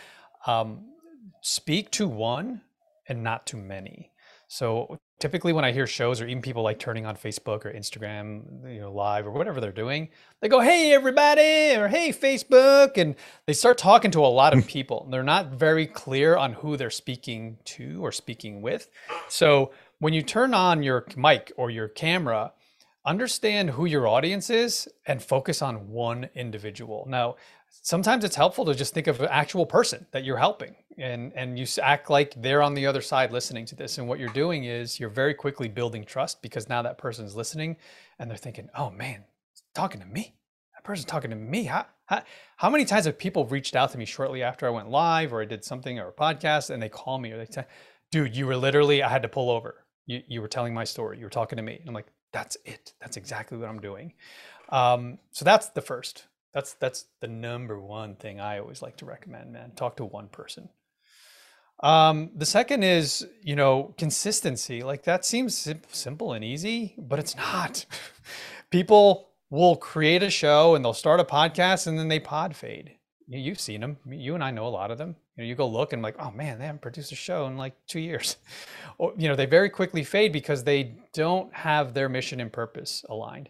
um, 0.46 0.86
speak 1.42 1.92
to 1.92 2.08
one 2.08 2.62
and 3.08 3.24
not 3.24 3.46
too 3.46 3.58
many. 3.58 4.12
So 4.48 5.00
typically 5.24 5.54
when 5.54 5.64
I 5.64 5.72
hear 5.72 5.88
shows 5.88 6.20
or 6.20 6.28
even 6.28 6.42
people 6.42 6.64
like 6.64 6.80
turning 6.80 7.06
on 7.06 7.16
Facebook 7.16 7.64
or 7.64 7.72
Instagram, 7.72 8.70
you 8.70 8.82
know, 8.82 8.92
live 8.92 9.26
or 9.26 9.32
whatever 9.32 9.62
they're 9.62 9.72
doing, 9.72 10.10
they 10.42 10.50
go, 10.50 10.60
"Hey 10.60 10.94
everybody," 10.94 11.78
or 11.78 11.88
"Hey 11.88 12.10
Facebook," 12.10 12.98
and 12.98 13.16
they 13.46 13.54
start 13.54 13.78
talking 13.78 14.12
to 14.12 14.20
a 14.20 14.28
lot 14.28 14.52
of 14.52 14.60
hmm. 14.60 14.68
people. 14.68 15.08
They're 15.10 15.24
not 15.24 15.52
very 15.52 15.88
clear 15.88 16.36
on 16.36 16.52
who 16.52 16.76
they're 16.76 16.90
speaking 16.90 17.58
to 17.76 18.04
or 18.04 18.12
speaking 18.12 18.62
with. 18.62 18.90
So 19.30 19.72
when 20.00 20.12
you 20.12 20.24
turn 20.24 20.54
on 20.54 20.84
your 20.84 21.06
mic 21.16 21.54
or 21.56 21.72
your 21.72 21.88
camera, 21.88 22.52
understand 23.06 23.70
who 23.70 23.86
your 23.86 24.06
audience 24.06 24.50
is 24.50 24.90
and 25.08 25.24
focus 25.24 25.62
on 25.62 25.88
one 25.90 26.30
individual. 26.36 27.06
Now, 27.08 27.38
sometimes 27.70 28.26
it's 28.26 28.36
helpful 28.36 28.66
to 28.66 28.76
just 28.76 28.94
think 28.94 29.08
of 29.08 29.22
an 29.22 29.30
actual 29.32 29.66
person 29.66 30.06
that 30.12 30.26
you're 30.26 30.38
helping 30.38 30.76
and 30.98 31.34
and 31.34 31.58
you 31.58 31.66
act 31.82 32.10
like 32.10 32.34
they're 32.42 32.62
on 32.62 32.74
the 32.74 32.86
other 32.86 33.02
side 33.02 33.32
listening 33.32 33.66
to 33.66 33.76
this. 33.76 33.98
And 33.98 34.08
what 34.08 34.20
you're 34.20 34.30
doing 34.30 34.66
is 34.66 35.00
you're 35.00 35.10
very 35.10 35.34
quickly 35.34 35.68
building 35.68 36.04
trust 36.04 36.42
because 36.42 36.70
now 36.70 36.82
that 36.82 36.98
person's 36.98 37.36
listening 37.36 37.78
and 38.20 38.30
they're 38.30 38.38
thinking 38.38 38.70
oh 38.78 38.90
man 38.90 39.24
talking 39.74 40.02
to 40.02 40.08
me. 40.08 40.36
That 40.76 40.84
person's 40.84 41.06
talking 41.06 41.32
to 41.32 41.36
me. 41.36 41.64
How, 41.64 41.86
how, 42.06 42.24
how 42.58 42.70
many 42.70 42.86
times 42.86 43.06
have 43.06 43.18
people 43.18 43.46
reached 43.46 43.76
out 43.76 43.92
to 43.92 43.98
me 43.98 44.06
shortly 44.06 44.44
after 44.44 44.68
i 44.68 44.70
went 44.70 44.90
live 44.90 45.34
or 45.34 45.42
i 45.42 45.46
did 45.46 45.64
something 45.64 46.00
or 46.00 46.10
a 46.10 46.14
podcast 46.14 46.70
and 46.70 46.82
they 46.82 46.90
call 46.90 47.18
me 47.18 47.32
or 47.32 47.38
they 47.38 47.52
say 47.52 47.66
dude 48.12 48.36
you 48.36 48.46
were 48.46 48.58
literally 48.58 49.02
i 49.04 49.10
had 49.10 49.22
to 49.24 49.30
pull 49.30 49.50
over. 49.50 49.76
You, 50.06 50.22
you 50.28 50.42
were 50.42 50.50
telling 50.50 50.74
my 50.74 50.84
story. 50.84 51.18
You 51.18 51.26
were 51.26 51.30
talking 51.30 51.58
to 51.58 51.64
me. 51.64 51.78
And 51.80 51.88
i'm 51.88 51.96
like 51.96 52.08
that's 52.32 52.58
it. 52.66 52.94
That's 53.00 53.18
exactly 53.18 53.58
what 53.58 53.70
i'm 53.70 53.80
doing. 53.80 54.14
Um, 54.70 55.20
so 55.32 55.46
that's 55.46 55.70
the 55.70 55.82
first. 55.82 56.26
That's 56.54 56.74
that's 56.74 57.06
the 57.20 57.28
number 57.28 57.80
one 57.80 58.16
thing 58.16 58.40
I 58.40 58.60
always 58.60 58.82
like 58.82 58.98
to 58.98 59.06
recommend, 59.06 59.52
man. 59.52 59.72
Talk 59.76 59.98
to 59.98 60.06
one 60.06 60.28
person. 60.28 60.70
Um, 61.84 62.32
the 62.34 62.46
second 62.46 62.84
is, 62.84 63.28
you 63.42 63.58
know, 63.58 63.94
consistency. 63.98 64.84
Like 64.84 65.04
that 65.04 65.26
seems 65.26 65.56
sim- 65.58 65.82
simple 65.92 66.32
and 66.32 66.44
easy, 66.44 66.96
but 66.98 67.20
it's 67.20 67.36
not. 67.36 67.86
People 68.72 69.30
will 69.50 69.76
create 69.76 70.24
a 70.24 70.30
show 70.30 70.76
and 70.76 70.84
they'll 70.84 70.94
start 70.94 71.20
a 71.20 71.26
podcast 71.26 71.86
and 71.86 72.00
then 72.00 72.08
they 72.08 72.22
pod 72.22 72.56
fade. 72.56 72.96
You've 73.28 73.60
seen 73.60 73.82
them. 73.82 73.98
You 74.10 74.34
and 74.34 74.44
I 74.44 74.52
know 74.52 74.66
a 74.66 74.70
lot 74.70 74.92
of 74.92 74.98
them. 74.98 75.16
You 75.36 75.44
know, 75.44 75.48
you 75.48 75.56
go 75.56 75.68
look 75.68 75.92
and 75.92 76.02
like, 76.02 76.16
oh 76.20 76.32
man, 76.32 76.58
they 76.58 76.66
haven't 76.66 76.82
produced 76.82 77.12
a 77.12 77.16
show 77.16 77.48
in 77.48 77.58
like 77.58 77.74
two 77.86 78.00
years. 78.00 78.38
or 78.98 79.14
you 79.18 79.28
know, 79.28 79.36
they 79.36 79.46
very 79.46 79.70
quickly 79.70 80.04
fade 80.04 80.32
because 80.32 80.64
they 80.64 80.96
don't 81.14 81.54
have 81.54 81.94
their 81.94 82.08
mission 82.08 82.40
and 82.40 82.52
purpose 82.52 83.04
aligned, 83.10 83.50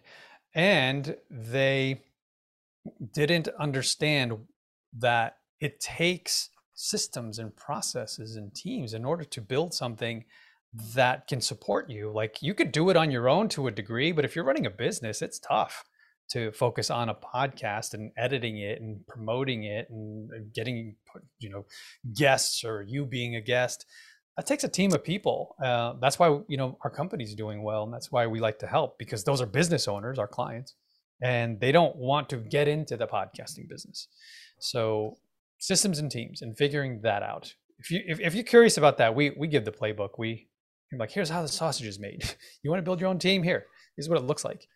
and 0.54 1.16
they 1.30 2.00
didn't 3.12 3.48
understand 3.58 4.38
that 4.98 5.36
it 5.60 5.80
takes 5.80 6.50
systems 6.74 7.38
and 7.38 7.54
processes 7.56 8.36
and 8.36 8.54
teams 8.54 8.94
in 8.94 9.04
order 9.04 9.24
to 9.24 9.40
build 9.40 9.72
something 9.72 10.24
that 10.94 11.26
can 11.28 11.40
support 11.40 11.88
you. 11.88 12.10
Like 12.12 12.42
you 12.42 12.54
could 12.54 12.72
do 12.72 12.90
it 12.90 12.96
on 12.96 13.10
your 13.10 13.28
own 13.28 13.48
to 13.50 13.68
a 13.68 13.70
degree, 13.70 14.12
but 14.12 14.24
if 14.24 14.34
you're 14.34 14.44
running 14.44 14.66
a 14.66 14.70
business, 14.70 15.22
it's 15.22 15.38
tough 15.38 15.84
to 16.30 16.50
focus 16.52 16.90
on 16.90 17.08
a 17.08 17.14
podcast 17.14 17.94
and 17.94 18.10
editing 18.16 18.58
it 18.58 18.80
and 18.80 19.06
promoting 19.06 19.64
it 19.64 19.88
and 19.90 20.30
getting 20.54 20.96
you 21.38 21.50
know 21.50 21.66
guests 22.14 22.64
or 22.64 22.82
you 22.82 23.04
being 23.04 23.36
a 23.36 23.42
guest 23.42 23.84
that 24.38 24.46
takes 24.46 24.64
a 24.64 24.68
team 24.68 24.90
of 24.94 25.04
people 25.04 25.54
uh, 25.62 25.92
that's 26.00 26.18
why 26.18 26.40
you 26.48 26.56
know 26.56 26.78
our 26.82 26.88
company's 26.88 27.34
doing 27.34 27.62
well 27.62 27.84
and 27.84 27.92
that's 27.92 28.10
why 28.10 28.26
we 28.26 28.40
like 28.40 28.58
to 28.58 28.66
help 28.66 28.98
because 28.98 29.22
those 29.22 29.42
are 29.42 29.46
business 29.46 29.86
owners 29.86 30.18
our 30.18 30.26
clients 30.26 30.74
and 31.22 31.60
they 31.60 31.72
don't 31.72 31.96
want 31.96 32.28
to 32.28 32.36
get 32.36 32.68
into 32.68 32.96
the 32.96 33.06
podcasting 33.06 33.68
business. 33.68 34.08
So 34.58 35.16
systems 35.58 35.98
and 35.98 36.10
teams 36.10 36.42
and 36.42 36.56
figuring 36.56 37.00
that 37.02 37.22
out. 37.22 37.54
If 37.78 37.90
you 37.90 38.02
if, 38.06 38.20
if 38.20 38.34
you're 38.34 38.44
curious 38.44 38.76
about 38.76 38.98
that, 38.98 39.14
we 39.14 39.30
we 39.30 39.48
give 39.48 39.64
the 39.64 39.72
playbook. 39.72 40.10
We 40.18 40.48
I'm 40.92 40.98
like 40.98 41.10
here's 41.10 41.30
how 41.30 41.42
the 41.42 41.48
sausage 41.48 41.86
is 41.86 41.98
made. 41.98 42.22
you 42.62 42.70
want 42.70 42.78
to 42.78 42.84
build 42.84 43.00
your 43.00 43.08
own 43.08 43.18
team 43.18 43.42
here. 43.42 43.66
Here's 43.96 44.08
what 44.08 44.18
it 44.18 44.24
looks 44.24 44.44
like. 44.44 44.66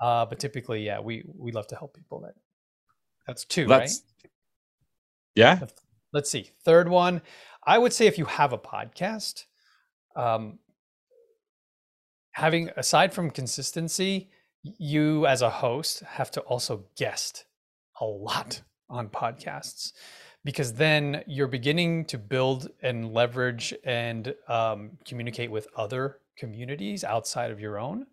Uh, 0.00 0.26
but 0.26 0.38
typically, 0.38 0.84
yeah, 0.84 1.00
we 1.00 1.24
we 1.36 1.52
love 1.52 1.66
to 1.68 1.76
help 1.76 1.94
people. 1.94 2.20
That 2.20 2.34
that's 3.26 3.44
two, 3.44 3.66
that's, 3.66 4.02
right? 4.22 4.30
Yeah. 5.34 5.60
Let's 6.12 6.30
see. 6.30 6.50
Third 6.64 6.88
one, 6.88 7.22
I 7.66 7.78
would 7.78 7.92
say 7.92 8.06
if 8.06 8.18
you 8.18 8.24
have 8.26 8.52
a 8.52 8.58
podcast, 8.58 9.44
um, 10.14 10.60
having 12.32 12.70
aside 12.76 13.12
from 13.12 13.30
consistency, 13.30 14.30
you 14.62 15.26
as 15.26 15.42
a 15.42 15.50
host 15.50 16.00
have 16.00 16.30
to 16.32 16.40
also 16.42 16.84
guest 16.96 17.46
a 18.00 18.04
lot 18.04 18.62
on 18.88 19.08
podcasts 19.08 19.92
because 20.44 20.74
then 20.74 21.24
you're 21.26 21.48
beginning 21.48 22.04
to 22.04 22.18
build 22.18 22.68
and 22.82 23.12
leverage 23.12 23.74
and 23.84 24.34
um, 24.46 24.90
communicate 25.04 25.50
with 25.50 25.66
other 25.76 26.18
communities 26.36 27.02
outside 27.02 27.50
of 27.50 27.60
your 27.60 27.78
own. 27.78 28.06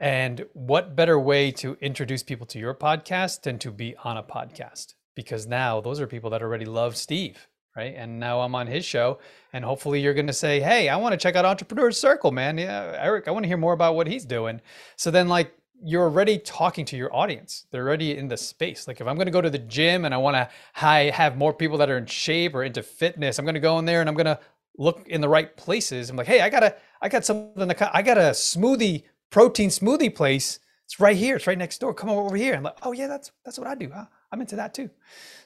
And 0.00 0.46
what 0.54 0.96
better 0.96 1.18
way 1.18 1.50
to 1.52 1.76
introduce 1.82 2.22
people 2.22 2.46
to 2.46 2.58
your 2.58 2.74
podcast 2.74 3.42
than 3.42 3.58
to 3.58 3.70
be 3.70 3.94
on 4.02 4.16
a 4.16 4.22
podcast? 4.22 4.94
Because 5.14 5.46
now 5.46 5.82
those 5.82 6.00
are 6.00 6.06
people 6.06 6.30
that 6.30 6.40
already 6.40 6.64
love 6.64 6.96
Steve, 6.96 7.46
right? 7.76 7.94
And 7.94 8.18
now 8.18 8.40
I'm 8.40 8.54
on 8.54 8.66
his 8.66 8.86
show, 8.86 9.18
and 9.52 9.62
hopefully 9.62 10.00
you're 10.00 10.14
going 10.14 10.28
to 10.28 10.32
say, 10.32 10.60
"Hey, 10.60 10.88
I 10.88 10.96
want 10.96 11.12
to 11.12 11.18
check 11.18 11.36
out 11.36 11.44
Entrepreneur 11.44 11.90
Circle, 11.90 12.30
man. 12.30 12.56
Yeah, 12.56 12.96
Eric, 12.98 13.28
I 13.28 13.32
want 13.32 13.42
to 13.42 13.48
hear 13.48 13.58
more 13.58 13.74
about 13.74 13.94
what 13.94 14.06
he's 14.06 14.24
doing." 14.24 14.62
So 14.96 15.10
then, 15.10 15.28
like, 15.28 15.52
you're 15.82 16.04
already 16.04 16.38
talking 16.38 16.84
to 16.86 16.96
your 16.96 17.14
audience. 17.14 17.66
They're 17.70 17.86
already 17.86 18.16
in 18.16 18.28
the 18.28 18.36
space. 18.36 18.86
Like 18.86 19.00
if 19.00 19.06
I'm 19.06 19.16
going 19.16 19.26
to 19.26 19.32
go 19.32 19.40
to 19.40 19.50
the 19.50 19.58
gym 19.58 20.04
and 20.04 20.14
I 20.14 20.18
want 20.18 20.36
to 20.36 20.48
have 20.74 21.36
more 21.36 21.52
people 21.52 21.78
that 21.78 21.90
are 21.90 21.98
in 21.98 22.06
shape 22.06 22.54
or 22.54 22.64
into 22.64 22.82
fitness, 22.82 23.38
I'm 23.38 23.44
going 23.44 23.54
to 23.54 23.60
go 23.60 23.78
in 23.78 23.84
there 23.84 24.00
and 24.00 24.08
I'm 24.08 24.14
going 24.14 24.26
to 24.26 24.38
look 24.78 25.06
in 25.08 25.20
the 25.20 25.28
right 25.28 25.56
places. 25.56 26.10
I'm 26.10 26.16
like, 26.16 26.26
hey, 26.26 26.40
I 26.40 26.48
got 26.48 26.62
a, 26.62 26.76
I 27.00 27.08
got 27.08 27.24
something. 27.24 27.68
To, 27.68 27.96
I 27.96 28.02
got 28.02 28.18
a 28.18 28.30
smoothie, 28.30 29.04
protein 29.30 29.70
smoothie 29.70 30.14
place. 30.14 30.58
It's 30.84 30.98
right 30.98 31.16
here. 31.16 31.36
It's 31.36 31.46
right 31.46 31.58
next 31.58 31.78
door. 31.78 31.94
Come 31.94 32.10
over 32.10 32.36
here. 32.36 32.54
I'm 32.54 32.62
like, 32.62 32.78
oh 32.82 32.92
yeah, 32.92 33.06
that's 33.06 33.30
that's 33.44 33.58
what 33.58 33.68
I 33.68 33.74
do. 33.74 33.90
Huh? 33.94 34.06
I'm 34.32 34.40
into 34.40 34.56
that 34.56 34.74
too. 34.74 34.90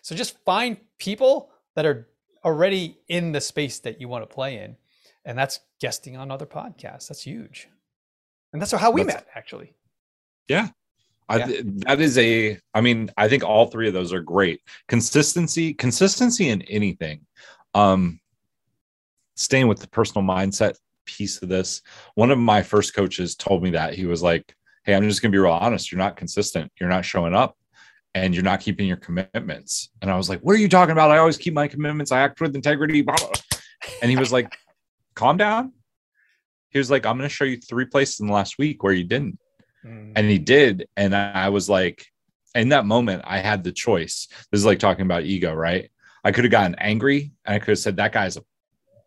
So 0.03 0.15
just 0.15 0.39
find 0.45 0.79
people 0.99 1.51
that 1.75 1.85
are 1.85 2.09
already 2.45 2.99
in 3.09 3.33
the 3.33 3.41
space 3.41 3.79
that 3.81 4.01
you 4.01 4.09
want 4.09 4.23
to 4.23 4.35
play 4.35 4.57
in, 4.57 4.77
and 5.25 5.37
that's 5.37 5.61
guesting 5.81 6.17
on 6.17 6.31
other 6.31 6.47
podcasts. 6.47 7.09
That's 7.09 7.23
huge, 7.23 7.69
and 8.53 8.63
that's 8.63 8.73
how 8.73 8.91
we 8.91 9.03
that's, 9.03 9.17
met 9.17 9.27
actually. 9.35 9.75
Yeah. 10.49 10.69
I, 11.29 11.39
yeah. 11.39 11.61
that 11.65 12.01
is 12.01 12.19
a 12.19 12.59
i 12.75 12.83
mean 12.83 13.11
i 13.17 13.29
think 13.29 13.43
all 13.45 13.67
three 13.67 13.89
of 13.89 13.95
those 13.95 14.13
are 14.13 14.21
great. 14.21 14.61
Consistency 14.89 15.73
consistency 15.73 16.49
in 16.49 16.63
anything. 16.63 17.25
Um 17.75 18.21
staying 19.35 19.69
with 19.69 19.81
the 19.81 19.89
personal 19.89 20.25
mindset 20.25 20.77
piece 21.07 21.43
of 21.43 21.49
this 21.49 21.83
one 22.15 22.31
of 22.31 22.39
my 22.39 22.63
first 22.63 22.95
coaches 22.95 23.37
told 23.37 23.63
me 23.63 23.71
that. 23.71 23.95
He 23.95 24.07
was 24.07 24.23
like 24.23 24.55
hey 24.85 24.95
i'm 24.95 25.09
just 25.09 25.23
going 25.23 25.33
to 25.33 25.37
be 25.37 25.41
real 25.41 25.53
honest. 25.53 25.91
You're 25.91 25.99
not 25.99 26.17
consistent. 26.17 26.71
You're 26.79 26.91
not 26.91 27.07
showing 27.07 27.35
up 27.35 27.57
and 28.15 28.35
you're 28.35 28.45
not 28.45 28.61
keeping 28.61 28.87
your 28.87 28.99
commitments. 28.99 29.91
And 30.03 30.11
i 30.11 30.17
was 30.17 30.29
like 30.29 30.41
what 30.41 30.55
are 30.55 30.61
you 30.61 30.69
talking 30.69 30.93
about? 30.93 31.11
I 31.11 31.19
always 31.19 31.39
keep 31.39 31.55
my 31.55 31.69
commitments. 31.69 32.13
I 32.13 32.21
act 32.21 32.41
with 32.41 32.55
integrity 32.55 33.01
blah, 33.01 33.17
blah. 33.17 33.59
and 34.03 34.11
he 34.11 34.19
was 34.19 34.31
like 34.31 34.55
calm 35.15 35.39
down. 35.39 35.73
He 36.69 36.79
was 36.79 36.91
like 36.91 37.07
i'm 37.07 37.17
going 37.17 37.29
to 37.29 37.35
show 37.35 37.45
you 37.45 37.57
three 37.57 37.87
places 37.87 38.21
in 38.21 38.27
the 38.27 38.35
last 38.35 38.59
week 38.59 38.83
where 38.83 38.93
you 38.93 39.05
didn't 39.05 39.39
Mm. 39.85 40.13
And 40.17 40.31
he 40.31 40.39
did. 40.39 40.89
And 40.97 41.15
I 41.15 41.49
was 41.49 41.69
like, 41.69 42.07
in 42.55 42.69
that 42.71 42.87
moment, 42.87 43.23
I 43.27 43.39
had 43.39 43.65
the 43.65 43.73
choice. 43.73 44.29
This 44.51 44.61
is 44.61 44.65
like 44.65 44.79
talking 44.79 45.05
about 45.05 45.25
ego, 45.25 45.53
right? 45.53 45.91
I 46.23 46.33
could 46.33 46.45
have 46.45 46.51
gotten 46.51 46.77
angry 46.77 47.33
and 47.45 47.55
I 47.55 47.59
could 47.59 47.73
have 47.73 47.79
said, 47.79 47.97
that 47.97 48.13
guy's 48.13 48.37
a 48.37 48.43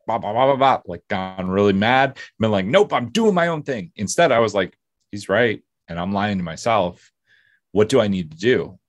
blah, 0.05 0.17
blah, 0.17 0.34
blah, 0.34 0.45
blah, 0.45 0.55
blah, 0.55 0.82
like 0.86 1.07
gone 1.07 1.49
really 1.49 1.73
mad, 1.73 2.17
been 2.39 2.51
like, 2.51 2.65
nope, 2.65 2.93
I'm 2.93 3.09
doing 3.09 3.34
my 3.34 3.47
own 3.47 3.63
thing. 3.63 3.91
Instead, 3.95 4.32
I 4.32 4.39
was 4.39 4.53
like, 4.53 4.78
he's 5.11 5.30
right. 5.30 5.63
And 5.88 5.99
I'm 5.99 6.13
lying 6.13 6.38
to 6.38 6.43
myself. 6.43 7.11
What 7.71 7.89
do 7.89 7.99
I 7.99 8.07
need 8.07 8.32
to 8.32 8.38
do? 8.38 8.80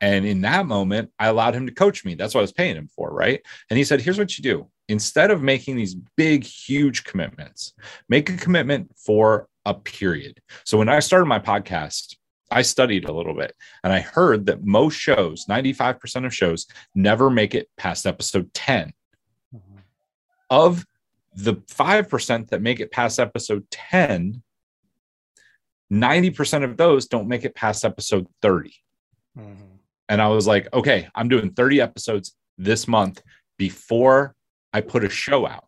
And 0.00 0.24
in 0.24 0.42
that 0.42 0.66
moment, 0.66 1.10
I 1.18 1.26
allowed 1.26 1.54
him 1.54 1.66
to 1.66 1.72
coach 1.72 2.04
me. 2.04 2.14
That's 2.14 2.34
what 2.34 2.40
I 2.40 2.42
was 2.42 2.52
paying 2.52 2.76
him 2.76 2.88
for. 2.88 3.10
Right. 3.10 3.42
And 3.70 3.76
he 3.78 3.84
said, 3.84 4.00
here's 4.00 4.18
what 4.18 4.36
you 4.38 4.42
do 4.42 4.68
instead 4.88 5.30
of 5.30 5.42
making 5.42 5.76
these 5.76 5.94
big, 6.16 6.44
huge 6.44 7.04
commitments, 7.04 7.74
make 8.08 8.30
a 8.30 8.36
commitment 8.36 8.90
for 8.96 9.47
a 9.64 9.74
period. 9.74 10.40
So 10.64 10.78
when 10.78 10.88
I 10.88 11.00
started 11.00 11.26
my 11.26 11.38
podcast, 11.38 12.16
I 12.50 12.62
studied 12.62 13.08
a 13.08 13.12
little 13.12 13.34
bit 13.34 13.54
and 13.84 13.92
I 13.92 14.00
heard 14.00 14.46
that 14.46 14.64
most 14.64 14.94
shows, 14.94 15.46
95% 15.46 16.26
of 16.26 16.34
shows, 16.34 16.66
never 16.94 17.30
make 17.30 17.54
it 17.54 17.68
past 17.76 18.06
episode 18.06 18.52
10. 18.54 18.92
Mm-hmm. 19.54 19.78
Of 20.50 20.86
the 21.34 21.54
5% 21.54 22.48
that 22.48 22.62
make 22.62 22.80
it 22.80 22.90
past 22.90 23.20
episode 23.20 23.70
10, 23.70 24.42
90% 25.92 26.64
of 26.64 26.76
those 26.76 27.06
don't 27.06 27.28
make 27.28 27.44
it 27.44 27.54
past 27.54 27.84
episode 27.84 28.26
30. 28.42 28.74
Mm-hmm. 29.38 29.62
And 30.08 30.22
I 30.22 30.28
was 30.28 30.46
like, 30.46 30.72
okay, 30.72 31.08
I'm 31.14 31.28
doing 31.28 31.52
30 31.52 31.80
episodes 31.80 32.34
this 32.56 32.88
month 32.88 33.22
before 33.58 34.34
I 34.72 34.80
put 34.80 35.04
a 35.04 35.10
show 35.10 35.46
out. 35.46 35.67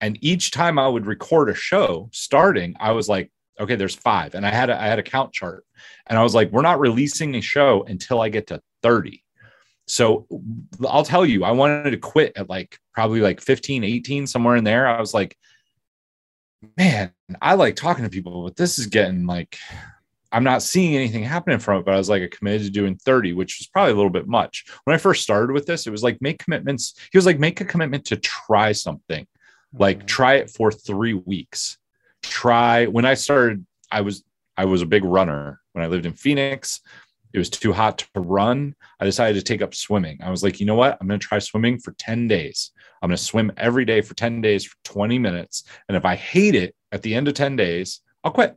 And 0.00 0.18
each 0.20 0.50
time 0.50 0.78
I 0.78 0.88
would 0.88 1.06
record 1.06 1.50
a 1.50 1.54
show 1.54 2.08
starting, 2.12 2.74
I 2.80 2.92
was 2.92 3.08
like, 3.08 3.30
okay, 3.58 3.76
there's 3.76 3.94
five. 3.94 4.34
And 4.34 4.46
I 4.46 4.50
had 4.50 4.70
a, 4.70 4.80
I 4.80 4.86
had 4.86 4.98
a 4.98 5.02
count 5.02 5.32
chart 5.32 5.64
and 6.06 6.18
I 6.18 6.22
was 6.22 6.34
like, 6.34 6.50
we're 6.50 6.62
not 6.62 6.80
releasing 6.80 7.34
a 7.34 7.40
show 7.40 7.84
until 7.84 8.20
I 8.20 8.30
get 8.30 8.46
to 8.48 8.62
30. 8.82 9.22
So 9.86 10.26
I'll 10.88 11.04
tell 11.04 11.26
you, 11.26 11.44
I 11.44 11.50
wanted 11.50 11.90
to 11.90 11.96
quit 11.98 12.32
at 12.36 12.48
like 12.48 12.78
probably 12.94 13.20
like 13.20 13.40
15, 13.40 13.84
18, 13.84 14.26
somewhere 14.26 14.56
in 14.56 14.64
there. 14.64 14.86
I 14.86 15.00
was 15.00 15.12
like, 15.12 15.36
man, 16.76 17.12
I 17.42 17.54
like 17.54 17.76
talking 17.76 18.04
to 18.04 18.10
people, 18.10 18.44
but 18.44 18.56
this 18.56 18.78
is 18.78 18.86
getting 18.86 19.26
like, 19.26 19.58
I'm 20.32 20.44
not 20.44 20.62
seeing 20.62 20.94
anything 20.94 21.24
happening 21.24 21.58
from 21.58 21.80
it. 21.80 21.84
But 21.84 21.94
I 21.94 21.98
was 21.98 22.08
like, 22.08 22.22
I 22.22 22.28
committed 22.28 22.62
to 22.62 22.70
doing 22.70 22.96
30, 22.96 23.32
which 23.32 23.58
was 23.58 23.66
probably 23.66 23.92
a 23.92 23.96
little 23.96 24.10
bit 24.10 24.28
much. 24.28 24.64
When 24.84 24.94
I 24.94 24.98
first 24.98 25.22
started 25.22 25.52
with 25.52 25.66
this, 25.66 25.86
it 25.86 25.90
was 25.90 26.04
like, 26.04 26.22
make 26.22 26.38
commitments. 26.38 26.94
He 27.10 27.18
was 27.18 27.26
like, 27.26 27.40
make 27.40 27.60
a 27.60 27.64
commitment 27.64 28.04
to 28.06 28.16
try 28.16 28.72
something, 28.72 29.26
like 29.72 29.98
mm-hmm. 29.98 30.06
try 30.06 30.34
it 30.34 30.50
for 30.50 30.70
three 30.70 31.14
weeks. 31.14 31.78
Try 32.22 32.86
when 32.86 33.04
I 33.04 33.14
started, 33.14 33.64
I 33.90 34.02
was, 34.02 34.24
I 34.56 34.64
was 34.64 34.82
a 34.82 34.86
big 34.86 35.04
runner 35.04 35.60
when 35.72 35.84
I 35.84 35.88
lived 35.88 36.06
in 36.06 36.12
Phoenix. 36.12 36.80
It 37.32 37.38
was 37.38 37.48
too 37.48 37.72
hot 37.72 37.98
to 37.98 38.20
run. 38.20 38.74
I 38.98 39.04
decided 39.04 39.38
to 39.38 39.44
take 39.44 39.62
up 39.62 39.74
swimming. 39.74 40.18
I 40.22 40.30
was 40.30 40.42
like, 40.42 40.58
you 40.58 40.66
know 40.66 40.74
what? 40.74 40.98
I'm 41.00 41.06
going 41.06 41.20
to 41.20 41.26
try 41.26 41.38
swimming 41.38 41.78
for 41.78 41.92
10 41.92 42.26
days. 42.26 42.72
I'm 43.00 43.08
going 43.08 43.16
to 43.16 43.22
swim 43.22 43.52
every 43.56 43.84
day 43.84 44.00
for 44.00 44.14
10 44.14 44.40
days 44.40 44.64
for 44.64 44.76
20 44.84 45.18
minutes. 45.18 45.64
And 45.88 45.96
if 45.96 46.04
I 46.04 46.16
hate 46.16 46.56
it 46.56 46.74
at 46.90 47.02
the 47.02 47.14
end 47.14 47.28
of 47.28 47.34
10 47.34 47.54
days, 47.54 48.00
I'll 48.24 48.32
quit. 48.32 48.56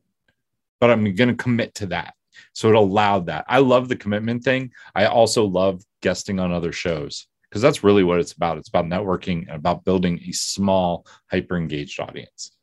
But 0.79 0.89
I'm 0.89 1.03
going 1.15 1.29
to 1.29 1.35
commit 1.35 1.75
to 1.75 1.85
that. 1.87 2.15
So 2.53 2.69
it 2.69 2.75
allowed 2.75 3.27
that. 3.27 3.45
I 3.47 3.59
love 3.59 3.87
the 3.87 3.95
commitment 3.95 4.43
thing. 4.43 4.71
I 4.95 5.05
also 5.05 5.45
love 5.45 5.83
guesting 6.01 6.39
on 6.39 6.51
other 6.51 6.71
shows 6.71 7.27
because 7.53 7.61
that's 7.61 7.83
really 7.83 8.03
what 8.03 8.19
it's 8.19 8.31
about. 8.31 8.57
It's 8.57 8.67
about 8.67 8.85
networking 8.85 9.41
and 9.47 9.51
about 9.51 9.85
building 9.85 10.19
a 10.27 10.31
small, 10.31 11.05
hyper 11.29 11.55
engaged 11.55 11.99
audience. 11.99 12.53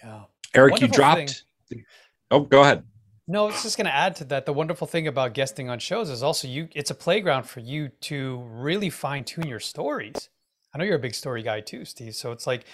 Yeah. 0.00 0.20
Eric, 0.54 0.74
Wonderful 0.74 0.88
you 0.88 0.94
dropped. 0.94 1.44
Thing. 1.68 1.84
Oh, 2.30 2.40
go 2.42 2.60
ahead. 2.60 2.84
No, 3.26 3.48
it's 3.48 3.64
just 3.64 3.76
going 3.76 3.86
to 3.86 3.94
add 3.94 4.14
to 4.14 4.24
that. 4.26 4.46
The 4.46 4.52
wonderful 4.52 4.86
thing 4.86 5.08
about 5.08 5.34
guesting 5.34 5.68
on 5.68 5.80
shows 5.80 6.08
is 6.08 6.22
also 6.22 6.46
you. 6.46 6.68
It's 6.76 6.92
a 6.92 6.94
playground 6.94 7.48
for 7.48 7.58
you 7.58 7.88
to 8.02 8.38
really 8.52 8.90
fine 8.90 9.24
tune 9.24 9.48
your 9.48 9.58
stories. 9.58 10.28
I 10.72 10.78
know 10.78 10.84
you're 10.84 10.94
a 10.94 11.00
big 11.00 11.16
story 11.16 11.42
guy 11.42 11.60
too, 11.60 11.84
Steve. 11.84 12.14
So 12.14 12.30
it's 12.30 12.46
like 12.46 12.64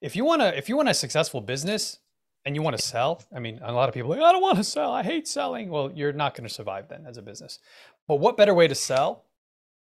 if 0.00 0.16
you 0.16 0.24
want 0.24 0.42
to 0.42 0.58
if 0.58 0.68
you 0.68 0.76
want 0.76 0.88
a 0.88 0.94
successful 0.94 1.40
business 1.40 2.00
and 2.44 2.56
you 2.56 2.62
want 2.62 2.76
to 2.76 2.82
sell, 2.82 3.22
I 3.32 3.38
mean, 3.38 3.60
a 3.62 3.72
lot 3.72 3.88
of 3.88 3.94
people 3.94 4.10
like, 4.10 4.18
I 4.18 4.32
don't 4.32 4.42
want 4.42 4.58
to 4.58 4.64
sell. 4.64 4.90
I 4.92 5.04
hate 5.04 5.28
selling. 5.28 5.70
Well, 5.70 5.92
you're 5.94 6.12
not 6.12 6.34
going 6.34 6.48
to 6.48 6.52
survive 6.52 6.88
then 6.88 7.06
as 7.06 7.16
a 7.16 7.22
business. 7.22 7.60
But 8.08 8.16
what 8.16 8.36
better 8.36 8.54
way 8.54 8.66
to 8.66 8.74
sell 8.74 9.26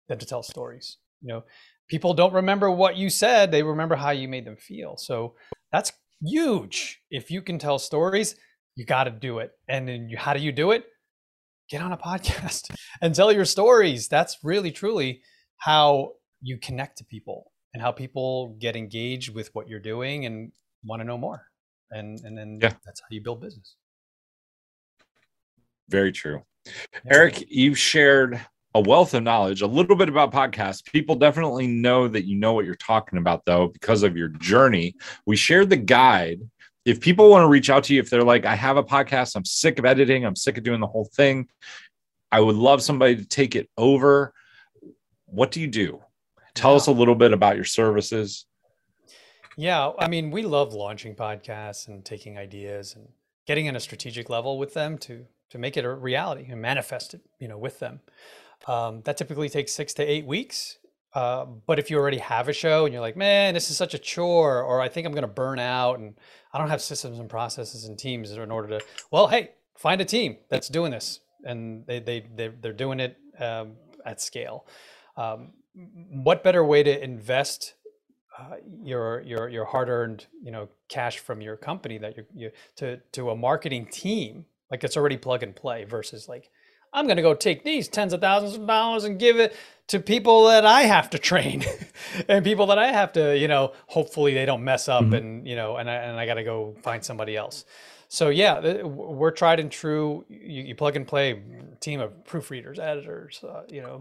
than 0.07 0.17
to 0.19 0.25
tell 0.25 0.41
stories? 0.41 0.95
You 1.26 1.34
know, 1.34 1.43
people 1.89 2.13
don't 2.13 2.34
remember 2.34 2.69
what 2.69 2.97
you 2.97 3.09
said, 3.09 3.51
they 3.51 3.63
remember 3.63 3.95
how 3.95 4.11
you 4.11 4.28
made 4.28 4.45
them 4.45 4.57
feel. 4.57 4.95
So 4.95 5.34
that's 5.71 5.91
huge. 6.21 7.01
If 7.09 7.32
you 7.32 7.41
can 7.41 7.57
tell 7.57 7.80
stories, 7.80 8.36
you 8.76 8.86
got 8.86 9.05
to 9.05 9.11
do 9.11 9.39
it. 9.39 9.51
And 9.67 9.88
then 9.88 10.07
you, 10.07 10.17
how 10.17 10.34
do 10.34 10.39
you 10.39 10.51
do 10.51 10.71
it? 10.71 10.86
Get 11.69 11.82
on 11.82 11.91
a 11.91 11.97
podcast 12.09 12.71
and 13.01 13.15
tell 13.15 13.32
your 13.32 13.45
stories. 13.45 14.07
That's 14.07 14.38
really 14.43 14.71
truly 14.71 15.23
how 15.57 16.11
you 16.41 16.59
connect 16.59 16.99
to 16.99 17.05
people 17.05 17.51
and 17.73 17.82
how 17.82 17.91
people 17.91 18.55
get 18.59 18.76
engaged 18.76 19.34
with 19.34 19.49
what 19.53 19.67
you're 19.67 19.80
doing 19.80 20.28
and 20.28 20.51
want 20.84 20.99
to 21.01 21.05
know 21.07 21.17
more. 21.17 21.47
And 21.89 22.19
and 22.23 22.38
then 22.38 22.59
yeah. 22.61 22.73
that's 22.86 23.01
how 23.01 23.07
you 23.09 23.21
build 23.21 23.41
business. 23.41 23.76
Very 25.89 26.11
true. 26.11 26.43
Yeah. 26.65 26.99
Eric, 27.11 27.45
you've 27.47 27.78
shared 27.78 28.39
a 28.76 28.82
wealth 28.82 29.13
of 29.13 29.23
knowledge, 29.23 29.61
a 29.61 29.67
little 29.67 29.95
bit 29.95 30.09
about 30.09 30.34
podcasts. 30.34 30.86
People 30.86 31.15
definitely 31.15 31.65
know 31.65 32.09
that 32.09 32.26
you 32.26 32.36
know 32.36 32.51
what 32.51 32.65
you're 32.65 32.76
talking 32.76 33.17
about, 33.17 33.45
though, 33.45 33.69
because 33.69 34.03
of 34.03 34.17
your 34.17 34.28
journey. 34.28 34.95
We 35.26 35.38
shared 35.38 35.69
the 35.69 35.78
guide. 35.78 36.41
If 36.84 36.99
people 36.99 37.30
want 37.30 37.43
to 37.43 37.47
reach 37.47 37.69
out 37.69 37.86
to 37.86 37.93
you, 37.93 38.01
if 38.01 38.09
they're 38.09 38.21
like, 38.21 38.45
I 38.45 38.53
have 38.53 38.76
a 38.76 38.84
podcast, 38.84 39.38
I'm 39.38 39.45
sick 39.45 39.80
of 39.80 39.86
editing, 39.86 40.26
I'm 40.26 40.36
sick 40.36 40.57
of 40.57 40.65
doing 40.65 40.82
the 40.82 40.88
whole 40.88 41.09
thing, 41.15 41.47
I 42.34 42.41
would 42.41 42.57
love 42.57 42.84
somebody 42.84 43.15
to 43.15 43.26
take 43.26 43.55
it 43.55 43.69
over. 43.78 44.34
What 45.26 45.51
do 45.51 45.61
you 45.61 45.67
do? 45.67 46.03
Tell 46.53 46.71
yeah. 46.71 46.76
us 46.76 46.88
a 46.88 46.91
little 46.91 47.15
bit 47.15 47.32
about 47.32 47.55
your 47.55 47.63
services. 47.63 48.45
Yeah, 49.55 49.93
I 49.97 50.09
mean, 50.09 50.32
we 50.32 50.41
love 50.41 50.73
launching 50.73 51.15
podcasts 51.15 51.88
and 51.88 52.03
taking 52.03 52.38
ideas 52.38 52.93
and 52.93 53.07
getting 53.47 53.67
in 53.67 53.78
a 53.78 53.80
strategic 53.80 54.30
level 54.30 54.59
with 54.59 54.73
them 54.73 54.97
to 54.97 55.28
to 55.51 55.57
make 55.57 55.78
it 55.78 55.86
a 55.86 55.93
reality 55.93 56.47
and 56.49 56.61
manifest 56.61 57.13
it, 57.13 57.21
you 57.39 57.47
know, 57.47 57.57
with 57.57 57.80
them. 57.80 58.01
Um, 58.67 59.01
that 59.05 59.17
typically 59.17 59.49
takes 59.49 59.73
six 59.73 59.93
to 59.95 60.03
eight 60.03 60.25
weeks. 60.25 60.77
Uh, 61.13 61.45
but 61.45 61.79
if 61.79 61.89
you 61.89 61.97
already 61.97 62.17
have 62.17 62.49
a 62.49 62.53
show 62.53 62.83
and 62.83 62.93
you're 62.93 63.01
like, 63.01 63.15
man, 63.15 63.53
this 63.53 63.71
is 63.71 63.77
such 63.77 63.93
a 63.93 63.97
chore, 63.97 64.61
or 64.61 64.81
I 64.81 64.89
think 64.89 65.07
I'm 65.07 65.13
going 65.13 65.21
to 65.21 65.27
burn 65.27 65.59
out, 65.59 65.97
and 65.97 66.15
I 66.51 66.57
don't 66.57 66.69
have 66.69 66.81
systems 66.81 67.19
and 67.19 67.29
processes 67.29 67.85
and 67.85 67.97
teams 67.97 68.31
in 68.31 68.51
order 68.51 68.79
to, 68.79 68.85
well, 69.11 69.27
hey, 69.27 69.51
find 69.77 70.01
a 70.01 70.05
team 70.05 70.37
that's 70.49 70.67
doing 70.67 70.91
this, 70.91 71.21
and 71.45 71.85
they 71.87 71.99
they 71.99 72.25
they're, 72.35 72.53
they're 72.61 72.73
doing 72.73 72.99
it 72.99 73.17
um, 73.39 73.73
at 74.05 74.19
scale. 74.19 74.67
Um, 75.15 75.53
what 76.11 76.43
better 76.43 76.63
way 76.63 76.83
to 76.83 77.03
invest 77.03 77.75
uh, 78.37 78.55
your 78.83 79.21
your 79.21 79.47
your 79.47 79.65
hard-earned 79.65 80.25
you 80.43 80.51
know 80.51 80.67
cash 80.89 81.19
from 81.19 81.41
your 81.41 81.55
company 81.55 81.97
that 81.97 82.15
you're 82.17 82.25
you 82.33 82.51
to 82.75 82.97
to 83.13 83.29
a 83.29 83.35
marketing 83.35 83.85
team 83.85 84.45
like 84.69 84.83
it's 84.83 84.97
already 84.97 85.17
plug 85.17 85.43
and 85.43 85.55
play 85.55 85.85
versus 85.85 86.27
like 86.27 86.49
i'm 86.95 87.05
going 87.05 87.17
to 87.17 87.23
go 87.23 87.33
take 87.33 87.63
these 87.63 87.87
tens 87.87 88.13
of 88.13 88.21
thousands 88.21 88.55
of 88.55 88.65
dollars 88.65 89.03
and 89.03 89.19
give 89.19 89.39
it 89.39 89.55
to 89.87 89.99
people 89.99 90.47
that 90.47 90.65
i 90.65 90.81
have 90.81 91.09
to 91.09 91.19
train 91.19 91.63
and 92.27 92.43
people 92.43 92.65
that 92.67 92.79
i 92.79 92.91
have 92.91 93.13
to 93.13 93.37
you 93.37 93.47
know 93.47 93.73
hopefully 93.87 94.33
they 94.33 94.45
don't 94.45 94.63
mess 94.63 94.87
up 94.87 95.03
mm-hmm. 95.03 95.13
and 95.13 95.47
you 95.47 95.55
know 95.55 95.77
and 95.77 95.89
i, 95.89 95.95
and 95.95 96.19
I 96.19 96.25
got 96.25 96.35
to 96.35 96.43
go 96.43 96.75
find 96.81 97.03
somebody 97.03 97.37
else 97.37 97.65
so 98.07 98.29
yeah, 98.29 98.83
we're 98.83 99.31
tried 99.31 99.59
and 99.59 99.71
true. 99.71 100.25
You, 100.29 100.63
you, 100.63 100.75
plug 100.75 100.95
and 100.95 101.07
play 101.07 101.41
team 101.79 101.99
of 101.99 102.11
proofreaders, 102.23 102.79
editors, 102.79 103.43
uh, 103.43 103.63
you 103.67 103.81
know, 103.81 103.99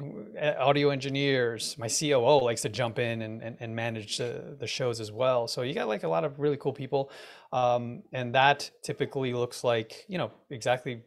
audio 0.58 0.90
engineers. 0.90 1.76
My 1.78 1.88
COO 1.88 2.44
likes 2.44 2.62
to 2.62 2.68
jump 2.68 2.98
in 2.98 3.22
and, 3.22 3.42
and, 3.42 3.56
and 3.60 3.74
manage 3.74 4.18
the, 4.18 4.56
the, 4.58 4.66
shows 4.66 5.00
as 5.00 5.10
well. 5.10 5.48
So 5.48 5.62
you 5.62 5.74
got 5.74 5.88
like 5.88 6.02
a 6.02 6.08
lot 6.08 6.24
of 6.24 6.38
really 6.38 6.56
cool 6.56 6.72
people, 6.72 7.10
um, 7.52 8.02
and 8.12 8.34
that 8.34 8.70
typically 8.82 9.32
looks 9.32 9.64
like 9.64 10.04
you 10.08 10.18
know 10.18 10.30
exactly. 10.50 11.02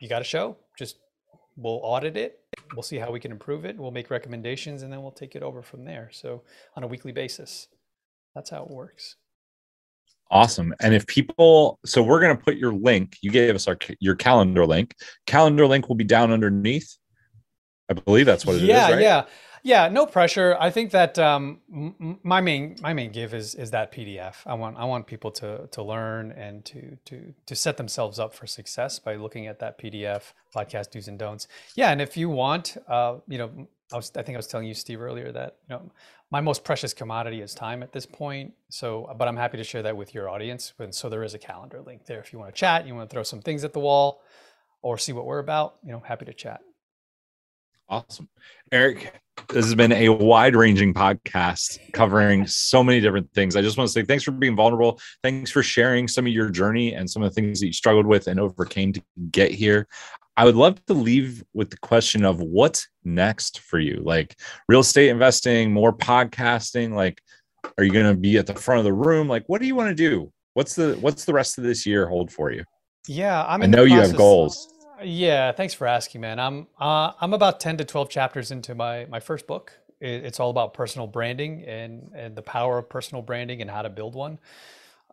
You 0.00 0.08
got 0.08 0.22
a 0.22 0.24
show, 0.24 0.56
just 0.76 0.96
we'll 1.58 1.80
audit 1.82 2.16
it. 2.16 2.40
We'll 2.74 2.82
see 2.82 2.96
how 2.96 3.10
we 3.10 3.20
can 3.20 3.32
improve 3.32 3.64
it. 3.64 3.76
We'll 3.76 3.90
make 3.90 4.10
recommendations, 4.10 4.82
and 4.82 4.92
then 4.92 5.02
we'll 5.02 5.10
take 5.10 5.34
it 5.34 5.42
over 5.42 5.62
from 5.62 5.84
there. 5.84 6.08
So 6.12 6.42
on 6.76 6.84
a 6.84 6.86
weekly 6.86 7.12
basis, 7.12 7.68
that's 8.34 8.50
how 8.50 8.62
it 8.62 8.70
works. 8.70 9.16
Awesome. 10.30 10.74
And 10.80 10.94
if 10.94 11.06
people, 11.06 11.78
so 11.84 12.02
we're 12.02 12.20
going 12.20 12.36
to 12.36 12.42
put 12.42 12.56
your 12.56 12.72
link, 12.72 13.16
you 13.22 13.30
gave 13.30 13.54
us 13.54 13.66
our 13.66 13.78
your 13.98 14.14
calendar 14.14 14.66
link. 14.66 14.94
Calendar 15.26 15.66
link 15.66 15.88
will 15.88 15.96
be 15.96 16.04
down 16.04 16.30
underneath. 16.32 16.96
I 17.90 17.94
believe 17.94 18.26
that's 18.26 18.44
what 18.44 18.56
it 18.56 18.62
yeah, 18.62 18.86
is. 18.86 18.92
right? 18.92 19.02
Yeah. 19.02 19.24
Yeah. 19.62 19.88
No 19.88 20.06
pressure. 20.06 20.56
I 20.58 20.70
think 20.70 20.90
that 20.92 21.18
um, 21.18 22.18
my 22.22 22.40
main 22.40 22.76
my 22.80 22.92
main 22.92 23.12
give 23.12 23.34
is 23.34 23.54
is 23.54 23.70
that 23.72 23.92
PDF. 23.92 24.36
I 24.46 24.54
want 24.54 24.76
I 24.76 24.84
want 24.84 25.06
people 25.06 25.30
to 25.32 25.68
to 25.70 25.82
learn 25.82 26.32
and 26.32 26.64
to 26.66 26.96
to 27.06 27.34
to 27.46 27.54
set 27.54 27.76
themselves 27.76 28.18
up 28.18 28.34
for 28.34 28.46
success 28.46 28.98
by 28.98 29.16
looking 29.16 29.46
at 29.46 29.58
that 29.60 29.78
PDF 29.78 30.32
podcast 30.54 30.90
do's 30.90 31.08
and 31.08 31.18
don'ts. 31.18 31.48
Yeah. 31.74 31.90
And 31.90 32.00
if 32.00 32.16
you 32.16 32.28
want, 32.28 32.76
uh, 32.88 33.16
you 33.26 33.38
know, 33.38 33.68
I 33.92 33.96
was 33.96 34.12
I 34.16 34.22
think 34.22 34.36
I 34.36 34.38
was 34.38 34.46
telling 34.46 34.66
you 34.66 34.74
Steve 34.74 35.00
earlier 35.00 35.32
that 35.32 35.56
you 35.68 35.74
know 35.76 35.90
my 36.30 36.40
most 36.40 36.62
precious 36.62 36.92
commodity 36.92 37.40
is 37.40 37.54
time 37.54 37.82
at 37.82 37.92
this 37.92 38.04
point. 38.06 38.52
So, 38.68 39.14
but 39.16 39.28
I'm 39.28 39.36
happy 39.36 39.56
to 39.56 39.64
share 39.64 39.82
that 39.82 39.96
with 39.96 40.14
your 40.14 40.28
audience. 40.28 40.74
And 40.78 40.94
so 40.94 41.08
there 41.08 41.22
is 41.22 41.34
a 41.34 41.38
calendar 41.38 41.80
link 41.80 42.04
there. 42.04 42.20
If 42.20 42.32
you 42.32 42.38
want 42.38 42.54
to 42.54 42.58
chat, 42.58 42.86
you 42.86 42.94
want 42.94 43.08
to 43.08 43.14
throw 43.14 43.22
some 43.22 43.40
things 43.40 43.64
at 43.64 43.72
the 43.72 43.80
wall 43.80 44.22
or 44.82 44.98
see 44.98 45.12
what 45.12 45.24
we're 45.24 45.38
about, 45.38 45.76
you 45.82 45.90
know, 45.90 46.00
happy 46.00 46.26
to 46.26 46.34
chat. 46.34 46.60
Awesome. 47.88 48.28
Eric, 48.70 49.20
this 49.48 49.64
has 49.64 49.74
been 49.74 49.92
a 49.92 50.10
wide 50.10 50.54
ranging 50.54 50.92
podcast 50.92 51.78
covering 51.92 52.46
so 52.46 52.84
many 52.84 53.00
different 53.00 53.32
things. 53.32 53.56
I 53.56 53.62
just 53.62 53.78
want 53.78 53.88
to 53.88 53.92
say 53.92 54.02
thanks 54.02 54.24
for 54.24 54.30
being 54.30 54.56
vulnerable. 54.56 55.00
Thanks 55.22 55.50
for 55.50 55.62
sharing 55.62 56.06
some 56.06 56.26
of 56.26 56.32
your 56.32 56.50
journey 56.50 56.94
and 56.94 57.08
some 57.08 57.22
of 57.22 57.30
the 57.30 57.40
things 57.40 57.60
that 57.60 57.66
you 57.66 57.72
struggled 57.72 58.06
with 58.06 58.26
and 58.26 58.38
overcame 58.38 58.92
to 58.92 59.02
get 59.30 59.50
here. 59.50 59.86
I 60.36 60.44
would 60.44 60.54
love 60.54 60.84
to 60.86 60.94
leave 60.94 61.42
with 61.54 61.70
the 61.70 61.78
question 61.78 62.24
of 62.24 62.40
what's 62.40 62.88
next 63.04 63.60
for 63.60 63.78
you? 63.78 64.02
Like 64.04 64.38
real 64.68 64.80
estate 64.80 65.08
investing, 65.08 65.72
more 65.72 65.92
podcasting, 65.92 66.92
like 66.92 67.20
Are 67.76 67.84
you 67.84 67.92
going 67.92 68.14
to 68.14 68.20
be 68.20 68.38
at 68.38 68.46
the 68.46 68.54
front 68.54 68.78
of 68.78 68.84
the 68.84 68.92
room? 68.92 69.28
Like, 69.28 69.44
what 69.48 69.60
do 69.60 69.66
you 69.66 69.74
want 69.74 69.88
to 69.88 69.94
do? 69.94 70.32
What's 70.54 70.74
the 70.74 70.96
what's 71.00 71.24
the 71.24 71.32
rest 71.32 71.58
of 71.58 71.64
this 71.64 71.86
year 71.86 72.06
hold 72.08 72.32
for 72.32 72.52
you? 72.52 72.64
Yeah, 73.06 73.44
I'm 73.46 73.62
I 73.62 73.66
know 73.66 73.84
you 73.84 74.00
have 74.00 74.16
goals. 74.16 74.72
Yeah, 75.02 75.52
thanks 75.52 75.74
for 75.74 75.86
asking, 75.86 76.20
man. 76.22 76.38
I'm 76.40 76.66
uh, 76.80 77.12
I'm 77.20 77.32
about 77.34 77.60
ten 77.60 77.76
to 77.78 77.84
twelve 77.84 78.10
chapters 78.10 78.50
into 78.50 78.74
my 78.74 79.06
my 79.06 79.20
first 79.20 79.46
book. 79.46 79.72
It, 80.00 80.24
it's 80.24 80.40
all 80.40 80.50
about 80.50 80.74
personal 80.74 81.06
branding 81.06 81.64
and 81.64 82.10
and 82.14 82.36
the 82.36 82.42
power 82.42 82.78
of 82.78 82.88
personal 82.88 83.22
branding 83.22 83.60
and 83.62 83.70
how 83.70 83.82
to 83.82 83.90
build 83.90 84.14
one. 84.14 84.38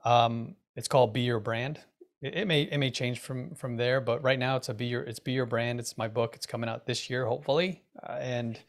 Um, 0.04 0.56
it's 0.76 0.88
called 0.88 1.14
Be 1.14 1.22
Your 1.22 1.40
Brand. 1.40 1.80
It, 2.22 2.36
it 2.36 2.48
may 2.48 2.64
it 2.64 2.78
may 2.80 2.92
change 2.92 3.20
from 3.20 3.54
from 3.56 3.78
there, 3.78 4.02
but 4.02 4.24
right 4.24 4.40
now 4.40 4.56
it's 4.56 4.70
a 4.70 4.74
Be 4.74 4.88
Your 4.88 5.04
it's 5.04 5.20
Be 5.20 5.34
Your 5.34 5.46
Brand. 5.46 5.80
It's 5.80 5.98
my 5.98 6.08
book. 6.08 6.36
It's 6.36 6.46
coming 6.48 6.70
out 6.70 6.88
this 6.88 7.10
year, 7.10 7.26
hopefully, 7.26 7.84
uh, 8.02 8.14
and 8.14 8.60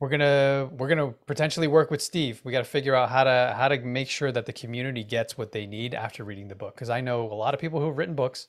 we're 0.00 0.10
gonna 0.10 0.68
we're 0.76 0.88
gonna 0.88 1.12
potentially 1.26 1.66
work 1.66 1.90
with 1.90 2.02
Steve. 2.02 2.40
We 2.44 2.52
got 2.52 2.58
to 2.60 2.64
figure 2.64 2.94
out 2.94 3.08
how 3.08 3.24
to 3.24 3.54
how 3.56 3.68
to 3.68 3.78
make 3.80 4.08
sure 4.10 4.32
that 4.32 4.46
the 4.46 4.52
community 4.52 5.04
gets 5.04 5.38
what 5.38 5.52
they 5.52 5.66
need 5.66 5.94
after 5.94 6.24
reading 6.24 6.48
the 6.48 6.54
book. 6.54 6.74
Because 6.74 6.90
I 6.90 7.00
know 7.00 7.22
a 7.22 7.34
lot 7.34 7.54
of 7.54 7.60
people 7.60 7.80
who've 7.80 7.96
written 7.96 8.14
books, 8.14 8.48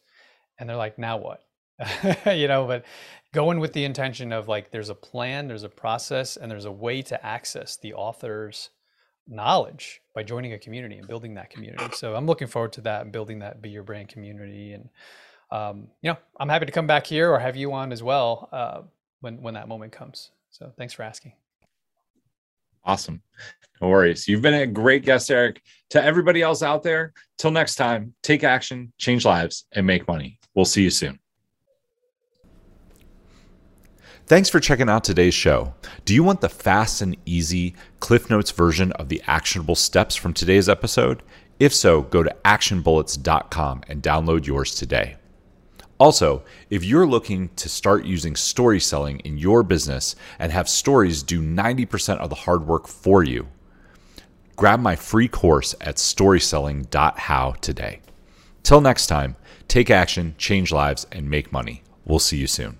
and 0.57 0.69
they're 0.69 0.75
like, 0.77 0.99
now 0.99 1.17
what? 1.17 1.43
you 2.25 2.47
know, 2.47 2.65
but 2.65 2.85
going 3.33 3.59
with 3.59 3.73
the 3.73 3.85
intention 3.85 4.31
of 4.31 4.47
like, 4.47 4.71
there's 4.71 4.89
a 4.89 4.95
plan, 4.95 5.47
there's 5.47 5.63
a 5.63 5.69
process, 5.69 6.37
and 6.37 6.51
there's 6.51 6.65
a 6.65 6.71
way 6.71 7.01
to 7.03 7.25
access 7.25 7.77
the 7.77 7.93
author's 7.93 8.69
knowledge 9.27 10.01
by 10.15 10.23
joining 10.23 10.53
a 10.53 10.57
community 10.57 10.97
and 10.97 11.07
building 11.07 11.35
that 11.35 11.49
community. 11.49 11.85
So 11.93 12.15
I'm 12.15 12.25
looking 12.25 12.47
forward 12.47 12.73
to 12.73 12.81
that 12.81 13.03
and 13.03 13.11
building 13.11 13.39
that 13.39 13.61
Be 13.61 13.69
Your 13.69 13.83
Brand 13.83 14.09
community. 14.09 14.73
And 14.73 14.89
um, 15.51 15.87
you 16.01 16.11
know, 16.11 16.17
I'm 16.39 16.49
happy 16.49 16.65
to 16.65 16.71
come 16.71 16.87
back 16.87 17.05
here 17.05 17.31
or 17.31 17.39
have 17.39 17.55
you 17.55 17.71
on 17.73 17.91
as 17.91 18.03
well 18.03 18.49
uh, 18.51 18.81
when 19.21 19.41
when 19.41 19.53
that 19.53 19.67
moment 19.67 19.91
comes. 19.91 20.31
So 20.49 20.71
thanks 20.77 20.93
for 20.93 21.03
asking. 21.03 21.33
Awesome. 22.83 23.21
No 23.81 23.89
worries. 23.89 24.27
You've 24.27 24.41
been 24.41 24.53
a 24.53 24.67
great 24.67 25.05
guest, 25.05 25.29
Eric. 25.29 25.61
To 25.91 26.03
everybody 26.03 26.41
else 26.41 26.63
out 26.63 26.83
there, 26.83 27.13
till 27.37 27.51
next 27.51 27.75
time, 27.75 28.13
take 28.23 28.43
action, 28.43 28.93
change 28.97 29.25
lives, 29.25 29.65
and 29.73 29.85
make 29.85 30.07
money. 30.07 30.39
We'll 30.55 30.65
see 30.65 30.83
you 30.83 30.89
soon. 30.89 31.19
Thanks 34.29 34.47
for 34.47 34.59
checking 34.59 34.89
out 34.89 35.03
today's 35.03 35.33
show. 35.33 35.73
Do 36.05 36.13
you 36.13 36.23
want 36.23 36.41
the 36.41 36.49
fast 36.49 37.01
and 37.01 37.17
easy 37.25 37.73
Cliff 37.99 38.29
Notes 38.29 38.51
version 38.51 38.91
of 38.91 39.09
the 39.09 39.23
actionable 39.25 39.73
steps 39.73 40.15
from 40.15 40.35
today's 40.35 40.69
episode? 40.69 41.23
If 41.59 41.73
so, 41.73 42.03
go 42.03 42.21
to 42.21 42.35
actionbullets.com 42.45 43.85
and 43.87 44.03
download 44.03 44.45
yours 44.45 44.75
today. 44.75 45.15
Also, 45.97 46.43
if 46.69 46.83
you're 46.83 47.07
looking 47.07 47.49
to 47.55 47.67
start 47.67 48.05
using 48.05 48.35
story 48.35 48.79
selling 48.79 49.17
in 49.21 49.39
your 49.39 49.63
business 49.63 50.15
and 50.37 50.51
have 50.51 50.69
stories 50.69 51.23
do 51.23 51.41
90% 51.41 52.19
of 52.19 52.29
the 52.29 52.35
hard 52.35 52.67
work 52.67 52.87
for 52.87 53.23
you, 53.23 53.47
grab 54.55 54.79
my 54.79 54.95
free 54.95 55.27
course 55.27 55.73
at 55.81 55.95
storyselling.how 55.95 57.53
today. 57.61 57.99
Till 58.61 58.79
next 58.79 59.07
time, 59.07 59.37
take 59.67 59.89
action, 59.89 60.35
change 60.37 60.71
lives, 60.71 61.07
and 61.11 61.27
make 61.31 61.51
money. 61.51 61.81
We'll 62.05 62.19
see 62.19 62.37
you 62.37 62.45
soon. 62.45 62.77